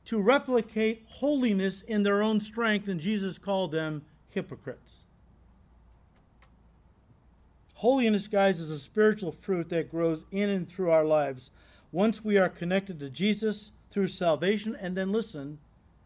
to 0.06 0.20
replicate 0.20 1.04
holiness 1.08 1.84
in 1.84 2.04
their 2.04 2.22
own 2.22 2.40
strength, 2.40 2.88
and 2.88 3.00
Jesus 3.00 3.38
called 3.38 3.72
them 3.72 4.04
hypocrites. 4.30 5.04
Holiness, 7.76 8.28
guys, 8.28 8.60
is 8.60 8.72
a 8.72 8.80
spiritual 8.80 9.32
fruit 9.32 9.70
that 9.70 9.90
grows 9.90 10.24
in 10.32 10.50
and 10.50 10.70
through 10.70 10.92
our 10.92 11.04
lives 11.04 11.52
once 11.92 12.24
we 12.24 12.38
are 12.38 12.50
connected 12.50 13.00
to 13.00 13.10
Jesus 13.10 13.72
through 13.90 14.08
salvation, 14.08 14.76
and 14.80 14.96
then 14.96 15.12
listen, 15.12 15.58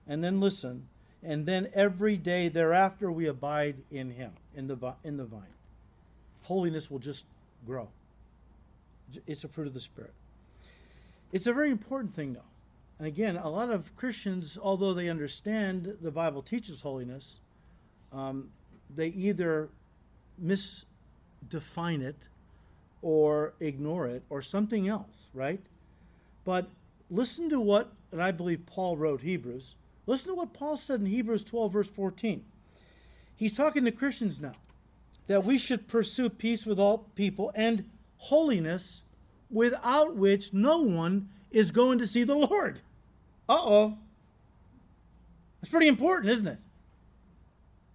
and 0.07 0.23
then 0.23 0.39
listen, 0.39 0.87
and 1.21 1.45
then 1.45 1.69
every 1.73 2.17
day 2.17 2.49
thereafter 2.49 3.11
we 3.11 3.27
abide 3.27 3.75
in 3.91 4.11
Him, 4.11 4.31
in 4.55 4.67
the, 4.67 4.93
in 5.03 5.17
the 5.17 5.25
vine. 5.25 5.41
Holiness 6.43 6.89
will 6.89 6.99
just 6.99 7.25
grow. 7.65 7.89
It's 9.27 9.43
a 9.43 9.47
fruit 9.47 9.67
of 9.67 9.73
the 9.73 9.81
Spirit. 9.81 10.13
It's 11.31 11.47
a 11.47 11.53
very 11.53 11.69
important 11.69 12.15
thing, 12.15 12.33
though. 12.33 12.41
And 12.97 13.07
again, 13.07 13.35
a 13.35 13.49
lot 13.49 13.69
of 13.69 13.95
Christians, 13.95 14.57
although 14.61 14.93
they 14.93 15.09
understand 15.09 15.97
the 16.01 16.11
Bible 16.11 16.41
teaches 16.41 16.81
holiness, 16.81 17.39
um, 18.13 18.49
they 18.95 19.07
either 19.07 19.69
misdefine 20.41 22.01
it 22.01 22.15
or 23.01 23.53
ignore 23.59 24.07
it 24.07 24.23
or 24.29 24.41
something 24.41 24.87
else, 24.87 25.27
right? 25.33 25.59
But 26.45 26.67
listen 27.09 27.49
to 27.49 27.59
what, 27.59 27.91
and 28.11 28.21
I 28.21 28.31
believe 28.31 28.65
Paul 28.65 28.95
wrote 28.95 29.21
Hebrews. 29.21 29.75
Listen 30.07 30.29
to 30.29 30.35
what 30.35 30.53
Paul 30.53 30.77
said 30.77 31.01
in 31.01 31.05
Hebrews 31.07 31.43
12, 31.43 31.73
verse 31.73 31.87
14. 31.87 32.45
He's 33.35 33.53
talking 33.53 33.83
to 33.85 33.91
Christians 33.91 34.39
now 34.39 34.53
that 35.27 35.43
we 35.43 35.57
should 35.57 35.87
pursue 35.87 36.29
peace 36.29 36.65
with 36.65 36.79
all 36.79 36.99
people 37.15 37.51
and 37.55 37.83
holiness, 38.17 39.03
without 39.49 40.15
which 40.15 40.53
no 40.53 40.79
one 40.79 41.29
is 41.51 41.71
going 41.71 41.99
to 41.99 42.07
see 42.07 42.23
the 42.23 42.35
Lord. 42.35 42.79
Uh 43.47 43.59
oh. 43.59 43.97
That's 45.61 45.71
pretty 45.71 45.87
important, 45.87 46.31
isn't 46.31 46.47
it? 46.47 46.57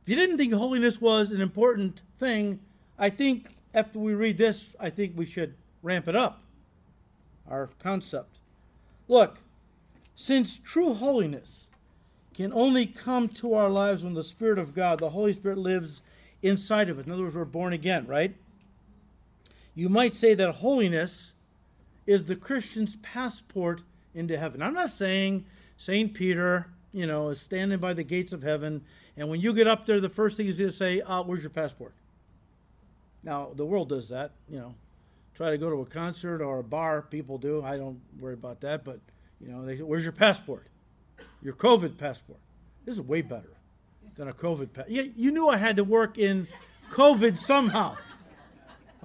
If 0.02 0.08
you 0.08 0.16
didn't 0.16 0.38
think 0.38 0.52
holiness 0.54 1.00
was 1.00 1.30
an 1.30 1.40
important 1.40 2.00
thing, 2.18 2.60
I 2.98 3.10
think 3.10 3.46
after 3.74 3.98
we 3.98 4.14
read 4.14 4.38
this, 4.38 4.70
I 4.80 4.90
think 4.90 5.12
we 5.16 5.24
should 5.24 5.54
ramp 5.82 6.08
it 6.08 6.16
up, 6.16 6.42
our 7.48 7.70
concept. 7.78 8.38
Look, 9.08 9.38
since 10.14 10.58
true 10.58 10.94
holiness 10.94 11.68
can 12.34 12.52
only 12.52 12.86
come 12.86 13.28
to 13.28 13.54
our 13.54 13.68
lives 13.68 14.02
when 14.02 14.14
the 14.14 14.24
Spirit 14.24 14.58
of 14.58 14.74
God, 14.74 14.98
the 14.98 15.10
Holy 15.10 15.32
Spirit, 15.32 15.58
lives 15.58 16.00
inside 16.42 16.88
of 16.88 16.98
it. 16.98 17.06
In 17.06 17.12
other 17.12 17.22
words, 17.22 17.36
we're 17.36 17.44
born 17.44 17.72
again, 17.72 18.06
right? 18.06 18.34
You 19.74 19.88
might 19.88 20.14
say 20.14 20.34
that 20.34 20.56
holiness 20.56 21.32
is 22.10 22.24
the 22.24 22.36
Christian's 22.36 22.96
passport 22.96 23.82
into 24.14 24.36
heaven. 24.36 24.62
I'm 24.62 24.74
not 24.74 24.90
saying 24.90 25.44
St. 25.76 26.12
Peter, 26.12 26.66
you 26.92 27.06
know, 27.06 27.28
is 27.28 27.40
standing 27.40 27.78
by 27.78 27.94
the 27.94 28.02
gates 28.02 28.32
of 28.32 28.42
heaven, 28.42 28.82
and 29.16 29.28
when 29.28 29.40
you 29.40 29.52
get 29.52 29.66
up 29.66 29.86
there, 29.86 30.00
the 30.00 30.08
first 30.08 30.36
thing 30.36 30.46
he's 30.46 30.58
going 30.58 30.70
to 30.70 30.76
say, 30.76 31.00
uh, 31.00 31.22
Where's 31.22 31.42
your 31.42 31.50
passport? 31.50 31.92
Now, 33.22 33.50
the 33.54 33.66
world 33.66 33.88
does 33.88 34.08
that, 34.08 34.32
you 34.48 34.58
know 34.58 34.74
try 35.40 35.50
to 35.50 35.56
go 35.56 35.70
to 35.70 35.76
a 35.76 35.86
concert 35.86 36.42
or 36.42 36.58
a 36.58 36.62
bar. 36.62 37.00
People 37.00 37.38
do. 37.38 37.62
I 37.64 37.78
don't 37.78 37.98
worry 38.18 38.34
about 38.34 38.60
that. 38.60 38.84
But 38.84 39.00
you 39.40 39.48
know, 39.48 39.64
they 39.64 39.78
say, 39.78 39.82
"Where's 39.82 40.02
your 40.02 40.12
passport? 40.12 40.66
Your 41.42 41.54
COVID 41.54 41.96
passport." 41.96 42.38
This 42.84 42.96
is 42.96 43.00
way 43.00 43.22
better 43.22 43.56
than 44.16 44.28
a 44.28 44.34
COVID 44.34 44.74
pass. 44.74 44.86
You, 44.88 45.10
you 45.16 45.32
knew 45.32 45.48
I 45.48 45.56
had 45.56 45.76
to 45.76 45.84
work 45.84 46.18
in 46.18 46.46
COVID 46.90 47.38
somehow. 47.38 47.96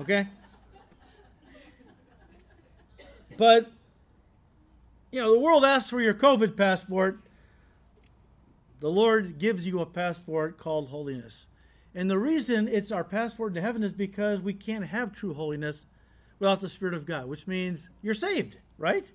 Okay. 0.01 0.27
But 3.37 3.71
you 5.11 5.21
know, 5.21 5.31
the 5.31 5.39
world 5.39 5.63
asks 5.63 5.89
for 5.89 6.01
your 6.01 6.13
COVID 6.13 6.57
passport. 6.57 7.19
The 8.81 8.89
Lord 8.89 9.39
gives 9.39 9.65
you 9.65 9.79
a 9.79 9.85
passport 9.85 10.57
called 10.57 10.89
holiness. 10.89 11.47
And 11.93 12.09
the 12.09 12.19
reason 12.19 12.67
it's 12.67 12.91
our 12.91 13.05
passport 13.05 13.53
to 13.53 13.61
heaven 13.61 13.81
is 13.81 13.93
because 13.93 14.41
we 14.41 14.53
can't 14.53 14.85
have 14.85 15.13
true 15.13 15.33
holiness 15.33 15.85
without 16.39 16.59
the 16.59 16.67
Spirit 16.67 16.93
of 16.93 17.05
God, 17.05 17.27
which 17.27 17.47
means 17.47 17.89
you're 18.01 18.13
saved, 18.13 18.57
right? 18.77 19.09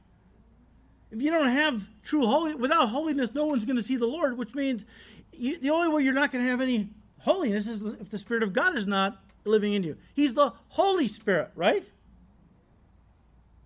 If 1.11 1.21
you 1.21 1.31
don't 1.31 1.51
have 1.51 1.87
true 2.03 2.27
holy, 2.27 2.55
without 2.55 2.89
holiness, 2.89 3.35
no 3.35 3.45
one's 3.45 3.67
going 3.67 3.77
to 3.77 3.83
see 3.83 3.97
the 3.97 4.07
Lord, 4.07 4.39
which 4.39 4.55
means 4.55 4.87
you, 5.33 5.59
the 5.59 5.71
only 5.71 5.89
way 5.89 6.03
you're 6.03 6.15
not 6.15 6.33
going 6.33 6.43
to 6.43 6.51
have 6.51 6.63
any 6.63 6.89
holiness 7.19 7.67
is 7.67 7.83
if 8.01 8.09
the 8.09 8.17
Spirit 8.17 8.43
of 8.43 8.55
God 8.55 8.75
is 8.75 8.87
not 8.87 9.23
living 9.45 9.75
in 9.75 9.83
you. 9.83 9.99
He's 10.15 10.33
the 10.33 10.53
Holy 10.69 11.09
Spirit, 11.09 11.51
right? 11.55 11.85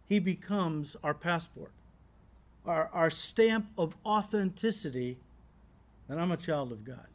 He 0.09 0.19
becomes 0.19 0.97
our 1.03 1.15
passport, 1.15 1.73
our, 2.67 2.91
our 2.93 3.11
stamp 3.11 3.67
of 3.79 3.97
authenticity 4.05 5.17
that 6.09 6.19
I'm 6.19 6.33
a 6.33 6.37
child 6.37 6.73
of 6.73 6.85
God. 6.85 7.07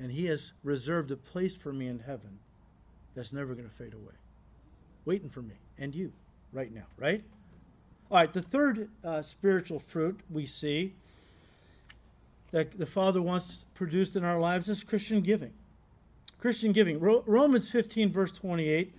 And 0.00 0.12
He 0.12 0.26
has 0.26 0.52
reserved 0.62 1.10
a 1.10 1.16
place 1.16 1.56
for 1.56 1.72
me 1.72 1.86
in 1.86 2.00
heaven 2.00 2.38
that's 3.14 3.32
never 3.32 3.54
going 3.54 3.68
to 3.68 3.74
fade 3.74 3.94
away 3.94 4.14
waiting 5.04 5.28
for 5.28 5.42
me 5.42 5.54
and 5.78 5.94
you 5.94 6.12
right 6.52 6.72
now, 6.72 6.84
right? 6.98 7.22
All 8.10 8.18
right, 8.18 8.32
the 8.32 8.42
third 8.42 8.88
uh, 9.04 9.22
spiritual 9.22 9.80
fruit 9.80 10.20
we 10.30 10.46
see 10.46 10.92
that 12.50 12.78
the 12.78 12.86
Father 12.86 13.22
wants 13.22 13.64
produced 13.74 14.16
in 14.16 14.24
our 14.24 14.38
lives 14.38 14.68
is 14.68 14.84
Christian 14.84 15.22
giving. 15.22 15.52
Christian 16.38 16.72
giving. 16.72 17.00
Ro- 17.00 17.24
Romans 17.26 17.68
15, 17.70 18.12
verse 18.12 18.32
28, 18.32 18.92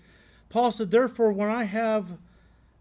Paul 0.49 0.71
said, 0.71 0.89
Therefore, 0.89 1.31
when 1.31 1.49
I 1.49 1.65
have, 1.65 2.17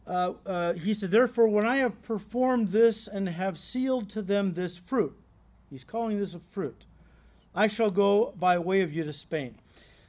uh, 0.06 0.32
uh, 0.44 0.72
he 0.74 0.94
said, 0.94 1.10
Therefore, 1.10 1.48
when 1.48 1.66
I 1.66 1.76
have 1.76 2.02
performed 2.02 2.68
this 2.68 3.06
and 3.06 3.28
have 3.28 3.58
sealed 3.58 4.08
to 4.10 4.22
them 4.22 4.54
this 4.54 4.76
fruit, 4.76 5.16
he's 5.70 5.84
calling 5.84 6.18
this 6.18 6.34
a 6.34 6.40
fruit, 6.40 6.84
I 7.54 7.68
shall 7.68 7.90
go 7.90 8.34
by 8.38 8.58
way 8.58 8.80
of 8.80 8.92
you 8.92 9.04
to 9.04 9.12
Spain. 9.12 9.56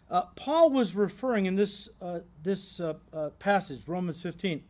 Uh, 0.09 0.23
Paul 0.35 0.69
was 0.69 0.95
referring 0.95 1.45
in 1.45 1.55
this, 1.55 1.89
uh, 2.01 2.19
this 2.41 2.79
uh, 2.79 2.95
passage, 3.39 3.87
Romans 3.87 4.21
15, 4.21 4.63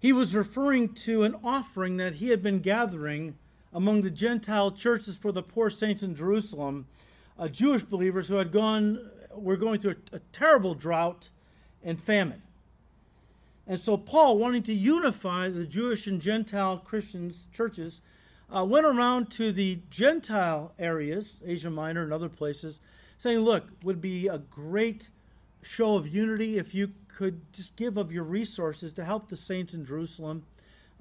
he 0.00 0.12
was 0.12 0.34
referring 0.34 0.94
to 0.94 1.24
an 1.24 1.34
offering 1.42 1.96
that 1.96 2.14
he 2.14 2.28
had 2.28 2.42
been 2.42 2.60
gathering 2.60 3.36
among 3.72 4.02
the 4.02 4.10
Gentile 4.10 4.70
churches 4.70 5.18
for 5.18 5.32
the 5.32 5.42
poor 5.42 5.70
saints 5.70 6.02
in 6.02 6.14
Jerusalem, 6.14 6.86
Jewish 7.50 7.82
believers 7.82 8.28
who 8.28 8.36
had 8.36 8.52
gone, 8.52 9.10
were 9.34 9.56
going 9.56 9.80
through 9.80 9.96
a, 10.12 10.16
a 10.16 10.20
terrible 10.32 10.74
drought 10.74 11.30
and 11.82 12.00
famine. 12.00 12.42
And 13.68 13.78
so 13.78 13.98
Paul, 13.98 14.38
wanting 14.38 14.62
to 14.64 14.72
unify 14.72 15.50
the 15.50 15.66
Jewish 15.66 16.06
and 16.06 16.20
Gentile 16.20 16.78
Christians 16.78 17.48
churches, 17.52 18.00
uh, 18.50 18.64
went 18.64 18.86
around 18.86 19.30
to 19.32 19.52
the 19.52 19.80
Gentile 19.90 20.72
areas, 20.78 21.38
Asia 21.44 21.68
Minor 21.68 22.02
and 22.02 22.12
other 22.12 22.30
places, 22.30 22.80
saying, 23.18 23.40
look, 23.40 23.68
would 23.82 24.00
be 24.00 24.26
a 24.26 24.38
great 24.38 25.10
show 25.62 25.96
of 25.96 26.08
unity 26.08 26.56
if 26.56 26.74
you 26.74 26.92
could 27.08 27.52
just 27.52 27.76
give 27.76 27.98
of 27.98 28.10
your 28.10 28.24
resources 28.24 28.92
to 28.94 29.04
help 29.04 29.28
the 29.28 29.36
saints 29.36 29.74
in 29.74 29.84
Jerusalem. 29.84 30.44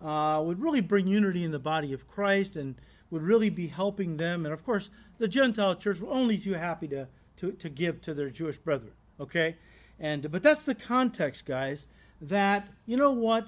Uh, 0.01 0.43
would 0.45 0.61
really 0.61 0.82
bring 0.82 1.07
unity 1.07 1.43
in 1.43 1.51
the 1.51 1.59
body 1.59 1.93
of 1.93 2.07
Christ 2.07 2.55
and 2.55 2.76
would 3.09 3.24
really 3.24 3.49
be 3.49 3.68
helping 3.68 4.18
them. 4.18 4.45
And 4.45 4.53
of 4.53 4.63
course, 4.63 4.89
the 5.18 5.28
Gentile 5.28 5.76
church 5.76 5.99
were 5.99 6.09
only 6.09 6.38
too 6.38 6.53
happy 6.53 6.88
to, 6.89 7.07
to, 7.38 7.51
to 7.53 7.70
give 7.70 8.01
to 8.01 8.13
their 8.13 8.30
Jewish 8.30 8.57
brethren. 8.57 8.91
Okay? 9.20 9.55
And 9.99 10.30
but 10.30 10.43
that's 10.43 10.63
the 10.63 10.76
context, 10.76 11.45
guys, 11.45 11.88
that 12.22 12.68
you 12.86 12.97
know 12.97 13.11
what? 13.11 13.47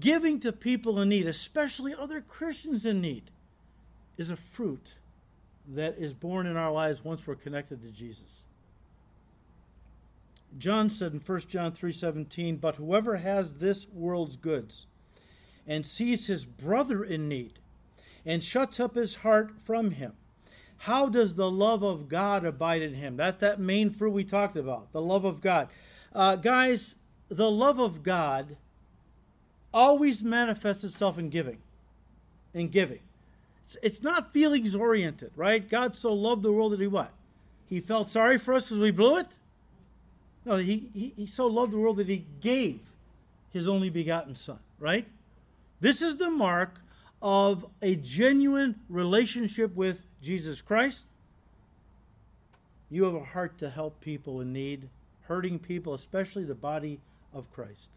Giving 0.00 0.40
to 0.40 0.52
people 0.52 1.00
in 1.00 1.08
need, 1.08 1.26
especially 1.26 1.94
other 1.94 2.20
Christians 2.20 2.84
in 2.84 3.00
need, 3.00 3.30
is 4.16 4.30
a 4.30 4.36
fruit 4.36 4.94
that 5.68 5.96
is 5.98 6.14
born 6.14 6.46
in 6.46 6.56
our 6.56 6.72
lives 6.72 7.04
once 7.04 7.26
we're 7.26 7.34
connected 7.34 7.82
to 7.82 7.90
Jesus. 7.90 8.42
John 10.58 10.88
said 10.88 11.12
in 11.12 11.20
1 11.20 11.48
John 11.48 11.72
3:17, 11.72 12.56
"But 12.56 12.76
whoever 12.76 13.16
has 13.16 13.54
this 13.54 13.88
world's 13.88 14.36
goods 14.36 14.86
and 15.66 15.84
sees 15.84 16.26
his 16.26 16.44
brother 16.44 17.02
in 17.02 17.28
need 17.28 17.58
and 18.24 18.42
shuts 18.42 18.78
up 18.78 18.94
his 18.94 19.16
heart 19.16 19.52
from 19.58 19.92
him, 19.92 20.12
how 20.78 21.08
does 21.08 21.34
the 21.34 21.50
love 21.50 21.82
of 21.82 22.08
God 22.08 22.44
abide 22.44 22.82
in 22.82 22.94
him?" 22.94 23.16
That's 23.16 23.38
that 23.38 23.58
main 23.58 23.90
fruit 23.90 24.10
we 24.10 24.24
talked 24.24 24.56
about, 24.56 24.92
the 24.92 25.02
love 25.02 25.24
of 25.24 25.40
God. 25.40 25.68
Uh, 26.12 26.36
guys, 26.36 26.94
the 27.28 27.50
love 27.50 27.78
of 27.78 28.02
God 28.02 28.56
always 29.72 30.22
manifests 30.22 30.84
itself 30.84 31.18
in 31.18 31.30
giving. 31.30 31.58
In 32.52 32.68
giving. 32.68 33.00
It's, 33.64 33.76
it's 33.82 34.02
not 34.02 34.32
feelings 34.32 34.74
oriented, 34.74 35.32
right? 35.36 35.68
God 35.68 35.96
so 35.96 36.12
loved 36.12 36.42
the 36.42 36.52
world 36.52 36.72
that 36.72 36.80
he 36.80 36.86
what? 36.86 37.10
He 37.66 37.80
felt 37.80 38.10
sorry 38.10 38.38
for 38.38 38.54
us 38.54 38.68
because 38.68 38.78
we 38.78 38.90
blew 38.90 39.18
it? 39.18 39.26
No, 40.44 40.56
he, 40.56 40.90
he, 40.94 41.12
he 41.16 41.26
so 41.26 41.46
loved 41.46 41.72
the 41.72 41.78
world 41.78 41.96
that 41.96 42.08
he 42.08 42.24
gave 42.40 42.80
his 43.52 43.68
only 43.68 43.88
begotten 43.88 44.34
Son, 44.34 44.58
right? 44.78 45.06
This 45.80 46.02
is 46.02 46.16
the 46.18 46.30
mark 46.30 46.80
of 47.22 47.64
a 47.80 47.96
genuine 47.96 48.74
relationship 48.88 49.74
with 49.74 50.04
Jesus 50.22 50.60
Christ. 50.60 51.06
You 52.90 53.04
have 53.04 53.14
a 53.14 53.24
heart 53.24 53.58
to 53.58 53.70
help 53.70 54.00
people 54.00 54.40
in 54.40 54.52
need, 54.52 54.88
hurting 55.22 55.58
people, 55.58 55.94
especially 55.94 56.44
the 56.44 56.54
body 56.54 57.00
of 57.34 57.52
Christ. 57.52 57.90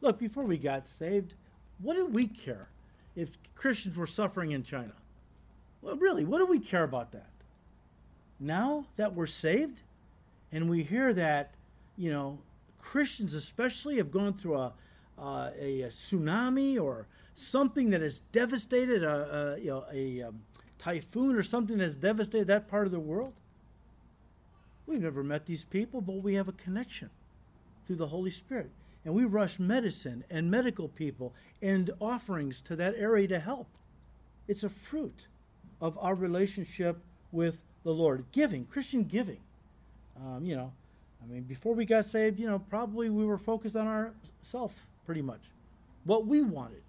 Look, 0.00 0.18
before 0.18 0.44
we 0.44 0.58
got 0.58 0.88
saved, 0.88 1.34
what 1.80 1.94
did 1.94 2.12
we 2.12 2.26
care 2.26 2.68
if 3.14 3.38
Christians 3.54 3.96
were 3.96 4.06
suffering 4.06 4.50
in 4.50 4.62
China? 4.62 4.92
Well, 5.80 5.96
really, 5.96 6.24
what 6.24 6.38
do 6.38 6.46
we 6.46 6.58
care 6.58 6.84
about 6.84 7.12
that? 7.12 7.30
Now 8.38 8.86
that 8.96 9.14
we're 9.14 9.26
saved 9.26 9.80
and 10.50 10.68
we 10.68 10.82
hear 10.82 11.12
that 11.14 11.54
you 11.96 12.10
know, 12.10 12.38
Christians 12.80 13.34
especially 13.34 13.96
have 13.96 14.10
gone 14.10 14.34
through 14.34 14.56
a, 14.56 14.72
a, 15.18 15.82
a, 15.82 15.88
tsunami 15.88 16.80
or 16.80 17.06
something 17.34 17.90
that 17.90 18.00
has 18.00 18.20
devastated 18.32 19.02
a, 19.02 19.54
a 19.54 19.60
you 19.60 19.70
know, 19.70 19.84
a 19.92 20.22
um, 20.22 20.40
typhoon 20.78 21.36
or 21.36 21.42
something 21.42 21.78
that 21.78 21.84
has 21.84 21.96
devastated 21.96 22.48
that 22.48 22.68
part 22.68 22.86
of 22.86 22.92
the 22.92 23.00
world. 23.00 23.34
We've 24.86 25.00
never 25.00 25.22
met 25.22 25.46
these 25.46 25.64
people, 25.64 26.00
but 26.00 26.16
we 26.16 26.34
have 26.34 26.48
a 26.48 26.52
connection 26.52 27.10
through 27.86 27.96
the 27.96 28.06
Holy 28.06 28.30
Spirit. 28.30 28.70
And 29.04 29.14
we 29.14 29.24
rush 29.24 29.58
medicine 29.58 30.24
and 30.30 30.50
medical 30.50 30.88
people 30.88 31.34
and 31.60 31.90
offerings 32.00 32.60
to 32.62 32.76
that 32.76 32.94
area 32.96 33.26
to 33.28 33.40
help. 33.40 33.66
It's 34.48 34.64
a 34.64 34.68
fruit 34.68 35.26
of 35.80 35.98
our 35.98 36.14
relationship 36.14 36.98
with 37.32 37.62
the 37.82 37.92
Lord. 37.92 38.24
Giving, 38.32 38.64
Christian 38.66 39.04
giving. 39.04 39.40
Um, 40.16 40.44
you 40.44 40.54
know, 40.54 40.72
I 41.22 41.32
mean, 41.32 41.42
before 41.42 41.74
we 41.74 41.84
got 41.84 42.06
saved, 42.06 42.38
you 42.38 42.46
know, 42.46 42.58
probably 42.58 43.10
we 43.10 43.24
were 43.24 43.38
focused 43.38 43.76
on 43.76 43.86
ourselves 43.86 44.78
pretty 45.04 45.22
much, 45.22 45.40
what 46.04 46.26
we 46.26 46.42
wanted. 46.42 46.82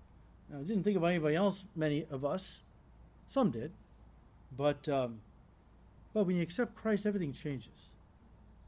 Now, 0.50 0.60
didn't 0.60 0.84
think 0.84 0.98
about 0.98 1.08
anybody 1.08 1.36
else. 1.36 1.66
Many 1.76 2.06
of 2.12 2.26
us, 2.26 2.62
some 3.28 3.50
did, 3.50 3.72
but 4.56 4.88
um, 4.90 5.20
but 6.14 6.26
when 6.26 6.36
you 6.36 6.44
accept 6.44 6.76
Christ, 6.76 7.06
everything 7.06 7.34
changes. 7.34 7.92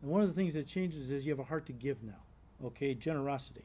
And 0.06 0.12
one 0.12 0.22
of 0.22 0.28
the 0.28 0.36
things 0.36 0.54
that 0.54 0.68
changes 0.68 1.10
is 1.10 1.26
you 1.26 1.32
have 1.32 1.40
a 1.40 1.44
heart 1.44 1.66
to 1.66 1.74
give 1.74 2.04
now. 2.04 2.22
Okay, 2.64 2.94
generosity. 2.94 3.64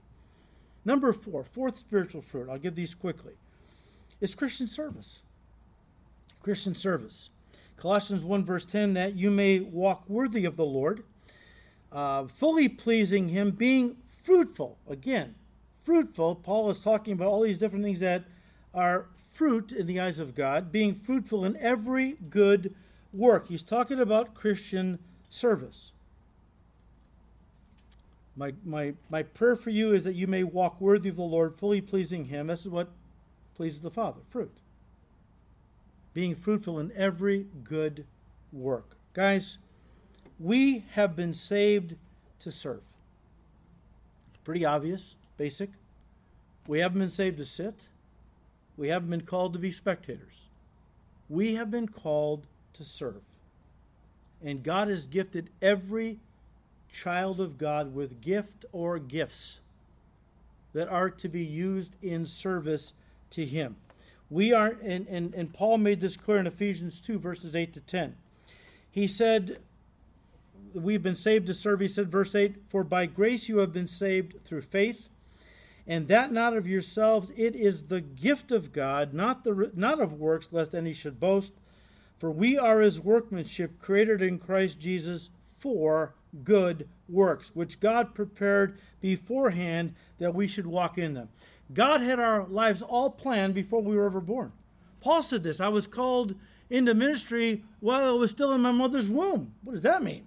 Number 0.87 1.13
four, 1.13 1.45
fourth 1.45 1.77
spiritual 1.77 2.23
fruit. 2.23 2.49
I'll 2.51 2.57
give 2.57 2.75
these 2.75 2.95
quickly. 2.95 3.35
Is 4.23 4.35
Christian 4.35 4.67
service. 4.67 5.21
Christian 6.43 6.75
service. 6.75 7.29
Colossians 7.77 8.25
1, 8.25 8.43
verse 8.47 8.65
10, 8.65 8.95
that 8.95 9.17
you 9.17 9.31
may 9.31 9.61
walk 9.61 10.09
worthy 10.09 10.47
of 10.47 10.57
the 10.57 10.65
Lord 10.65 11.05
uh, 11.93 12.25
fully 12.25 12.71
pleasing 12.71 13.29
Him, 13.29 13.51
being 13.51 13.99
fruitful. 14.25 14.79
Again, 14.89 15.35
fruitful. 15.85 16.37
Paul 16.37 16.71
is 16.71 16.81
talking 16.81 17.13
about 17.13 17.29
all 17.29 17.43
these 17.43 17.59
different 17.59 17.85
things 17.85 18.01
that 18.01 18.25
are 18.73 19.09
fruit 19.31 19.73
in 19.73 19.87
the 19.87 20.01
eyes 20.01 20.19
of 20.19 20.35
God, 20.35 20.73
being 20.73 20.95
fruitful 20.95 21.45
in 21.45 21.55
every 21.59 22.13
good 22.31 22.75
work. 23.13 23.49
He's 23.49 23.63
talking 23.63 24.01
about 24.01 24.33
Christian 24.33 25.01
service. 25.29 25.93
My, 28.41 28.55
my, 28.65 28.95
my 29.11 29.23
prayer 29.23 29.55
for 29.55 29.69
you 29.69 29.93
is 29.93 30.05
that 30.05 30.15
you 30.15 30.27
may 30.27 30.45
walk 30.45 30.81
worthy 30.81 31.11
of 31.11 31.17
the 31.17 31.23
Lord, 31.23 31.59
fully 31.59 31.83
pleasing 31.83 32.25
Him. 32.25 32.47
This 32.47 32.63
is 32.63 32.71
what 32.71 32.89
pleases 33.55 33.81
the 33.81 33.91
Father 33.91 34.21
fruit. 34.31 34.57
Being 36.15 36.35
fruitful 36.35 36.79
in 36.79 36.91
every 36.97 37.45
good 37.63 38.07
work. 38.51 38.97
Guys, 39.13 39.59
we 40.39 40.87
have 40.93 41.15
been 41.15 41.35
saved 41.35 41.97
to 42.39 42.51
serve. 42.51 42.81
Pretty 44.43 44.65
obvious, 44.65 45.17
basic. 45.37 45.69
We 46.67 46.79
haven't 46.79 47.01
been 47.01 47.11
saved 47.11 47.37
to 47.37 47.45
sit. 47.45 47.75
We 48.79 48.89
haven't 48.89 49.11
been 49.11 49.27
called 49.27 49.53
to 49.53 49.59
be 49.59 49.71
spectators. 49.71 50.47
We 51.29 51.57
have 51.57 51.71
been 51.71 51.89
called 51.89 52.47
to 52.73 52.85
serve. 52.85 53.21
And 54.43 54.63
God 54.63 54.89
has 54.89 55.05
gifted 55.05 55.51
every 55.61 56.21
child 56.93 57.41
of 57.41 57.59
God 57.59 57.95
with 57.95 58.21
gift 58.21 58.65
or 58.73 58.99
gifts 58.99 59.61
that 60.73 60.89
are 60.89 61.11
to 61.11 61.29
be 61.29 61.45
used 61.45 61.97
in 62.03 62.27
service 62.27 62.93
to 63.31 63.45
Him. 63.45 63.77
We 64.29 64.53
are, 64.53 64.77
and, 64.83 65.07
and, 65.09 65.35
and 65.35 65.53
Paul 65.53 65.79
made 65.79 66.01
this 66.01 66.17
clear 66.17 66.39
in 66.39 66.47
Ephesians 66.47 67.01
2, 67.01 67.19
verses 67.19 67.57
8 67.57 67.73
to 67.73 67.81
10. 67.81 68.17
He 68.91 69.07
said, 69.07 69.59
we've 70.73 71.03
been 71.03 71.17
saved 71.17 71.47
to 71.49 71.55
serve, 71.55 71.81
he 71.81 71.89
said, 71.89 72.11
verse 72.11 72.35
8, 72.35 72.57
For 72.69 72.85
by 72.85 73.07
grace 73.07 73.49
you 73.49 73.59
have 73.59 73.73
been 73.73 73.89
saved 73.89 74.45
through 74.45 74.63
faith, 74.63 75.09
and 75.87 76.07
that 76.09 76.33
not 76.33 76.57
of 76.57 76.69
yourselves, 76.69 77.33
it 77.37 77.57
is 77.57 77.85
the 77.85 78.01
gift 78.01 78.53
of 78.53 78.73
God, 78.73 79.13
not, 79.13 79.43
the, 79.43 79.73
not 79.75 80.01
of 80.01 80.13
works, 80.13 80.49
lest 80.53 80.75
any 80.75 80.93
should 80.93 81.19
boast. 81.19 81.53
For 82.19 82.31
we 82.31 82.59
are 82.59 82.81
his 82.81 83.01
workmanship, 83.01 83.81
created 83.81 84.23
in 84.23 84.39
Christ 84.39 84.79
Jesus 84.79 85.31
for 85.59 86.15
good 86.45 86.89
works, 87.09 87.51
which 87.55 87.81
God 87.81 88.15
prepared 88.15 88.79
beforehand 89.01 89.95
that 90.19 90.35
we 90.35 90.47
should 90.47 90.67
walk 90.67 90.99
in 90.99 91.15
them. 91.15 91.29
God 91.73 92.01
had 92.01 92.19
our 92.19 92.47
lives 92.47 92.83
all 92.83 93.11
planned 93.11 93.55
before 93.55 93.83
we 93.83 93.97
were 93.97 94.07
ever 94.07 94.21
born. 94.21 94.53
Paul 95.01 95.23
said 95.23 95.43
this 95.43 95.61
I 95.61 95.69
was 95.69 95.87
called 95.87 96.35
into 96.69 96.95
ministry 96.95 97.65
while 97.81 98.07
I 98.07 98.13
was 98.13 98.31
still 98.31 98.53
in 98.53 98.61
my 98.61 98.73
mother's 98.73 99.09
womb. 99.09 99.55
What 99.63 99.73
does 99.75 99.83
that 99.83 100.03
mean? 100.03 100.27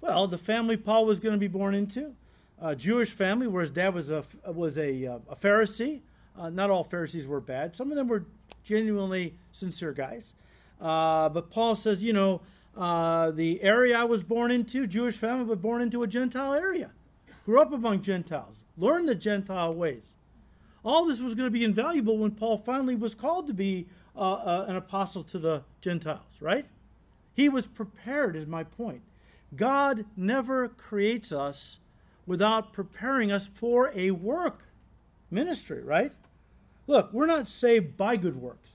Well, 0.00 0.26
the 0.26 0.38
family 0.38 0.76
Paul 0.76 1.06
was 1.06 1.20
going 1.20 1.34
to 1.34 1.38
be 1.38 1.48
born 1.48 1.74
into, 1.74 2.14
a 2.60 2.74
Jewish 2.74 3.10
family 3.10 3.46
where 3.46 3.62
his 3.62 3.70
dad 3.70 3.94
was 3.94 4.10
a 4.10 4.24
was 4.46 4.78
a, 4.78 5.06
uh, 5.06 5.18
a 5.28 5.36
Pharisee. 5.36 6.00
Uh, 6.36 6.50
not 6.50 6.70
all 6.70 6.84
Pharisees 6.84 7.26
were 7.26 7.40
bad. 7.40 7.74
Some 7.74 7.90
of 7.90 7.96
them 7.96 8.06
were 8.06 8.24
genuinely 8.62 9.34
sincere 9.52 9.92
guys. 9.92 10.34
Uh, 10.80 11.28
but 11.28 11.50
Paul 11.50 11.74
says, 11.74 12.02
you 12.02 12.12
know, 12.12 12.40
uh, 12.78 13.32
the 13.32 13.60
area 13.60 13.98
I 13.98 14.04
was 14.04 14.22
born 14.22 14.52
into, 14.52 14.86
Jewish 14.86 15.16
family, 15.16 15.44
but 15.44 15.60
born 15.60 15.82
into 15.82 16.04
a 16.04 16.06
Gentile 16.06 16.54
area. 16.54 16.92
Grew 17.44 17.60
up 17.60 17.72
among 17.72 18.02
Gentiles, 18.02 18.64
learned 18.76 19.08
the 19.08 19.14
Gentile 19.16 19.74
ways. 19.74 20.16
All 20.84 21.04
this 21.04 21.20
was 21.20 21.34
going 21.34 21.48
to 21.48 21.50
be 21.58 21.64
invaluable 21.64 22.18
when 22.18 22.30
Paul 22.30 22.56
finally 22.58 22.94
was 22.94 23.16
called 23.16 23.48
to 23.48 23.52
be 23.52 23.88
uh, 24.14 24.32
uh, 24.32 24.66
an 24.68 24.76
apostle 24.76 25.24
to 25.24 25.38
the 25.38 25.64
Gentiles, 25.80 26.40
right? 26.40 26.66
He 27.34 27.48
was 27.48 27.66
prepared, 27.66 28.36
is 28.36 28.46
my 28.46 28.62
point. 28.62 29.02
God 29.56 30.04
never 30.16 30.68
creates 30.68 31.32
us 31.32 31.80
without 32.26 32.72
preparing 32.72 33.32
us 33.32 33.48
for 33.48 33.90
a 33.94 34.12
work 34.12 34.64
ministry, 35.30 35.82
right? 35.82 36.12
Look, 36.86 37.12
we're 37.12 37.26
not 37.26 37.48
saved 37.48 37.96
by 37.96 38.16
good 38.16 38.36
works, 38.36 38.72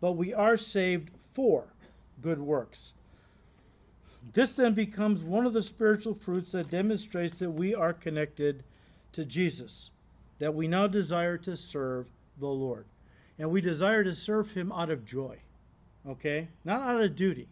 but 0.00 0.12
we 0.12 0.32
are 0.32 0.56
saved 0.56 1.10
for 1.34 1.74
good 2.20 2.38
works. 2.38 2.92
This 4.34 4.52
then 4.52 4.74
becomes 4.74 5.22
one 5.22 5.46
of 5.46 5.52
the 5.52 5.62
spiritual 5.62 6.14
fruits 6.14 6.52
that 6.52 6.70
demonstrates 6.70 7.38
that 7.38 7.50
we 7.50 7.74
are 7.74 7.92
connected 7.92 8.64
to 9.12 9.24
Jesus, 9.24 9.90
that 10.38 10.54
we 10.54 10.66
now 10.66 10.86
desire 10.86 11.36
to 11.38 11.56
serve 11.56 12.06
the 12.38 12.46
Lord. 12.46 12.86
And 13.38 13.50
we 13.50 13.60
desire 13.60 14.04
to 14.04 14.14
serve 14.14 14.52
Him 14.52 14.72
out 14.72 14.90
of 14.90 15.04
joy, 15.04 15.38
okay? 16.06 16.48
Not 16.64 16.82
out 16.82 17.02
of 17.02 17.14
duty 17.14 17.48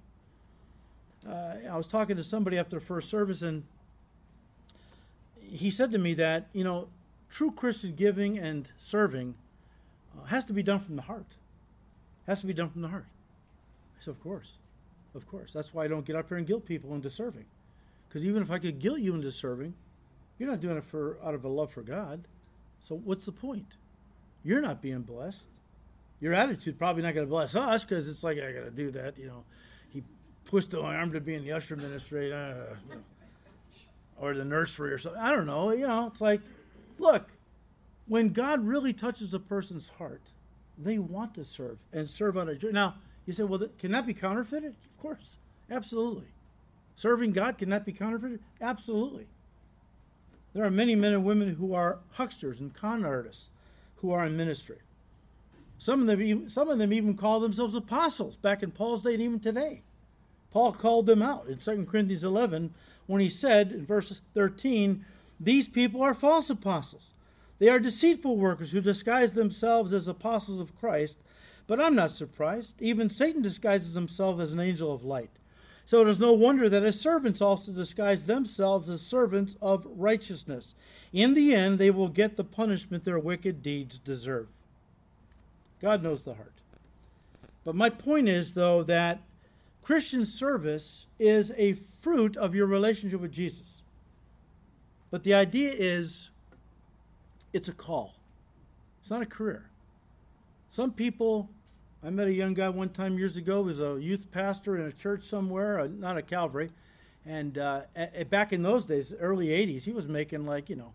uh, 1.28 1.54
I 1.70 1.76
was 1.76 1.86
talking 1.86 2.16
to 2.16 2.22
somebody 2.22 2.58
after 2.58 2.78
the 2.78 2.84
first 2.84 3.08
service, 3.08 3.42
and 3.42 3.64
he 5.40 5.70
said 5.70 5.90
to 5.90 5.98
me 5.98 6.14
that 6.14 6.46
you 6.52 6.64
know, 6.64 6.88
true 7.28 7.50
Christian 7.50 7.94
giving 7.94 8.38
and 8.38 8.70
serving 8.78 9.34
uh, 10.16 10.24
has 10.26 10.44
to 10.46 10.52
be 10.52 10.62
done 10.62 10.80
from 10.80 10.96
the 10.96 11.02
heart. 11.02 11.26
Has 12.26 12.40
to 12.40 12.46
be 12.46 12.54
done 12.54 12.70
from 12.70 12.82
the 12.82 12.88
heart. 12.88 13.06
I 13.98 14.04
said, 14.04 14.12
of 14.12 14.22
course, 14.22 14.54
of 15.14 15.26
course. 15.26 15.52
That's 15.52 15.74
why 15.74 15.84
I 15.84 15.88
don't 15.88 16.04
get 16.04 16.16
up 16.16 16.28
here 16.28 16.38
and 16.38 16.46
guilt 16.46 16.66
people 16.66 16.94
into 16.94 17.10
serving, 17.10 17.46
because 18.08 18.24
even 18.24 18.42
if 18.42 18.50
I 18.50 18.58
could 18.58 18.78
guilt 18.78 19.00
you 19.00 19.14
into 19.14 19.30
serving, 19.30 19.74
you're 20.38 20.48
not 20.48 20.60
doing 20.60 20.76
it 20.76 20.84
for 20.84 21.18
out 21.24 21.34
of 21.34 21.44
a 21.44 21.48
love 21.48 21.70
for 21.70 21.82
God. 21.82 22.26
So 22.80 22.96
what's 22.96 23.26
the 23.26 23.32
point? 23.32 23.66
you're 24.42 24.60
not 24.60 24.80
being 24.80 25.02
blessed. 25.02 25.46
Your 26.20 26.34
attitude 26.34 26.78
probably 26.78 27.02
not 27.02 27.14
going 27.14 27.26
to 27.26 27.30
bless 27.30 27.54
us 27.54 27.84
because 27.84 28.08
it's 28.08 28.22
like 28.22 28.38
I 28.38 28.52
got 28.52 28.64
to 28.64 28.70
do 28.70 28.90
that. 28.92 29.18
You 29.18 29.26
know, 29.26 29.44
he 29.88 30.02
pushed 30.44 30.72
my 30.72 30.96
arm 30.96 31.12
to 31.12 31.20
be 31.20 31.34
in 31.34 31.44
the 31.44 31.52
usher 31.52 31.76
ministry, 31.76 32.32
uh, 32.32 32.54
you 32.88 32.96
know, 32.96 33.02
or 34.18 34.34
the 34.34 34.44
nursery 34.44 34.92
or 34.92 34.98
something. 34.98 35.20
I 35.20 35.34
don't 35.34 35.46
know. 35.46 35.70
You 35.70 35.86
know, 35.86 36.08
it's 36.08 36.20
like, 36.20 36.40
look, 36.98 37.28
when 38.06 38.30
God 38.30 38.66
really 38.66 38.92
touches 38.92 39.32
a 39.32 39.40
person's 39.40 39.88
heart, 39.88 40.22
they 40.76 40.98
want 40.98 41.34
to 41.34 41.44
serve 41.44 41.78
and 41.92 42.08
serve 42.08 42.36
on 42.36 42.48
a 42.48 42.54
joy. 42.54 42.70
Now, 42.70 42.96
you 43.30 43.34
say, 43.34 43.44
well, 43.44 43.66
can 43.78 43.92
that 43.92 44.06
be 44.06 44.14
counterfeited? 44.14 44.74
Of 44.84 44.98
course, 45.00 45.38
absolutely. 45.70 46.26
Serving 46.96 47.32
God, 47.32 47.58
can 47.58 47.70
that 47.70 47.84
be 47.86 47.92
counterfeited? 47.92 48.40
Absolutely. 48.60 49.26
There 50.52 50.64
are 50.64 50.70
many 50.70 50.94
men 50.94 51.12
and 51.12 51.24
women 51.24 51.54
who 51.54 51.74
are 51.74 51.98
hucksters 52.12 52.60
and 52.60 52.74
con 52.74 53.04
artists 53.04 53.50
who 53.96 54.10
are 54.10 54.24
in 54.26 54.36
ministry. 54.36 54.78
Some 55.78 56.00
of 56.00 56.06
them, 56.06 56.48
some 56.48 56.68
of 56.68 56.78
them 56.78 56.92
even 56.92 57.16
call 57.16 57.40
themselves 57.40 57.74
apostles 57.74 58.36
back 58.36 58.62
in 58.62 58.70
Paul's 58.70 59.02
day 59.02 59.14
and 59.14 59.22
even 59.22 59.40
today. 59.40 59.82
Paul 60.50 60.72
called 60.72 61.06
them 61.06 61.22
out 61.22 61.46
in 61.46 61.58
2 61.58 61.86
Corinthians 61.88 62.24
11 62.24 62.74
when 63.06 63.20
he 63.20 63.28
said 63.28 63.70
in 63.70 63.86
verse 63.86 64.20
13, 64.34 65.04
These 65.38 65.68
people 65.68 66.02
are 66.02 66.14
false 66.14 66.50
apostles. 66.50 67.14
They 67.60 67.68
are 67.68 67.78
deceitful 67.78 68.36
workers 68.36 68.72
who 68.72 68.80
disguise 68.80 69.32
themselves 69.32 69.94
as 69.94 70.08
apostles 70.08 70.60
of 70.60 70.78
Christ. 70.78 71.18
But 71.70 71.78
I'm 71.78 71.94
not 71.94 72.10
surprised. 72.10 72.82
Even 72.82 73.08
Satan 73.08 73.42
disguises 73.42 73.94
himself 73.94 74.40
as 74.40 74.52
an 74.52 74.58
angel 74.58 74.92
of 74.92 75.04
light. 75.04 75.30
So 75.84 76.02
it 76.02 76.08
is 76.08 76.18
no 76.18 76.32
wonder 76.32 76.68
that 76.68 76.82
his 76.82 77.00
servants 77.00 77.40
also 77.40 77.70
disguise 77.70 78.26
themselves 78.26 78.90
as 78.90 79.02
servants 79.02 79.56
of 79.62 79.86
righteousness. 79.94 80.74
In 81.12 81.32
the 81.32 81.54
end, 81.54 81.78
they 81.78 81.92
will 81.92 82.08
get 82.08 82.34
the 82.34 82.42
punishment 82.42 83.04
their 83.04 83.20
wicked 83.20 83.62
deeds 83.62 84.00
deserve. 84.00 84.48
God 85.80 86.02
knows 86.02 86.24
the 86.24 86.34
heart. 86.34 86.54
But 87.64 87.76
my 87.76 87.88
point 87.88 88.28
is, 88.28 88.54
though, 88.54 88.82
that 88.82 89.20
Christian 89.80 90.24
service 90.24 91.06
is 91.20 91.52
a 91.56 91.74
fruit 92.00 92.36
of 92.36 92.52
your 92.52 92.66
relationship 92.66 93.20
with 93.20 93.30
Jesus. 93.30 93.82
But 95.12 95.22
the 95.22 95.34
idea 95.34 95.70
is 95.72 96.30
it's 97.52 97.68
a 97.68 97.72
call, 97.72 98.16
it's 99.00 99.10
not 99.10 99.22
a 99.22 99.26
career. 99.26 99.70
Some 100.68 100.90
people 100.92 101.48
I 102.02 102.08
met 102.08 102.28
a 102.28 102.32
young 102.32 102.54
guy 102.54 102.68
one 102.68 102.88
time 102.88 103.18
years 103.18 103.36
ago. 103.36 103.60
Was 103.60 103.80
a 103.80 103.98
youth 104.00 104.30
pastor 104.32 104.76
in 104.76 104.86
a 104.86 104.92
church 104.92 105.24
somewhere, 105.24 105.80
uh, 105.80 105.88
not 105.88 106.16
a 106.16 106.22
Calvary. 106.22 106.70
And 107.26 107.58
uh, 107.58 107.82
back 108.30 108.52
in 108.52 108.62
those 108.62 108.86
days, 108.86 109.14
early 109.20 109.48
80s, 109.48 109.82
he 109.82 109.92
was 109.92 110.08
making 110.08 110.46
like, 110.46 110.70
you 110.70 110.76
know, 110.76 110.94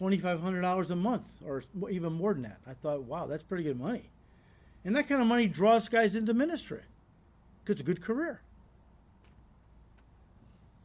$2,500 0.00 0.90
a 0.90 0.96
month 0.96 1.40
or 1.46 1.62
even 1.90 2.14
more 2.14 2.32
than 2.32 2.44
that. 2.44 2.58
I 2.66 2.72
thought, 2.72 3.02
wow, 3.02 3.26
that's 3.26 3.42
pretty 3.42 3.64
good 3.64 3.78
money. 3.78 4.08
And 4.84 4.96
that 4.96 5.08
kind 5.08 5.20
of 5.20 5.26
money 5.26 5.46
draws 5.46 5.88
guys 5.88 6.16
into 6.16 6.32
ministry 6.32 6.80
because 7.62 7.74
it's 7.74 7.82
a 7.82 7.84
good 7.84 8.00
career. 8.00 8.40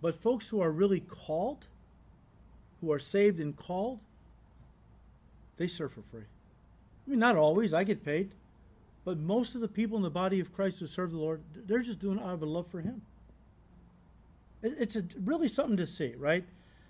But 0.01 0.15
folks 0.15 0.49
who 0.49 0.61
are 0.61 0.69
really 0.69 0.99
called, 0.99 1.67
who 2.81 2.91
are 2.91 2.99
saved 2.99 3.39
and 3.39 3.55
called, 3.55 3.99
they 5.55 5.67
serve 5.67 5.93
for 5.93 6.01
free. 6.01 6.21
I 6.21 7.09
mean, 7.09 7.19
not 7.19 7.37
always. 7.37 7.73
I 7.73 7.85
get 7.85 8.03
paid. 8.03 8.31
But 9.07 9.19
most 9.19 9.55
of 9.55 9.61
the 9.61 9.69
people 9.69 9.95
in 9.95 10.03
the 10.03 10.09
body 10.09 10.41
of 10.41 10.51
Christ 10.51 10.81
who 10.81 10.85
serve 10.85 11.11
the 11.11 11.17
Lord, 11.17 11.41
they're 11.55 11.79
just 11.79 11.99
doing 11.99 12.19
it 12.19 12.23
out 12.25 12.33
of 12.33 12.41
a 12.41 12.45
love 12.45 12.67
for 12.67 12.81
Him. 12.81 13.03
It's 14.61 14.97
a, 14.97 15.03
really 15.23 15.47
something 15.47 15.77
to 15.77 15.87
see, 15.87 16.13
right? 16.17 16.43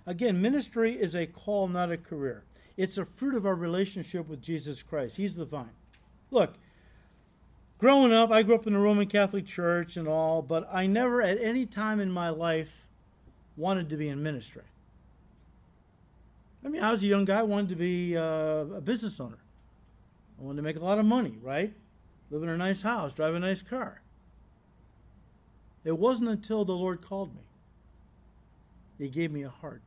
Again, 0.07 0.41
ministry 0.41 0.93
is 0.93 1.13
a 1.13 1.27
call, 1.27 1.67
not 1.67 1.91
a 1.91 1.97
career. 1.97 2.43
It's 2.75 2.97
a 2.97 3.05
fruit 3.05 3.35
of 3.35 3.45
our 3.45 3.53
relationship 3.53 4.27
with 4.27 4.41
Jesus 4.41 4.81
Christ. 4.81 5.15
He's 5.15 5.35
the 5.35 5.45
vine. 5.45 5.69
Look, 6.31 6.55
growing 7.77 8.11
up, 8.11 8.31
I 8.31 8.41
grew 8.41 8.55
up 8.55 8.65
in 8.65 8.73
a 8.73 8.79
Roman 8.79 9.05
Catholic 9.05 9.45
church 9.45 9.95
and 9.95 10.07
all, 10.07 10.41
but 10.41 10.67
I 10.73 10.87
never 10.87 11.21
at 11.21 11.39
any 11.39 11.67
time 11.67 11.99
in 11.99 12.11
my 12.11 12.29
life 12.29 12.87
wanted 13.57 13.89
to 13.89 13.95
be 13.95 14.09
in 14.09 14.23
ministry. 14.23 14.63
I 16.65 16.69
mean, 16.69 16.81
I 16.81 16.89
was 16.89 17.03
a 17.03 17.05
young 17.05 17.25
guy, 17.25 17.41
I 17.41 17.43
wanted 17.43 17.69
to 17.69 17.75
be 17.75 18.17
uh, 18.17 18.21
a 18.21 18.81
business 18.81 19.19
owner. 19.19 19.37
I 20.39 20.43
wanted 20.43 20.55
to 20.55 20.63
make 20.63 20.77
a 20.77 20.83
lot 20.83 20.97
of 20.97 21.05
money, 21.05 21.37
right? 21.43 21.75
Live 22.29 22.43
in 22.43 22.49
a 22.49 22.57
nice 22.57 22.81
house, 22.81 23.13
drive 23.13 23.35
a 23.35 23.39
nice 23.39 23.61
car. 23.61 24.01
It 25.83 25.97
wasn't 25.97 26.29
until 26.29 26.65
the 26.65 26.73
Lord 26.73 27.01
called 27.01 27.33
me. 27.33 27.41
He 28.97 29.09
gave 29.09 29.31
me 29.31 29.43
a 29.43 29.49
heart 29.49 29.83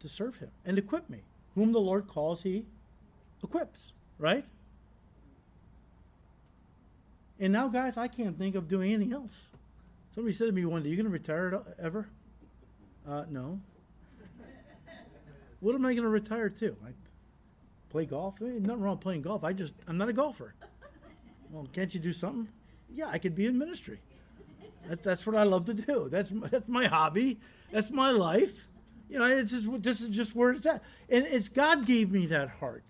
to 0.00 0.08
serve 0.08 0.36
Him 0.36 0.50
and 0.64 0.78
equip 0.78 1.10
me. 1.10 1.18
Whom 1.54 1.72
the 1.72 1.80
Lord 1.80 2.08
calls, 2.08 2.42
He 2.42 2.64
equips, 3.42 3.92
right? 4.18 4.44
And 7.38 7.52
now, 7.52 7.68
guys, 7.68 7.96
I 7.96 8.08
can't 8.08 8.38
think 8.38 8.54
of 8.54 8.68
doing 8.68 8.92
anything 8.92 9.12
else. 9.12 9.50
Somebody 10.14 10.32
said 10.32 10.46
to 10.46 10.52
me 10.52 10.64
one 10.64 10.82
day, 10.82 10.90
You 10.90 10.96
going 10.96 11.06
to 11.06 11.10
retire 11.10 11.62
ever? 11.78 12.08
Uh, 13.06 13.24
no. 13.28 13.60
what 15.60 15.74
am 15.74 15.84
I 15.84 15.92
going 15.92 16.04
to 16.04 16.08
retire 16.08 16.48
to? 16.48 16.76
I 16.86 16.90
play 17.90 18.06
golf? 18.06 18.40
Nothing 18.40 18.80
wrong 18.80 18.94
with 18.94 19.00
playing 19.00 19.22
golf. 19.22 19.42
I 19.42 19.52
just, 19.52 19.74
I'm 19.88 19.98
not 19.98 20.08
a 20.08 20.12
golfer. 20.12 20.54
Well, 21.52 21.68
can't 21.72 21.94
you 21.94 22.00
do 22.00 22.12
something? 22.12 22.48
Yeah, 22.92 23.08
I 23.08 23.18
could 23.18 23.34
be 23.34 23.46
in 23.46 23.58
ministry. 23.58 24.00
That, 24.88 25.02
that's 25.02 25.26
what 25.26 25.36
I 25.36 25.44
love 25.44 25.66
to 25.66 25.74
do. 25.74 26.08
That's 26.10 26.30
that's 26.50 26.68
my 26.68 26.86
hobby. 26.86 27.38
That's 27.70 27.90
my 27.90 28.10
life. 28.10 28.68
You 29.08 29.18
know, 29.18 29.26
it's 29.26 29.52
just, 29.52 29.82
this 29.82 30.00
is 30.00 30.08
just 30.08 30.34
where 30.34 30.52
it's 30.52 30.64
at. 30.64 30.82
And 31.10 31.26
it's 31.26 31.48
God 31.48 31.84
gave 31.84 32.10
me 32.10 32.26
that 32.26 32.48
heart 32.48 32.82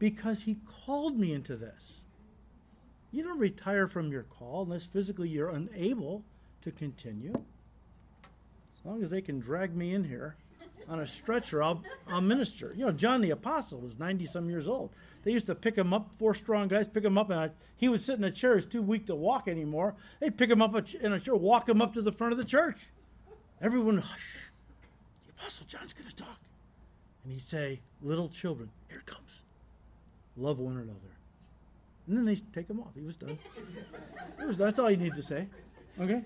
because 0.00 0.42
He 0.42 0.56
called 0.84 1.18
me 1.18 1.32
into 1.32 1.56
this. 1.56 2.02
You 3.12 3.22
don't 3.22 3.38
retire 3.38 3.86
from 3.86 4.10
your 4.10 4.24
call 4.24 4.62
unless 4.62 4.84
physically 4.84 5.28
you're 5.28 5.50
unable 5.50 6.24
to 6.62 6.72
continue. 6.72 7.34
As 7.34 8.84
long 8.84 9.02
as 9.02 9.10
they 9.10 9.20
can 9.20 9.38
drag 9.38 9.76
me 9.76 9.94
in 9.94 10.02
here 10.02 10.34
on 10.88 11.00
a 11.00 11.06
stretcher, 11.06 11.62
I'll, 11.62 11.82
I'll 12.08 12.20
minister. 12.20 12.72
You 12.76 12.86
know, 12.86 12.92
John 12.92 13.20
the 13.20 13.30
Apostle 13.30 13.80
was 13.80 13.98
90 13.98 14.26
some 14.26 14.48
years 14.48 14.68
old. 14.68 14.90
They 15.22 15.32
used 15.32 15.46
to 15.46 15.54
pick 15.54 15.76
him 15.76 15.92
up, 15.92 16.14
four 16.16 16.34
strong 16.34 16.68
guys 16.68 16.88
pick 16.88 17.04
him 17.04 17.16
up, 17.16 17.30
and 17.30 17.38
I, 17.38 17.50
he 17.76 17.88
would 17.88 18.02
sit 18.02 18.18
in 18.18 18.24
a 18.24 18.30
chair. 18.30 18.56
He's 18.56 18.66
too 18.66 18.82
weak 18.82 19.06
to 19.06 19.14
walk 19.14 19.46
anymore. 19.46 19.94
They'd 20.20 20.36
pick 20.36 20.50
him 20.50 20.60
up 20.60 20.74
in 20.74 21.12
a 21.12 21.20
chair, 21.20 21.36
walk 21.36 21.68
him 21.68 21.80
up 21.80 21.94
to 21.94 22.02
the 22.02 22.12
front 22.12 22.32
of 22.32 22.38
the 22.38 22.44
church. 22.44 22.88
Everyone, 23.60 23.98
hush. 23.98 24.50
The 25.26 25.32
Apostle 25.38 25.66
John's 25.66 25.92
going 25.92 26.08
to 26.08 26.16
talk. 26.16 26.40
And 27.22 27.32
he'd 27.32 27.42
say, 27.42 27.80
Little 28.02 28.28
children, 28.28 28.68
here 28.88 28.98
it 28.98 29.06
comes. 29.06 29.42
Love 30.36 30.58
one 30.58 30.76
another. 30.76 30.98
And 32.08 32.16
then 32.16 32.24
they 32.24 32.36
take 32.52 32.68
him 32.68 32.80
off. 32.80 32.94
He 32.96 33.02
was 33.02 33.16
done. 33.16 33.38
It 34.40 34.46
was 34.46 34.56
done. 34.56 34.66
That's 34.66 34.78
all 34.80 34.90
you 34.90 34.96
need 34.96 35.14
to 35.14 35.22
say. 35.22 35.46
Okay? 36.00 36.24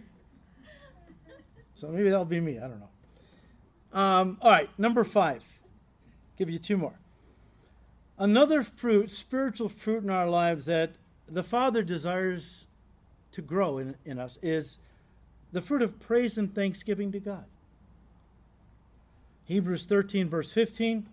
So 1.75 1.89
maybe 1.89 2.09
that'll 2.09 2.25
be 2.25 2.41
me. 2.41 2.59
I 2.59 2.63
don't 2.63 2.81
know. 2.81 2.89
Um, 3.97 4.37
all 4.43 4.51
right, 4.51 4.69
number 4.79 5.05
five. 5.05 5.43
Give 6.37 6.51
you 6.51 6.59
two 6.59 6.77
more. 6.77 6.93
Another 8.19 8.63
fruit, 8.63 9.11
spiritual 9.11 9.71
fruit 9.71 10.05
in 10.05 10.11
our 10.11 10.29
lives 10.29 10.67
that 10.67 10.93
the 11.27 11.43
Father 11.43 11.83
desires 11.83 12.67
to 13.33 13.41
grow 13.41 13.79
in, 13.79 13.97
in 14.05 14.19
us 14.19 14.39
is 14.43 14.79
the 15.51 15.63
fruit 15.63 15.81
of 15.81 15.99
praise 15.99 16.37
and 16.37 16.55
thanksgiving 16.55 17.11
to 17.13 17.21
God. 17.21 17.47
Hebrews 19.47 19.87
13, 19.87 20.29
verse 20.29 20.53
15. 20.53 21.07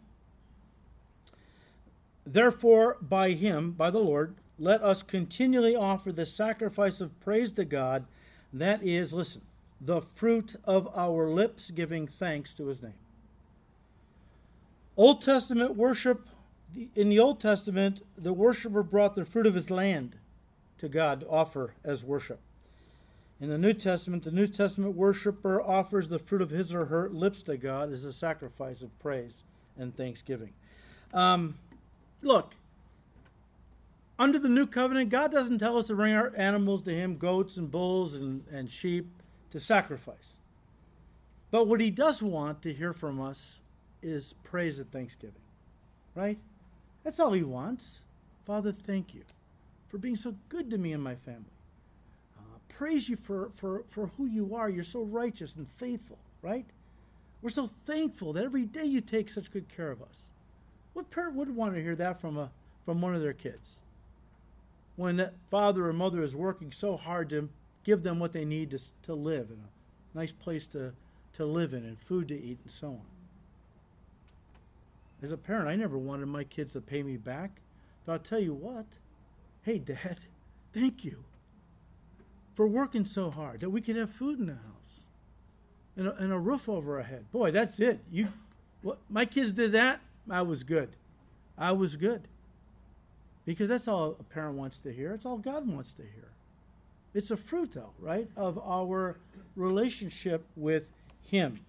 Therefore, 2.25 2.97
by 3.01 3.31
him, 3.31 3.71
by 3.71 3.91
the 3.91 3.99
Lord, 3.99 4.35
let 4.59 4.81
us 4.81 5.03
continually 5.03 5.75
offer 5.75 6.11
the 6.11 6.25
sacrifice 6.25 6.99
of 6.99 7.17
praise 7.21 7.53
to 7.53 7.63
God. 7.63 8.05
That 8.51 8.83
is, 8.83 9.13
listen, 9.13 9.41
the 9.85 10.01
fruit 10.01 10.55
of 10.63 10.89
our 10.95 11.29
lips 11.29 11.71
giving 11.71 12.07
thanks 12.07 12.53
to 12.53 12.67
his 12.67 12.81
name. 12.81 12.93
Old 14.95 15.21
Testament 15.21 15.75
worship 15.75 16.27
in 16.95 17.09
the 17.09 17.19
Old 17.19 17.39
Testament, 17.39 18.01
the 18.17 18.33
worshiper 18.33 18.81
brought 18.83 19.15
the 19.15 19.25
fruit 19.25 19.45
of 19.45 19.53
his 19.53 19.69
land 19.69 20.17
to 20.79 20.89
God 20.89 21.21
to 21.21 21.29
offer 21.29 21.73
as 21.83 22.03
worship. 22.03 22.39
In 23.39 23.49
the 23.49 23.57
New 23.57 23.73
Testament, 23.73 24.23
the 24.23 24.31
New 24.31 24.47
Testament 24.47 24.95
worshiper 24.95 25.61
offers 25.61 26.09
the 26.09 26.19
fruit 26.19 26.41
of 26.41 26.49
his 26.49 26.73
or 26.73 26.85
her 26.85 27.09
lips 27.09 27.41
to 27.43 27.57
God 27.57 27.91
as 27.91 28.05
a 28.05 28.13
sacrifice 28.13 28.81
of 28.81 28.97
praise 28.99 29.43
and 29.77 29.95
thanksgiving. 29.95 30.53
Um, 31.13 31.55
look, 32.21 32.55
under 34.17 34.39
the 34.39 34.49
new 34.49 34.65
covenant, 34.65 35.09
God 35.09 35.31
doesn't 35.31 35.59
tell 35.59 35.77
us 35.77 35.87
to 35.87 35.95
bring 35.95 36.13
our 36.13 36.31
animals 36.35 36.83
to 36.83 36.93
Him, 36.93 37.17
goats 37.17 37.57
and 37.57 37.69
bulls 37.69 38.15
and, 38.15 38.43
and 38.51 38.69
sheep, 38.69 39.07
to 39.53 39.59
sacrifice. 39.59 40.33
But 41.49 41.67
what 41.67 41.79
He 41.79 41.89
does 41.89 42.21
want 42.21 42.61
to 42.63 42.73
hear 42.73 42.93
from 42.93 43.21
us 43.21 43.61
is 44.01 44.35
praise 44.43 44.79
and 44.79 44.91
thanksgiving, 44.91 45.41
right? 46.13 46.37
That's 47.03 47.19
all 47.19 47.31
he 47.31 47.43
wants. 47.43 48.01
Father, 48.45 48.71
thank 48.71 49.13
you 49.13 49.23
for 49.89 49.97
being 49.97 50.15
so 50.15 50.35
good 50.49 50.69
to 50.69 50.77
me 50.77 50.93
and 50.93 51.03
my 51.03 51.15
family. 51.15 51.43
Uh, 52.37 52.57
praise 52.69 53.07
you 53.07 53.15
for, 53.15 53.51
for, 53.55 53.83
for 53.89 54.07
who 54.17 54.25
you 54.25 54.55
are. 54.55 54.69
You're 54.69 54.83
so 54.83 55.03
righteous 55.03 55.55
and 55.55 55.67
faithful, 55.77 56.17
right? 56.41 56.65
We're 57.41 57.49
so 57.49 57.69
thankful 57.85 58.33
that 58.33 58.43
every 58.43 58.65
day 58.65 58.85
you 58.85 59.01
take 59.01 59.29
such 59.29 59.51
good 59.51 59.69
care 59.69 59.91
of 59.91 60.01
us. 60.01 60.29
What 60.93 61.11
parent 61.11 61.35
would 61.35 61.55
want 61.55 61.75
to 61.75 61.81
hear 61.81 61.95
that 61.95 62.19
from 62.19 62.37
a 62.37 62.51
from 62.85 63.01
one 63.01 63.15
of 63.15 63.21
their 63.21 63.33
kids. 63.33 63.79
When 64.97 65.15
that 65.17 65.33
father 65.49 65.87
or 65.87 65.93
mother 65.93 66.21
is 66.21 66.35
working 66.35 66.71
so 66.71 66.97
hard 66.97 67.29
to 67.29 67.49
give 67.83 68.03
them 68.03 68.19
what 68.19 68.33
they 68.33 68.45
need 68.45 68.71
to, 68.71 68.79
to 69.03 69.13
live 69.13 69.49
and 69.49 69.59
a 69.63 70.17
nice 70.17 70.31
place 70.31 70.67
to, 70.67 70.93
to 71.33 71.45
live 71.45 71.73
in 71.73 71.83
and 71.85 71.99
food 71.99 72.27
to 72.29 72.35
eat 72.35 72.59
and 72.63 72.71
so 72.71 72.87
on. 72.87 73.01
As 75.21 75.31
a 75.31 75.37
parent, 75.37 75.69
I 75.69 75.75
never 75.75 75.97
wanted 75.97 76.25
my 76.25 76.43
kids 76.43 76.73
to 76.73 76.81
pay 76.81 77.01
me 77.01 77.17
back. 77.17 77.61
But 78.05 78.11
I'll 78.13 78.19
tell 78.19 78.39
you 78.39 78.53
what, 78.53 78.85
hey, 79.61 79.79
Dad, 79.79 80.19
thank 80.73 81.05
you 81.05 81.23
for 82.55 82.67
working 82.67 83.05
so 83.05 83.31
hard 83.31 83.61
that 83.61 83.69
we 83.69 83.81
could 83.81 83.95
have 83.95 84.09
food 84.09 84.39
in 84.39 84.47
the 84.47 84.53
house 84.53 85.01
and 85.95 86.07
a, 86.07 86.15
and 86.15 86.33
a 86.33 86.39
roof 86.39 86.67
over 86.67 86.97
our 86.97 87.03
head. 87.03 87.31
Boy, 87.31 87.51
that's 87.51 87.79
it. 87.79 87.99
You, 88.11 88.27
what, 88.81 88.99
my 89.09 89.25
kids 89.25 89.53
did 89.53 89.71
that. 89.71 90.01
I 90.29 90.41
was 90.41 90.63
good. 90.63 90.89
I 91.57 91.71
was 91.71 91.95
good. 91.95 92.27
Because 93.45 93.69
that's 93.69 93.87
all 93.87 94.17
a 94.19 94.23
parent 94.23 94.55
wants 94.55 94.79
to 94.79 94.93
hear. 94.93 95.13
It's 95.13 95.25
all 95.25 95.37
God 95.37 95.67
wants 95.67 95.93
to 95.93 96.01
hear. 96.01 96.32
It's 97.13 97.31
a 97.31 97.37
fruit, 97.37 97.73
though, 97.73 97.91
right, 97.99 98.27
of 98.35 98.57
our 98.57 99.17
relationship 99.55 100.45
with 100.55 100.87
Him. 101.21 101.59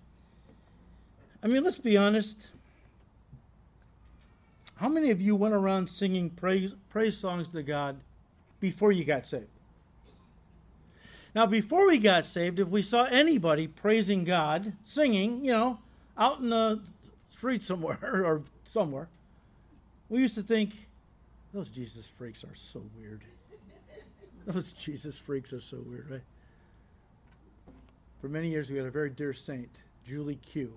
I 1.43 1.47
mean, 1.47 1.63
let's 1.63 1.79
be 1.79 1.97
honest. 1.97 2.51
How 4.77 4.89
many 4.89 5.11
of 5.11 5.21
you 5.21 5.37
went 5.37 5.55
around 5.55 5.89
singing 5.89 6.31
praise, 6.31 6.75
praise 6.91 7.17
songs 7.17 7.49
to 7.49 7.63
God 7.63 7.97
before 8.61 8.91
you 8.91 9.05
got 9.05 9.27
saved? 9.27 9.47
Now, 11.35 11.47
before 11.47 11.87
we 11.87 11.99
got 11.99 12.27
saved, 12.27 12.61
if 12.61 12.69
we 12.69 12.83
saw 12.83 13.05
anybody 13.05 13.67
praising 13.67 14.25
God, 14.25 14.73
singing, 14.83 15.45
you 15.45 15.53
know, 15.53 15.79
out 16.17 16.41
in 16.41 16.51
the 16.51 16.81
street 17.29 17.63
somewhere 17.63 17.99
or 18.03 18.43
somewhere, 18.65 19.09
we 20.09 20.21
used 20.21 20.37
to 20.37 20.43
think, 20.43 20.89
those 21.53 21.71
Jesus 21.71 22.07
freaks 22.07 22.45
are 22.45 22.55
so 22.55 22.83
weird. 22.99 23.23
Those 24.47 24.73
Jesus 24.73 25.19
freaks 25.19 25.53
are 25.53 25.61
so 25.61 25.79
weird, 25.87 26.11
right? 26.11 26.21
For 28.21 28.29
many 28.29 28.49
years, 28.49 28.71
we 28.71 28.77
had 28.77 28.87
a 28.87 28.91
very 28.91 29.11
dear 29.11 29.33
saint, 29.33 29.71
Julie 30.07 30.37
Q, 30.37 30.73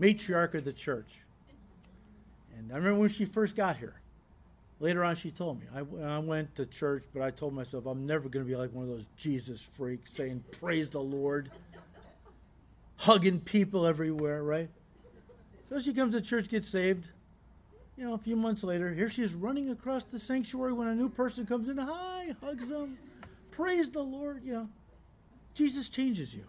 matriarch 0.00 0.54
of 0.54 0.64
the 0.64 0.72
church. 0.72 1.24
And 2.56 2.72
I 2.72 2.76
remember 2.76 3.00
when 3.00 3.08
she 3.10 3.26
first 3.26 3.54
got 3.54 3.76
here. 3.76 4.00
Later 4.78 5.04
on, 5.04 5.14
she 5.14 5.30
told 5.30 5.60
me, 5.60 5.66
I, 5.74 6.16
I 6.16 6.18
went 6.18 6.54
to 6.56 6.66
church, 6.66 7.04
but 7.14 7.22
I 7.22 7.30
told 7.30 7.54
myself 7.54 7.86
I'm 7.86 8.06
never 8.06 8.28
going 8.28 8.44
to 8.44 8.48
be 8.48 8.56
like 8.56 8.72
one 8.72 8.84
of 8.84 8.90
those 8.90 9.08
Jesus 9.16 9.62
freaks 9.62 10.12
saying, 10.12 10.44
Praise 10.60 10.90
the 10.90 11.00
Lord, 11.00 11.50
hugging 12.96 13.40
people 13.40 13.86
everywhere, 13.86 14.42
right? 14.42 14.68
So 15.70 15.78
she 15.80 15.92
comes 15.92 16.14
to 16.14 16.20
church, 16.20 16.48
gets 16.48 16.68
saved. 16.68 17.10
You 17.96 18.04
know, 18.04 18.14
a 18.14 18.18
few 18.18 18.36
months 18.36 18.62
later, 18.62 18.92
here 18.92 19.08
she 19.08 19.22
is 19.22 19.34
running 19.34 19.70
across 19.70 20.04
the 20.04 20.18
sanctuary 20.18 20.72
when 20.72 20.88
a 20.88 20.94
new 20.94 21.08
person 21.08 21.46
comes 21.46 21.68
in. 21.68 21.78
Hi, 21.78 22.34
hugs 22.42 22.68
them. 22.68 22.98
Praise 23.50 23.90
the 23.90 24.02
Lord. 24.02 24.42
You 24.44 24.52
know, 24.52 24.68
Jesus 25.54 25.88
changes 25.88 26.34
you. 26.34 26.44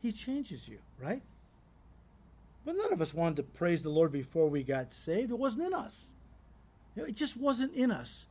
He 0.00 0.10
changes 0.10 0.66
you, 0.66 0.78
right? 0.98 1.20
But 2.64 2.76
none 2.76 2.92
of 2.92 3.02
us 3.02 3.12
wanted 3.12 3.36
to 3.36 3.42
praise 3.42 3.82
the 3.82 3.90
Lord 3.90 4.10
before 4.10 4.48
we 4.48 4.62
got 4.62 4.90
saved. 4.90 5.30
It 5.30 5.38
wasn't 5.38 5.66
in 5.66 5.74
us. 5.74 6.14
It 6.96 7.14
just 7.14 7.36
wasn't 7.36 7.74
in 7.74 7.90
us. 7.90 8.26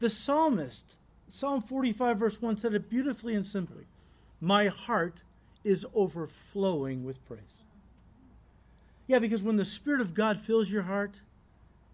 The 0.00 0.10
psalmist, 0.10 0.84
Psalm 1.28 1.62
45, 1.62 2.18
verse 2.18 2.42
1, 2.42 2.56
said 2.56 2.74
it 2.74 2.90
beautifully 2.90 3.34
and 3.34 3.46
simply 3.46 3.84
My 4.40 4.66
heart 4.66 5.22
is 5.62 5.86
overflowing 5.94 7.04
with 7.04 7.24
praise. 7.26 7.40
Yeah, 9.06 9.18
because 9.18 9.42
when 9.42 9.56
the 9.56 9.64
Spirit 9.64 10.00
of 10.00 10.14
God 10.14 10.40
fills 10.40 10.70
your 10.70 10.82
heart, 10.82 11.20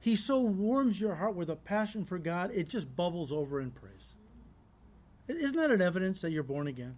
He 0.00 0.16
so 0.16 0.40
warms 0.40 1.00
your 1.00 1.14
heart 1.14 1.34
with 1.34 1.50
a 1.50 1.56
passion 1.56 2.04
for 2.04 2.18
God, 2.18 2.50
it 2.54 2.68
just 2.68 2.96
bubbles 2.96 3.32
over 3.32 3.60
in 3.60 3.70
praise. 3.70 4.14
Isn't 5.28 5.56
that 5.56 5.70
an 5.70 5.82
evidence 5.82 6.20
that 6.22 6.30
you're 6.30 6.42
born 6.42 6.66
again? 6.66 6.96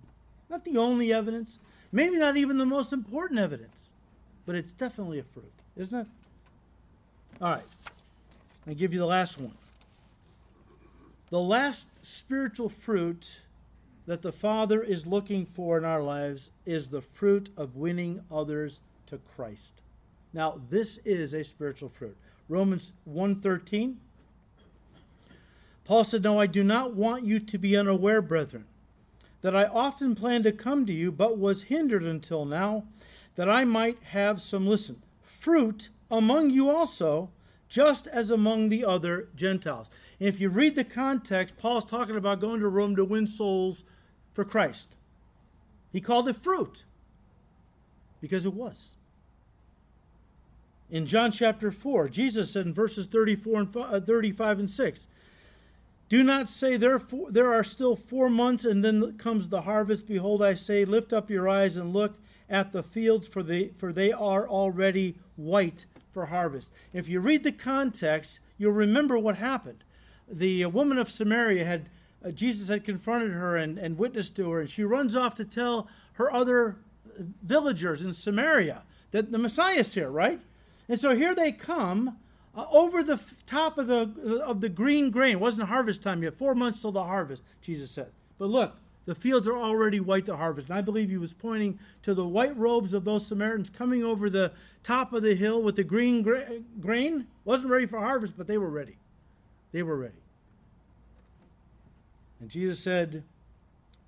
Not 0.48 0.64
the 0.64 0.78
only 0.78 1.12
evidence, 1.12 1.58
maybe 1.90 2.16
not 2.16 2.36
even 2.36 2.58
the 2.58 2.66
most 2.66 2.92
important 2.92 3.40
evidence, 3.40 3.88
but 4.46 4.54
it's 4.54 4.72
definitely 4.72 5.18
a 5.18 5.24
fruit, 5.24 5.52
isn't 5.76 6.00
it? 6.00 6.06
All 7.40 7.50
right. 7.50 7.64
I 8.66 8.74
give 8.74 8.92
you 8.92 9.00
the 9.00 9.06
last 9.06 9.38
one. 9.38 9.52
The 11.30 11.40
last 11.40 11.86
spiritual 12.02 12.68
fruit 12.68 13.40
that 14.06 14.22
the 14.22 14.32
Father 14.32 14.82
is 14.82 15.06
looking 15.06 15.46
for 15.46 15.78
in 15.78 15.84
our 15.84 16.02
lives 16.02 16.50
is 16.66 16.88
the 16.88 17.00
fruit 17.00 17.50
of 17.56 17.76
winning 17.76 18.22
others 18.30 18.80
to 19.06 19.18
Christ. 19.34 19.74
Now, 20.32 20.60
this 20.70 20.98
is 21.04 21.34
a 21.34 21.42
spiritual 21.42 21.88
fruit. 21.88 22.16
Romans 22.48 22.92
1:13 23.04 23.96
Paul 25.84 26.04
said, 26.04 26.22
"No, 26.22 26.38
I 26.38 26.46
do 26.46 26.62
not 26.62 26.94
want 26.94 27.24
you 27.24 27.40
to 27.40 27.58
be 27.58 27.76
unaware, 27.76 28.22
brethren, 28.22 28.66
that 29.40 29.56
I 29.56 29.64
often 29.64 30.14
planned 30.14 30.44
to 30.44 30.52
come 30.52 30.86
to 30.86 30.92
you, 30.92 31.10
but 31.10 31.38
was 31.38 31.62
hindered 31.62 32.04
until 32.04 32.44
now, 32.44 32.84
that 33.34 33.48
I 33.48 33.64
might 33.64 34.02
have 34.04 34.40
some 34.40 34.66
listen, 34.66 35.02
fruit 35.22 35.90
among 36.10 36.50
you 36.50 36.70
also, 36.70 37.30
just 37.68 38.06
as 38.06 38.30
among 38.30 38.68
the 38.68 38.84
other 38.84 39.28
Gentiles. 39.34 39.88
And 40.20 40.28
if 40.28 40.40
you 40.40 40.50
read 40.50 40.76
the 40.76 40.84
context, 40.84 41.56
Paul's 41.56 41.84
talking 41.84 42.16
about 42.16 42.40
going 42.40 42.60
to 42.60 42.68
Rome 42.68 42.94
to 42.96 43.04
win 43.04 43.26
souls 43.26 43.82
for 44.32 44.44
Christ. 44.44 44.94
He 45.90 46.00
called 46.00 46.28
it 46.28 46.36
fruit 46.36 46.84
because 48.20 48.46
it 48.46 48.54
was. 48.54 48.96
In 50.92 51.06
John 51.06 51.32
chapter 51.32 51.72
4, 51.72 52.10
Jesus 52.10 52.50
said 52.50 52.66
in 52.66 52.74
verses 52.74 53.06
34 53.06 53.60
and 53.60 53.76
uh, 53.76 53.98
35 53.98 54.58
and 54.58 54.70
6, 54.70 55.06
do 56.10 56.22
not 56.22 56.50
say, 56.50 56.76
Therefore, 56.76 57.30
there 57.30 57.50
are 57.50 57.64
still 57.64 57.96
four 57.96 58.28
months, 58.28 58.66
and 58.66 58.84
then 58.84 59.16
comes 59.16 59.48
the 59.48 59.62
harvest. 59.62 60.06
Behold, 60.06 60.42
I 60.42 60.52
say, 60.52 60.84
Lift 60.84 61.14
up 61.14 61.30
your 61.30 61.48
eyes 61.48 61.78
and 61.78 61.94
look 61.94 62.18
at 62.50 62.72
the 62.72 62.82
fields, 62.82 63.26
for 63.26 63.42
they, 63.42 63.68
for 63.78 63.90
they 63.90 64.12
are 64.12 64.46
already 64.46 65.16
white 65.36 65.86
for 66.10 66.26
harvest. 66.26 66.70
If 66.92 67.08
you 67.08 67.20
read 67.20 67.42
the 67.42 67.52
context, 67.52 68.40
you'll 68.58 68.72
remember 68.72 69.18
what 69.18 69.38
happened. 69.38 69.84
The 70.28 70.66
woman 70.66 70.98
of 70.98 71.08
Samaria 71.08 71.64
had, 71.64 71.88
uh, 72.22 72.32
Jesus 72.32 72.68
had 72.68 72.84
confronted 72.84 73.32
her 73.32 73.56
and, 73.56 73.78
and 73.78 73.96
witnessed 73.96 74.36
to 74.36 74.50
her, 74.50 74.60
and 74.60 74.68
she 74.68 74.84
runs 74.84 75.16
off 75.16 75.32
to 75.36 75.46
tell 75.46 75.88
her 76.12 76.30
other 76.30 76.76
villagers 77.42 78.02
in 78.02 78.12
Samaria 78.12 78.82
that 79.12 79.32
the 79.32 79.38
Messiah 79.38 79.78
is 79.78 79.94
here, 79.94 80.10
right? 80.10 80.38
And 80.88 81.00
so 81.00 81.14
here 81.14 81.34
they 81.34 81.52
come 81.52 82.18
uh, 82.54 82.64
over 82.70 83.02
the 83.02 83.14
f- 83.14 83.46
top 83.46 83.78
of 83.78 83.86
the 83.86 84.42
of 84.44 84.60
the 84.60 84.68
green 84.68 85.10
grain. 85.10 85.32
It 85.32 85.40
wasn't 85.40 85.68
harvest 85.68 86.02
time 86.02 86.22
yet. 86.22 86.34
Four 86.34 86.54
months 86.54 86.80
till 86.82 86.92
the 86.92 87.04
harvest, 87.04 87.42
Jesus 87.62 87.90
said. 87.90 88.10
But 88.38 88.50
look, 88.50 88.76
the 89.04 89.14
fields 89.14 89.48
are 89.48 89.56
already 89.56 90.00
white 90.00 90.26
to 90.26 90.36
harvest. 90.36 90.68
And 90.68 90.78
I 90.78 90.80
believe 90.80 91.08
he 91.08 91.16
was 91.16 91.32
pointing 91.32 91.78
to 92.02 92.14
the 92.14 92.26
white 92.26 92.56
robes 92.56 92.94
of 92.94 93.04
those 93.04 93.26
Samaritans 93.26 93.70
coming 93.70 94.04
over 94.04 94.30
the 94.30 94.52
top 94.82 95.12
of 95.12 95.22
the 95.22 95.34
hill 95.34 95.62
with 95.62 95.76
the 95.76 95.84
green 95.84 96.22
gra- 96.22 96.60
grain. 96.80 97.26
Wasn't 97.44 97.70
ready 97.70 97.86
for 97.86 97.98
harvest, 97.98 98.34
but 98.36 98.46
they 98.46 98.58
were 98.58 98.70
ready. 98.70 98.96
They 99.72 99.82
were 99.82 99.96
ready. 99.96 100.14
And 102.40 102.50
Jesus 102.50 102.80
said, 102.80 103.24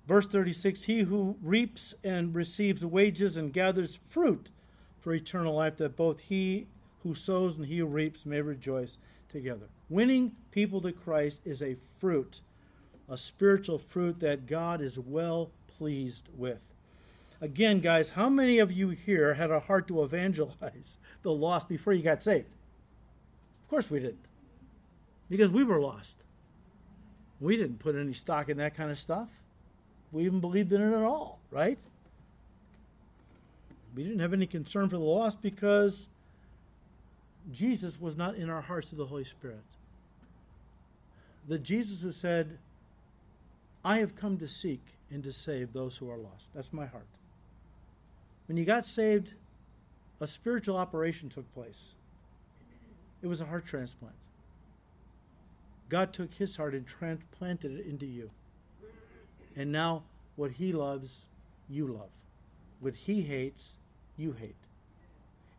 verse 0.07 0.27
36 0.27 0.83
He 0.83 0.99
who 1.01 1.35
reaps 1.41 1.93
and 2.03 2.33
receives 2.33 2.85
wages 2.85 3.37
and 3.37 3.51
gathers 3.51 3.99
fruit 4.09 4.49
for 5.05 5.13
eternal 5.13 5.53
life, 5.53 5.77
that 5.77 5.95
both 5.95 6.19
he 6.19 6.65
who 7.03 7.15
sows 7.15 7.55
and 7.55 7.67
he 7.67 7.77
who 7.77 7.85
reaps 7.85 8.25
may 8.25 8.41
rejoice 8.41 8.97
together. 9.29 9.67
Winning 9.87 10.31
people 10.49 10.81
to 10.81 10.91
Christ 10.91 11.39
is 11.45 11.61
a 11.61 11.77
fruit 11.99 12.41
a 13.07 13.17
spiritual 13.17 13.77
fruit 13.77 14.19
that 14.19 14.47
God 14.47 14.81
is 14.81 14.97
well 14.97 15.51
pleased 15.77 16.27
with. 16.35 16.61
Again, 17.41 17.79
guys, 17.79 18.09
how 18.09 18.29
many 18.29 18.59
of 18.59 18.71
you 18.71 18.89
here 18.89 19.35
had 19.35 19.51
a 19.51 19.59
heart 19.59 19.87
to 19.89 20.03
evangelize 20.03 20.97
the 21.21 21.31
lost 21.31 21.69
before 21.69 21.93
you 21.93 22.01
got 22.01 22.23
saved? 22.23 22.47
Of 23.63 23.69
course 23.69 23.91
we 23.91 23.99
didn't. 23.99 24.25
Because 25.29 25.51
we 25.51 25.63
were 25.63 25.79
lost. 25.79 26.17
We 27.39 27.57
didn't 27.57 27.79
put 27.79 27.95
any 27.95 28.13
stock 28.13 28.49
in 28.49 28.57
that 28.57 28.75
kind 28.75 28.89
of 28.89 28.97
stuff. 28.97 29.29
We 30.11 30.25
even 30.25 30.39
believed 30.39 30.71
in 30.71 30.81
it 30.81 30.95
at 30.95 31.03
all, 31.03 31.39
right? 31.51 31.77
We 33.95 34.03
didn't 34.03 34.19
have 34.19 34.33
any 34.33 34.45
concern 34.45 34.89
for 34.89 34.97
the 34.97 35.03
lost 35.03 35.41
because 35.41 36.07
Jesus 37.51 37.99
was 37.99 38.17
not 38.17 38.35
in 38.35 38.49
our 38.49 38.61
hearts 38.61 38.91
of 38.91 38.97
the 38.97 39.05
Holy 39.05 39.23
Spirit. 39.23 39.63
The 41.47 41.59
Jesus 41.59 42.01
who 42.01 42.11
said, 42.11 42.57
I 43.83 43.99
have 43.99 44.15
come 44.15 44.37
to 44.39 44.47
seek 44.47 44.81
and 45.11 45.23
to 45.23 45.31
save 45.31 45.71
those 45.71 45.95
who 45.95 46.09
are 46.09 46.17
lost. 46.17 46.49
That's 46.53 46.73
my 46.73 46.87
heart. 46.87 47.05
When 48.47 48.57
you 48.57 48.65
got 48.65 48.85
saved, 48.85 49.33
a 50.19 50.27
spiritual 50.27 50.77
operation 50.77 51.29
took 51.29 51.51
place. 51.53 51.93
It 53.21 53.27
was 53.27 53.41
a 53.41 53.45
heart 53.45 53.65
transplant. 53.65 54.15
God 55.89 56.13
took 56.13 56.33
his 56.33 56.55
heart 56.55 56.73
and 56.73 56.85
transplanted 56.85 57.79
it 57.79 57.85
into 57.85 58.05
you. 58.05 58.29
And 59.55 59.71
now, 59.71 60.03
what 60.35 60.51
he 60.51 60.73
loves, 60.73 61.21
you 61.69 61.87
love. 61.87 62.09
What 62.79 62.95
he 62.95 63.21
hates, 63.21 63.77
you 64.17 64.33
hate. 64.33 64.55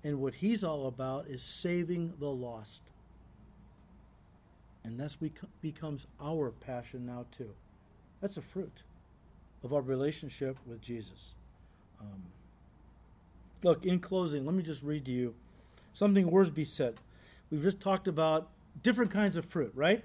And 0.04 0.20
what 0.20 0.34
he's 0.34 0.62
all 0.62 0.86
about 0.86 1.26
is 1.26 1.42
saving 1.42 2.14
the 2.18 2.30
lost. 2.30 2.82
And 4.84 4.98
that 5.00 5.16
becomes 5.60 6.06
our 6.20 6.50
passion 6.50 7.06
now, 7.06 7.26
too. 7.36 7.50
That's 8.20 8.36
a 8.36 8.42
fruit 8.42 8.82
of 9.64 9.72
our 9.72 9.80
relationship 9.80 10.56
with 10.66 10.80
Jesus. 10.80 11.34
Um, 12.00 12.22
look, 13.64 13.84
in 13.84 13.98
closing, 13.98 14.44
let 14.46 14.54
me 14.54 14.62
just 14.62 14.82
read 14.82 15.04
to 15.06 15.10
you 15.10 15.34
something 15.92 16.30
Wiersbe 16.30 16.66
said. 16.66 16.94
We've 17.50 17.62
just 17.62 17.80
talked 17.80 18.06
about 18.06 18.48
different 18.82 19.10
kinds 19.10 19.36
of 19.36 19.44
fruit, 19.44 19.72
right? 19.74 20.04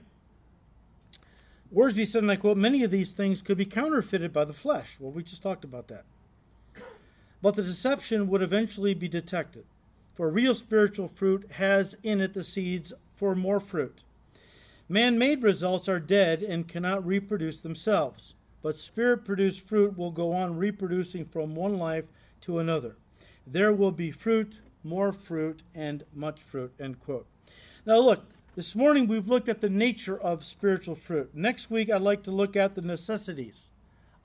Wiersbe 1.74 2.08
said, 2.08 2.24
and 2.24 2.32
I 2.32 2.36
quote, 2.36 2.58
many 2.58 2.84
of 2.84 2.92
these 2.92 3.12
things 3.12 3.42
could 3.42 3.58
be 3.58 3.66
counterfeited 3.66 4.34
by 4.34 4.46
the 4.46 4.54
flesh. 4.54 4.98
Well, 5.00 5.12
we 5.12 5.24
just 5.24 5.42
talked 5.42 5.64
about 5.64 5.88
that. 5.90 6.06
But 7.42 7.56
the 7.56 7.64
deception 7.64 8.28
would 8.28 8.42
eventually 8.42 8.94
be 8.94 9.08
detected. 9.08 9.66
For 10.14 10.30
real 10.30 10.54
spiritual 10.54 11.08
fruit 11.08 11.50
has 11.54 11.96
in 12.04 12.22
it 12.22 12.34
the 12.34 12.44
seeds 12.44 12.94
for 13.16 13.36
more 13.36 13.60
fruit. 13.60 14.04
Man 14.88 15.18
made 15.18 15.42
results 15.42 15.88
are 15.88 16.00
dead 16.00 16.44
and 16.44 16.68
cannot 16.68 17.06
reproduce 17.06 17.62
themselves, 17.62 18.34
but 18.62 18.76
spirit 18.76 19.24
produced 19.24 19.62
fruit 19.62 19.98
will 19.98 20.12
go 20.12 20.34
on 20.34 20.58
reproducing 20.58 21.26
from 21.26 21.56
one 21.56 21.78
life 21.78 22.06
to 22.42 22.60
another. 22.60 22.96
There 23.48 23.74
will 23.74 23.92
be 23.92 24.12
fruit, 24.12 24.60
more 24.84 25.14
fruit, 25.14 25.62
and 25.74 26.04
much 26.14 26.42
fruit. 26.42 26.74
End 26.80 27.00
quote. 27.00 27.26
Now, 27.86 28.00
look, 28.00 28.26
this 28.56 28.76
morning 28.76 29.08
we've 29.08 29.30
looked 29.30 29.48
at 29.48 29.62
the 29.62 29.70
nature 29.70 30.20
of 30.20 30.44
spiritual 30.44 30.96
fruit. 30.96 31.34
Next 31.34 31.72
week 31.72 31.90
I'd 31.90 32.02
like 32.02 32.24
to 32.24 32.32
look 32.32 32.56
at 32.58 32.76
the 32.76 32.82
necessities 32.82 33.72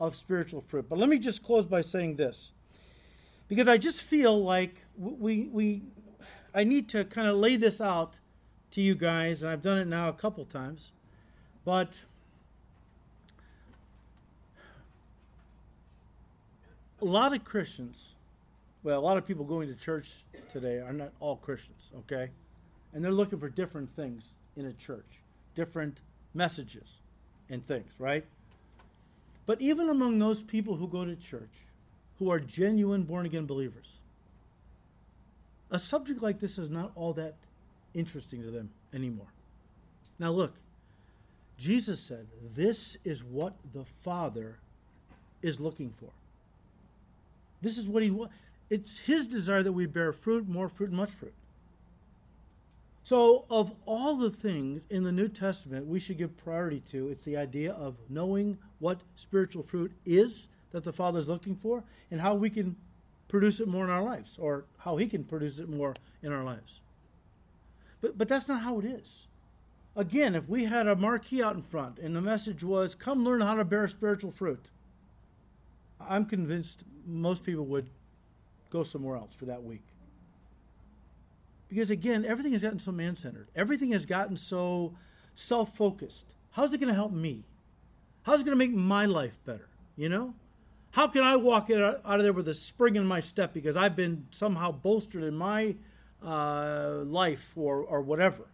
of 0.00 0.16
spiritual 0.16 0.62
fruit. 0.66 0.88
But 0.88 0.98
let 0.98 1.08
me 1.08 1.18
just 1.18 1.44
close 1.44 1.64
by 1.64 1.80
saying 1.80 2.16
this. 2.16 2.50
Because 3.48 3.68
I 3.68 3.78
just 3.78 4.02
feel 4.02 4.42
like 4.42 4.74
we, 4.98 5.48
we 5.52 5.82
I 6.54 6.64
need 6.64 6.88
to 6.90 7.04
kind 7.04 7.28
of 7.28 7.36
lay 7.36 7.56
this 7.56 7.80
out 7.80 8.18
to 8.72 8.80
you 8.80 8.94
guys, 8.94 9.42
and 9.42 9.50
I've 9.50 9.62
done 9.62 9.78
it 9.78 9.86
now 9.86 10.08
a 10.08 10.12
couple 10.12 10.44
times. 10.44 10.90
But 11.64 12.00
a 17.00 17.04
lot 17.04 17.34
of 17.34 17.44
Christians, 17.44 18.14
well, 18.82 18.98
a 18.98 19.04
lot 19.04 19.16
of 19.16 19.26
people 19.26 19.44
going 19.44 19.68
to 19.68 19.74
church 19.74 20.12
today 20.48 20.78
are 20.78 20.92
not 20.92 21.12
all 21.20 21.36
Christians, 21.36 21.90
okay? 21.98 22.30
and 22.96 23.04
they're 23.04 23.12
looking 23.12 23.38
for 23.38 23.50
different 23.50 23.94
things 23.94 24.36
in 24.56 24.64
a 24.64 24.72
church, 24.72 25.20
different 25.54 26.00
messages 26.32 27.00
and 27.50 27.62
things, 27.62 27.92
right? 27.98 28.24
But 29.44 29.60
even 29.60 29.90
among 29.90 30.18
those 30.18 30.40
people 30.40 30.76
who 30.76 30.88
go 30.88 31.04
to 31.04 31.14
church, 31.14 31.52
who 32.18 32.30
are 32.30 32.40
genuine 32.40 33.02
born 33.02 33.26
again 33.26 33.46
believers, 33.46 33.92
a 35.70 35.78
subject 35.78 36.22
like 36.22 36.40
this 36.40 36.58
is 36.58 36.70
not 36.70 36.92
all 36.94 37.12
that 37.14 37.34
interesting 37.94 38.42
to 38.42 38.50
them 38.50 38.70
anymore. 38.94 39.26
Now, 40.18 40.30
look, 40.30 40.54
Jesus 41.58 42.00
said, 42.00 42.26
This 42.54 42.96
is 43.04 43.24
what 43.24 43.54
the 43.72 43.84
Father 43.84 44.58
is 45.42 45.60
looking 45.60 45.92
for. 45.98 46.10
This 47.62 47.78
is 47.78 47.88
what 47.88 48.02
He 48.02 48.10
wants. 48.10 48.34
It's 48.70 48.98
His 48.98 49.26
desire 49.26 49.62
that 49.62 49.72
we 49.72 49.86
bear 49.86 50.12
fruit, 50.12 50.48
more 50.48 50.68
fruit, 50.68 50.92
much 50.92 51.10
fruit. 51.10 51.34
So, 53.02 53.44
of 53.48 53.72
all 53.86 54.16
the 54.16 54.30
things 54.30 54.82
in 54.90 55.04
the 55.04 55.12
New 55.12 55.28
Testament 55.28 55.86
we 55.86 56.00
should 56.00 56.18
give 56.18 56.36
priority 56.36 56.82
to, 56.90 57.08
it's 57.08 57.22
the 57.22 57.36
idea 57.36 57.72
of 57.72 57.94
knowing 58.08 58.58
what 58.80 59.00
spiritual 59.14 59.62
fruit 59.62 59.92
is 60.04 60.48
that 60.76 60.84
the 60.84 60.92
Father 60.92 61.18
is 61.18 61.26
looking 61.26 61.56
for 61.56 61.82
and 62.10 62.20
how 62.20 62.34
we 62.34 62.50
can 62.50 62.76
produce 63.28 63.60
it 63.60 63.66
more 63.66 63.84
in 63.84 63.90
our 63.90 64.02
lives 64.02 64.36
or 64.38 64.66
how 64.76 64.98
He 64.98 65.06
can 65.06 65.24
produce 65.24 65.58
it 65.58 65.70
more 65.70 65.94
in 66.22 66.30
our 66.32 66.44
lives. 66.44 66.80
But, 68.02 68.18
but 68.18 68.28
that's 68.28 68.46
not 68.46 68.60
how 68.60 68.78
it 68.78 68.84
is. 68.84 69.26
Again, 69.96 70.34
if 70.34 70.46
we 70.50 70.64
had 70.64 70.86
a 70.86 70.94
marquee 70.94 71.42
out 71.42 71.56
in 71.56 71.62
front 71.62 71.98
and 71.98 72.14
the 72.14 72.20
message 72.20 72.62
was, 72.62 72.94
Come 72.94 73.24
learn 73.24 73.40
how 73.40 73.54
to 73.54 73.64
bear 73.64 73.88
spiritual 73.88 74.32
fruit, 74.32 74.66
I'm 75.98 76.26
convinced 76.26 76.84
most 77.06 77.42
people 77.42 77.64
would 77.64 77.88
go 78.68 78.82
somewhere 78.82 79.16
else 79.16 79.34
for 79.34 79.46
that 79.46 79.64
week. 79.64 79.84
Because 81.70 81.90
again, 81.90 82.26
everything 82.26 82.52
has 82.52 82.62
gotten 82.62 82.78
so 82.78 82.92
man 82.92 83.16
centered. 83.16 83.48
Everything 83.56 83.92
has 83.92 84.04
gotten 84.04 84.36
so 84.36 84.92
self 85.34 85.74
focused. 85.74 86.26
How's 86.50 86.74
it 86.74 86.78
going 86.78 86.88
to 86.88 86.94
help 86.94 87.12
me? 87.12 87.44
How's 88.24 88.42
it 88.42 88.44
going 88.44 88.58
to 88.58 88.62
make 88.62 88.74
my 88.74 89.06
life 89.06 89.38
better? 89.46 89.70
You 89.96 90.10
know? 90.10 90.34
How 90.96 91.06
can 91.06 91.22
I 91.22 91.36
walk 91.36 91.68
out 91.70 92.00
of 92.06 92.22
there 92.22 92.32
with 92.32 92.48
a 92.48 92.54
spring 92.54 92.96
in 92.96 93.04
my 93.04 93.20
step 93.20 93.52
because 93.52 93.76
I've 93.76 93.94
been 93.94 94.26
somehow 94.30 94.72
bolstered 94.72 95.24
in 95.24 95.36
my 95.36 95.76
uh, 96.24 97.02
life 97.04 97.52
or, 97.54 97.82
or 97.82 98.00
whatever? 98.00 98.44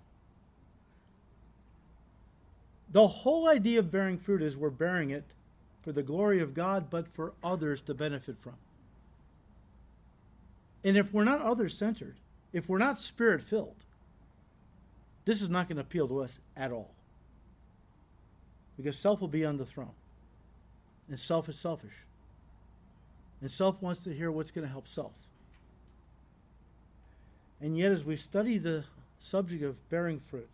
The 2.91 3.07
whole 3.07 3.49
idea 3.49 3.79
of 3.79 3.93
bearing 3.93 4.19
fruit 4.19 4.43
is 4.43 4.57
we're 4.57 4.71
bearing 4.71 5.11
it 5.11 5.23
for 5.83 5.93
the 5.93 6.03
glory 6.03 6.41
of 6.41 6.53
God, 6.53 6.91
but 6.91 7.07
for 7.15 7.33
others 7.45 7.81
to 7.83 7.95
benefit 7.95 8.35
from. 8.41 8.57
And 10.83 10.97
if 10.97 11.15
we're 11.15 11.23
not 11.23 11.43
other 11.43 11.69
centered, 11.69 12.17
if 12.53 12.69
we're 12.69 12.79
not 12.79 12.99
spirit 12.99 13.41
filled, 13.41 13.77
this 15.27 15.43
is 15.43 15.49
not 15.49 15.69
going 15.69 15.77
to 15.77 15.83
appeal 15.83 16.09
to 16.09 16.25
us 16.25 16.41
at 16.57 16.73
all. 16.73 16.91
Because 18.77 18.99
self 18.99 19.21
will 19.21 19.29
be 19.29 19.45
on 19.45 19.59
the 19.59 19.65
throne. 19.65 19.95
And 21.09 21.17
self 21.21 21.49
is 21.49 21.57
selfish. 21.57 22.05
And 23.43 23.51
self 23.51 23.83
wants 23.83 24.05
to 24.05 24.15
hear 24.15 24.31
what's 24.31 24.53
going 24.53 24.65
to 24.65 24.71
help 24.71 24.87
self. 24.87 25.13
And 27.61 27.77
yet, 27.77 27.91
as 27.91 28.05
we 28.05 28.17
study 28.17 28.57
the 28.57 28.85
subject 29.19 29.65
of 29.65 29.91
bearing 29.91 30.21
fruit, 30.21 30.49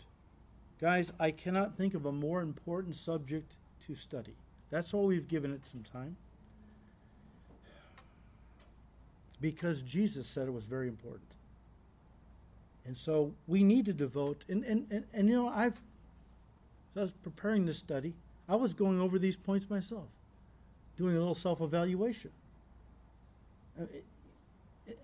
guys, 0.80 1.12
I 1.20 1.30
cannot 1.30 1.76
think 1.76 1.93
of 1.93 2.07
a 2.07 2.12
more 2.12 2.41
important 2.41 2.97
subject 2.97 3.53
to 3.86 3.95
study. 3.95 4.32
That's 4.70 4.93
why 4.93 5.03
we've 5.03 5.28
given 5.28 5.53
it 5.53 5.66
some 5.66 5.82
time. 5.82 6.16
Because 9.41 9.82
Jesus 9.82 10.26
said 10.26 10.49
it 10.49 10.53
was 10.53 10.64
very 10.64 10.89
important. 10.89 11.28
And 12.86 12.97
so 12.97 13.32
we 13.47 13.62
need 13.62 13.84
to 13.84 13.93
devote, 13.93 14.45
and, 14.49 14.64
and, 14.64 14.86
and, 14.91 15.05
and 15.12 15.28
you 15.28 15.34
know, 15.34 15.49
I've, 15.49 15.74
as 16.95 16.97
I 16.97 17.01
was 17.03 17.12
preparing 17.12 17.66
this 17.66 17.78
study, 17.78 18.14
I 18.49 18.57
was 18.57 18.72
going 18.72 18.99
over 18.99 19.18
these 19.18 19.36
points 19.36 19.68
myself, 19.68 20.09
doing 20.97 21.14
a 21.14 21.18
little 21.18 21.34
self 21.34 21.61
evaluation. 21.61 22.30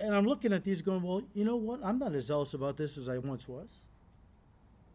And 0.01 0.15
I'm 0.15 0.25
looking 0.25 0.53
at 0.53 0.65
these 0.65 0.83
going, 0.83 1.03
well, 1.03 1.23
you 1.35 1.45
know 1.45 1.57
what? 1.57 1.81
I'm 1.85 1.99
not 1.99 2.15
as 2.15 2.27
zealous 2.27 2.55
about 2.55 2.77
this 2.77 2.97
as 2.97 3.09
I 3.09 3.19
once 3.19 3.47
was. 3.47 3.69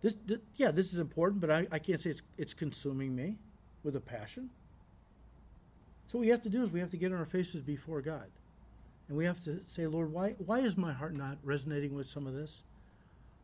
This, 0.02 0.16
this 0.26 0.40
yeah, 0.56 0.72
this 0.72 0.94
is 0.94 1.00
important, 1.00 1.42
but 1.42 1.52
I, 1.52 1.68
I 1.72 1.80
can't 1.80 2.00
say 2.00 2.10
it's, 2.10 2.22
it's 2.38 2.54
consuming 2.54 3.16
me 3.16 3.36
with 3.84 3.96
a 3.96 4.00
passion. 4.00 4.50
So 6.08 6.18
what 6.18 6.22
we 6.22 6.30
have 6.30 6.42
to 6.44 6.50
do 6.50 6.64
is 6.64 6.72
we 6.72 6.80
have 6.80 6.90
to 6.90 6.98
get 6.98 7.12
on 7.12 7.20
our 7.20 7.26
faces 7.26 7.62
before 7.62 8.02
God. 8.02 8.26
And 9.08 9.18
we 9.18 9.26
have 9.26 9.44
to 9.44 9.62
say, 9.68 9.86
Lord, 9.88 10.12
why, 10.12 10.36
why 10.46 10.60
is 10.60 10.78
my 10.78 10.94
heart 10.94 11.14
not 11.14 11.38
resonating 11.44 11.94
with 11.94 12.08
some 12.08 12.26
of 12.26 12.34
this? 12.34 12.64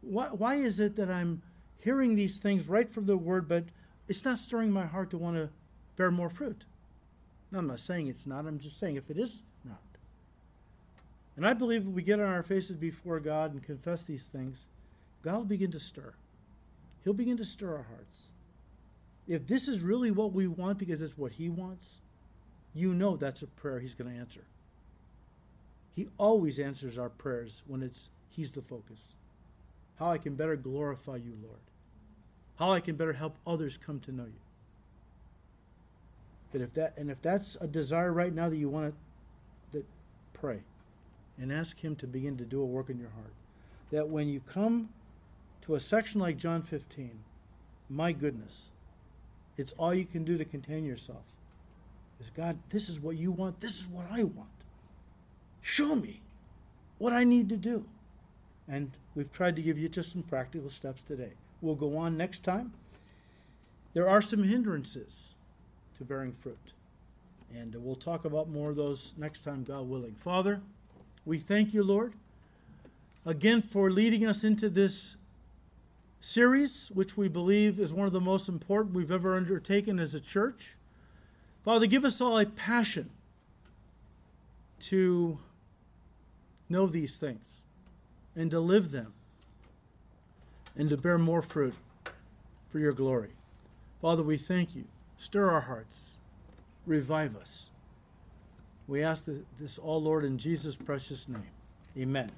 why, 0.06 0.28
why 0.28 0.56
is 0.56 0.80
it 0.80 0.96
that 0.96 1.10
I'm 1.10 1.42
hearing 1.80 2.16
these 2.16 2.38
things 2.38 2.70
right 2.70 2.90
from 2.90 3.06
the 3.06 3.18
word, 3.18 3.48
but 3.48 3.66
it's 4.08 4.24
not 4.24 4.40
stirring 4.40 4.72
my 4.72 4.86
heart 4.86 5.10
to 5.12 5.18
want 5.18 5.36
to 5.36 5.50
bear 5.96 6.12
more 6.12 6.30
fruit? 6.30 6.66
Now, 7.52 7.60
I'm 7.60 7.68
not 7.68 7.80
saying 7.80 8.08
it's 8.08 8.28
not, 8.28 8.46
I'm 8.46 8.60
just 8.60 8.80
saying 8.80 8.96
if 8.96 9.10
it 9.10 9.18
is. 9.18 9.38
And 11.36 11.46
I 11.46 11.54
believe 11.54 11.82
if 11.82 11.88
we 11.88 12.02
get 12.02 12.20
on 12.20 12.28
our 12.28 12.44
faces 12.44 12.78
before 12.78 13.20
God 13.20 13.54
and 13.54 13.62
confess 13.62 14.04
these 14.04 14.26
things, 14.26 14.68
God 15.22 15.36
will 15.38 15.46
begin 15.46 15.72
to 15.72 15.80
stir. 15.80 16.14
He'll 17.04 17.14
begin 17.14 17.38
to 17.38 17.46
stir 17.46 17.76
our 17.76 17.84
hearts. 17.84 18.30
If 19.28 19.48
this 19.48 19.68
is 19.68 19.82
really 19.82 20.12
what 20.12 20.34
we 20.34 20.48
want 20.48 20.78
because 20.78 21.02
it's 21.02 21.18
what 21.18 21.34
He 21.34 21.50
wants, 21.50 21.96
you 22.74 22.94
know 22.94 23.18
that's 23.18 23.42
a 23.42 23.48
prayer 23.48 23.80
He's 23.80 23.96
going 23.96 24.12
to 24.12 24.18
answer. 24.18 24.46
He 25.96 26.08
always 26.18 26.60
answers 26.60 26.98
our 26.98 27.10
prayers 27.10 27.64
when 27.68 27.82
it's 27.82 28.10
He's 28.30 28.52
the 28.52 28.62
focus 28.62 29.02
how 29.96 30.12
I 30.12 30.18
can 30.18 30.36
better 30.36 30.56
glorify 30.56 31.18
you, 31.18 31.34
Lord, 31.42 31.60
how 32.58 32.72
I 32.72 32.80
can 32.80 32.96
better 32.96 33.14
help 33.14 33.38
others 33.48 33.78
come 33.78 34.00
to 34.02 34.12
know 34.12 34.26
you. 34.26 34.32
But 36.52 36.62
if 36.62 36.74
that 36.76 36.98
and 36.98 37.10
if 37.10 37.22
that's 37.22 37.58
a 37.60 37.68
desire 37.68 38.14
right 38.14 38.34
now 38.34 38.50
that 38.50 38.56
you 38.56 38.70
want 38.70 38.94
to 38.94 39.78
that 39.78 39.86
pray 40.34 40.60
and 41.40 41.52
ask 41.52 41.80
him 41.80 41.96
to 41.98 42.08
begin 42.08 42.38
to 42.38 42.46
do 42.46 42.62
a 42.62 42.66
work 42.66 42.90
in 42.90 43.00
your 43.00 43.10
heart. 43.10 43.34
That 43.92 44.10
when 44.10 44.28
you 44.28 44.42
come 44.42 44.90
to 45.62 45.76
a 45.76 45.80
section 45.80 46.22
like 46.22 46.38
John 46.38 46.62
15, 46.62 47.12
my 47.90 48.12
goodness, 48.12 48.70
it's 49.58 49.74
all 49.74 49.94
you 49.94 50.06
can 50.06 50.24
do 50.24 50.38
to 50.38 50.46
contain 50.46 50.86
yourself. 50.86 51.24
Is 52.20 52.30
God, 52.36 52.58
this 52.70 52.90
is 52.90 53.00
what 53.00 53.18
you 53.18 53.32
want, 53.32 53.60
this 53.60 53.80
is 53.80 53.88
what 53.88 54.06
I 54.12 54.24
want. 54.24 54.50
Show 55.62 55.96
me 55.96 56.22
what 56.98 57.14
I 57.14 57.24
need 57.24 57.50
to 57.50 57.58
do. 57.58 57.86
And 58.68 58.92
we've 59.14 59.32
tried 59.32 59.56
to 59.58 59.62
give 59.62 59.78
you 59.78 59.90
just 59.90 60.12
some 60.12 60.24
practical 60.24 60.70
steps 60.70 61.02
today. 61.04 61.34
We'll 61.62 61.76
go 61.76 61.98
on 61.98 62.18
next 62.18 62.44
time. 62.44 62.74
There 63.94 64.10
are 64.10 64.22
some 64.22 64.44
hindrances 64.44 65.36
to 65.98 66.04
bearing 66.04 66.34
fruit. 66.34 66.74
And 67.54 67.76
we'll 67.76 67.96
talk 67.96 68.26
about 68.26 68.50
more 68.50 68.72
of 68.72 68.76
those 68.76 69.14
next 69.18 69.44
time, 69.44 69.64
God 69.64 69.88
willing. 69.88 70.14
Father, 70.16 70.62
we 71.26 71.40
thank 71.40 71.74
you, 71.74 71.84
Lord, 71.84 72.14
again 73.26 73.62
for 73.62 73.90
leading 73.90 74.26
us 74.26 74.44
into 74.44 74.70
this 74.70 75.18
series, 76.22 76.92
which 76.94 77.18
we 77.18 77.28
believe 77.28 77.80
is 77.80 77.92
one 77.92 78.08
of 78.08 78.14
the 78.14 78.22
most 78.22 78.48
important 78.48 78.96
we've 78.96 79.12
ever 79.12 79.36
undertaken 79.36 80.00
as 80.00 80.14
a 80.14 80.20
church. 80.20 80.76
Father, 81.64 81.88
give 81.88 82.06
us 82.06 82.22
all 82.22 82.38
a 82.38 82.46
passion 82.46 83.10
to 84.82 85.40
know 86.70 86.86
these 86.86 87.18
things 87.18 87.62
and 88.36 88.52
to 88.52 88.60
live 88.60 88.92
them 88.92 89.14
and 90.76 90.90
to 90.90 90.98
bear 90.98 91.18
more 91.18 91.42
fruit 91.42 91.74
for 92.70 92.80
your 92.80 92.94
glory. 92.94 93.30
Father, 94.02 94.22
we 94.22 94.38
thank 94.38 94.76
you. 94.76 94.84
Stir 95.18 95.50
our 95.50 95.62
hearts, 95.62 96.18
revive 96.86 97.36
us. 97.36 97.70
We 98.88 99.02
ask 99.04 99.26
this 99.60 99.80
all, 99.80 100.02
Lord, 100.02 100.24
in 100.24 100.38
Jesus' 100.38 100.76
precious 100.76 101.28
name. 101.28 101.44
Amen. 101.98 102.32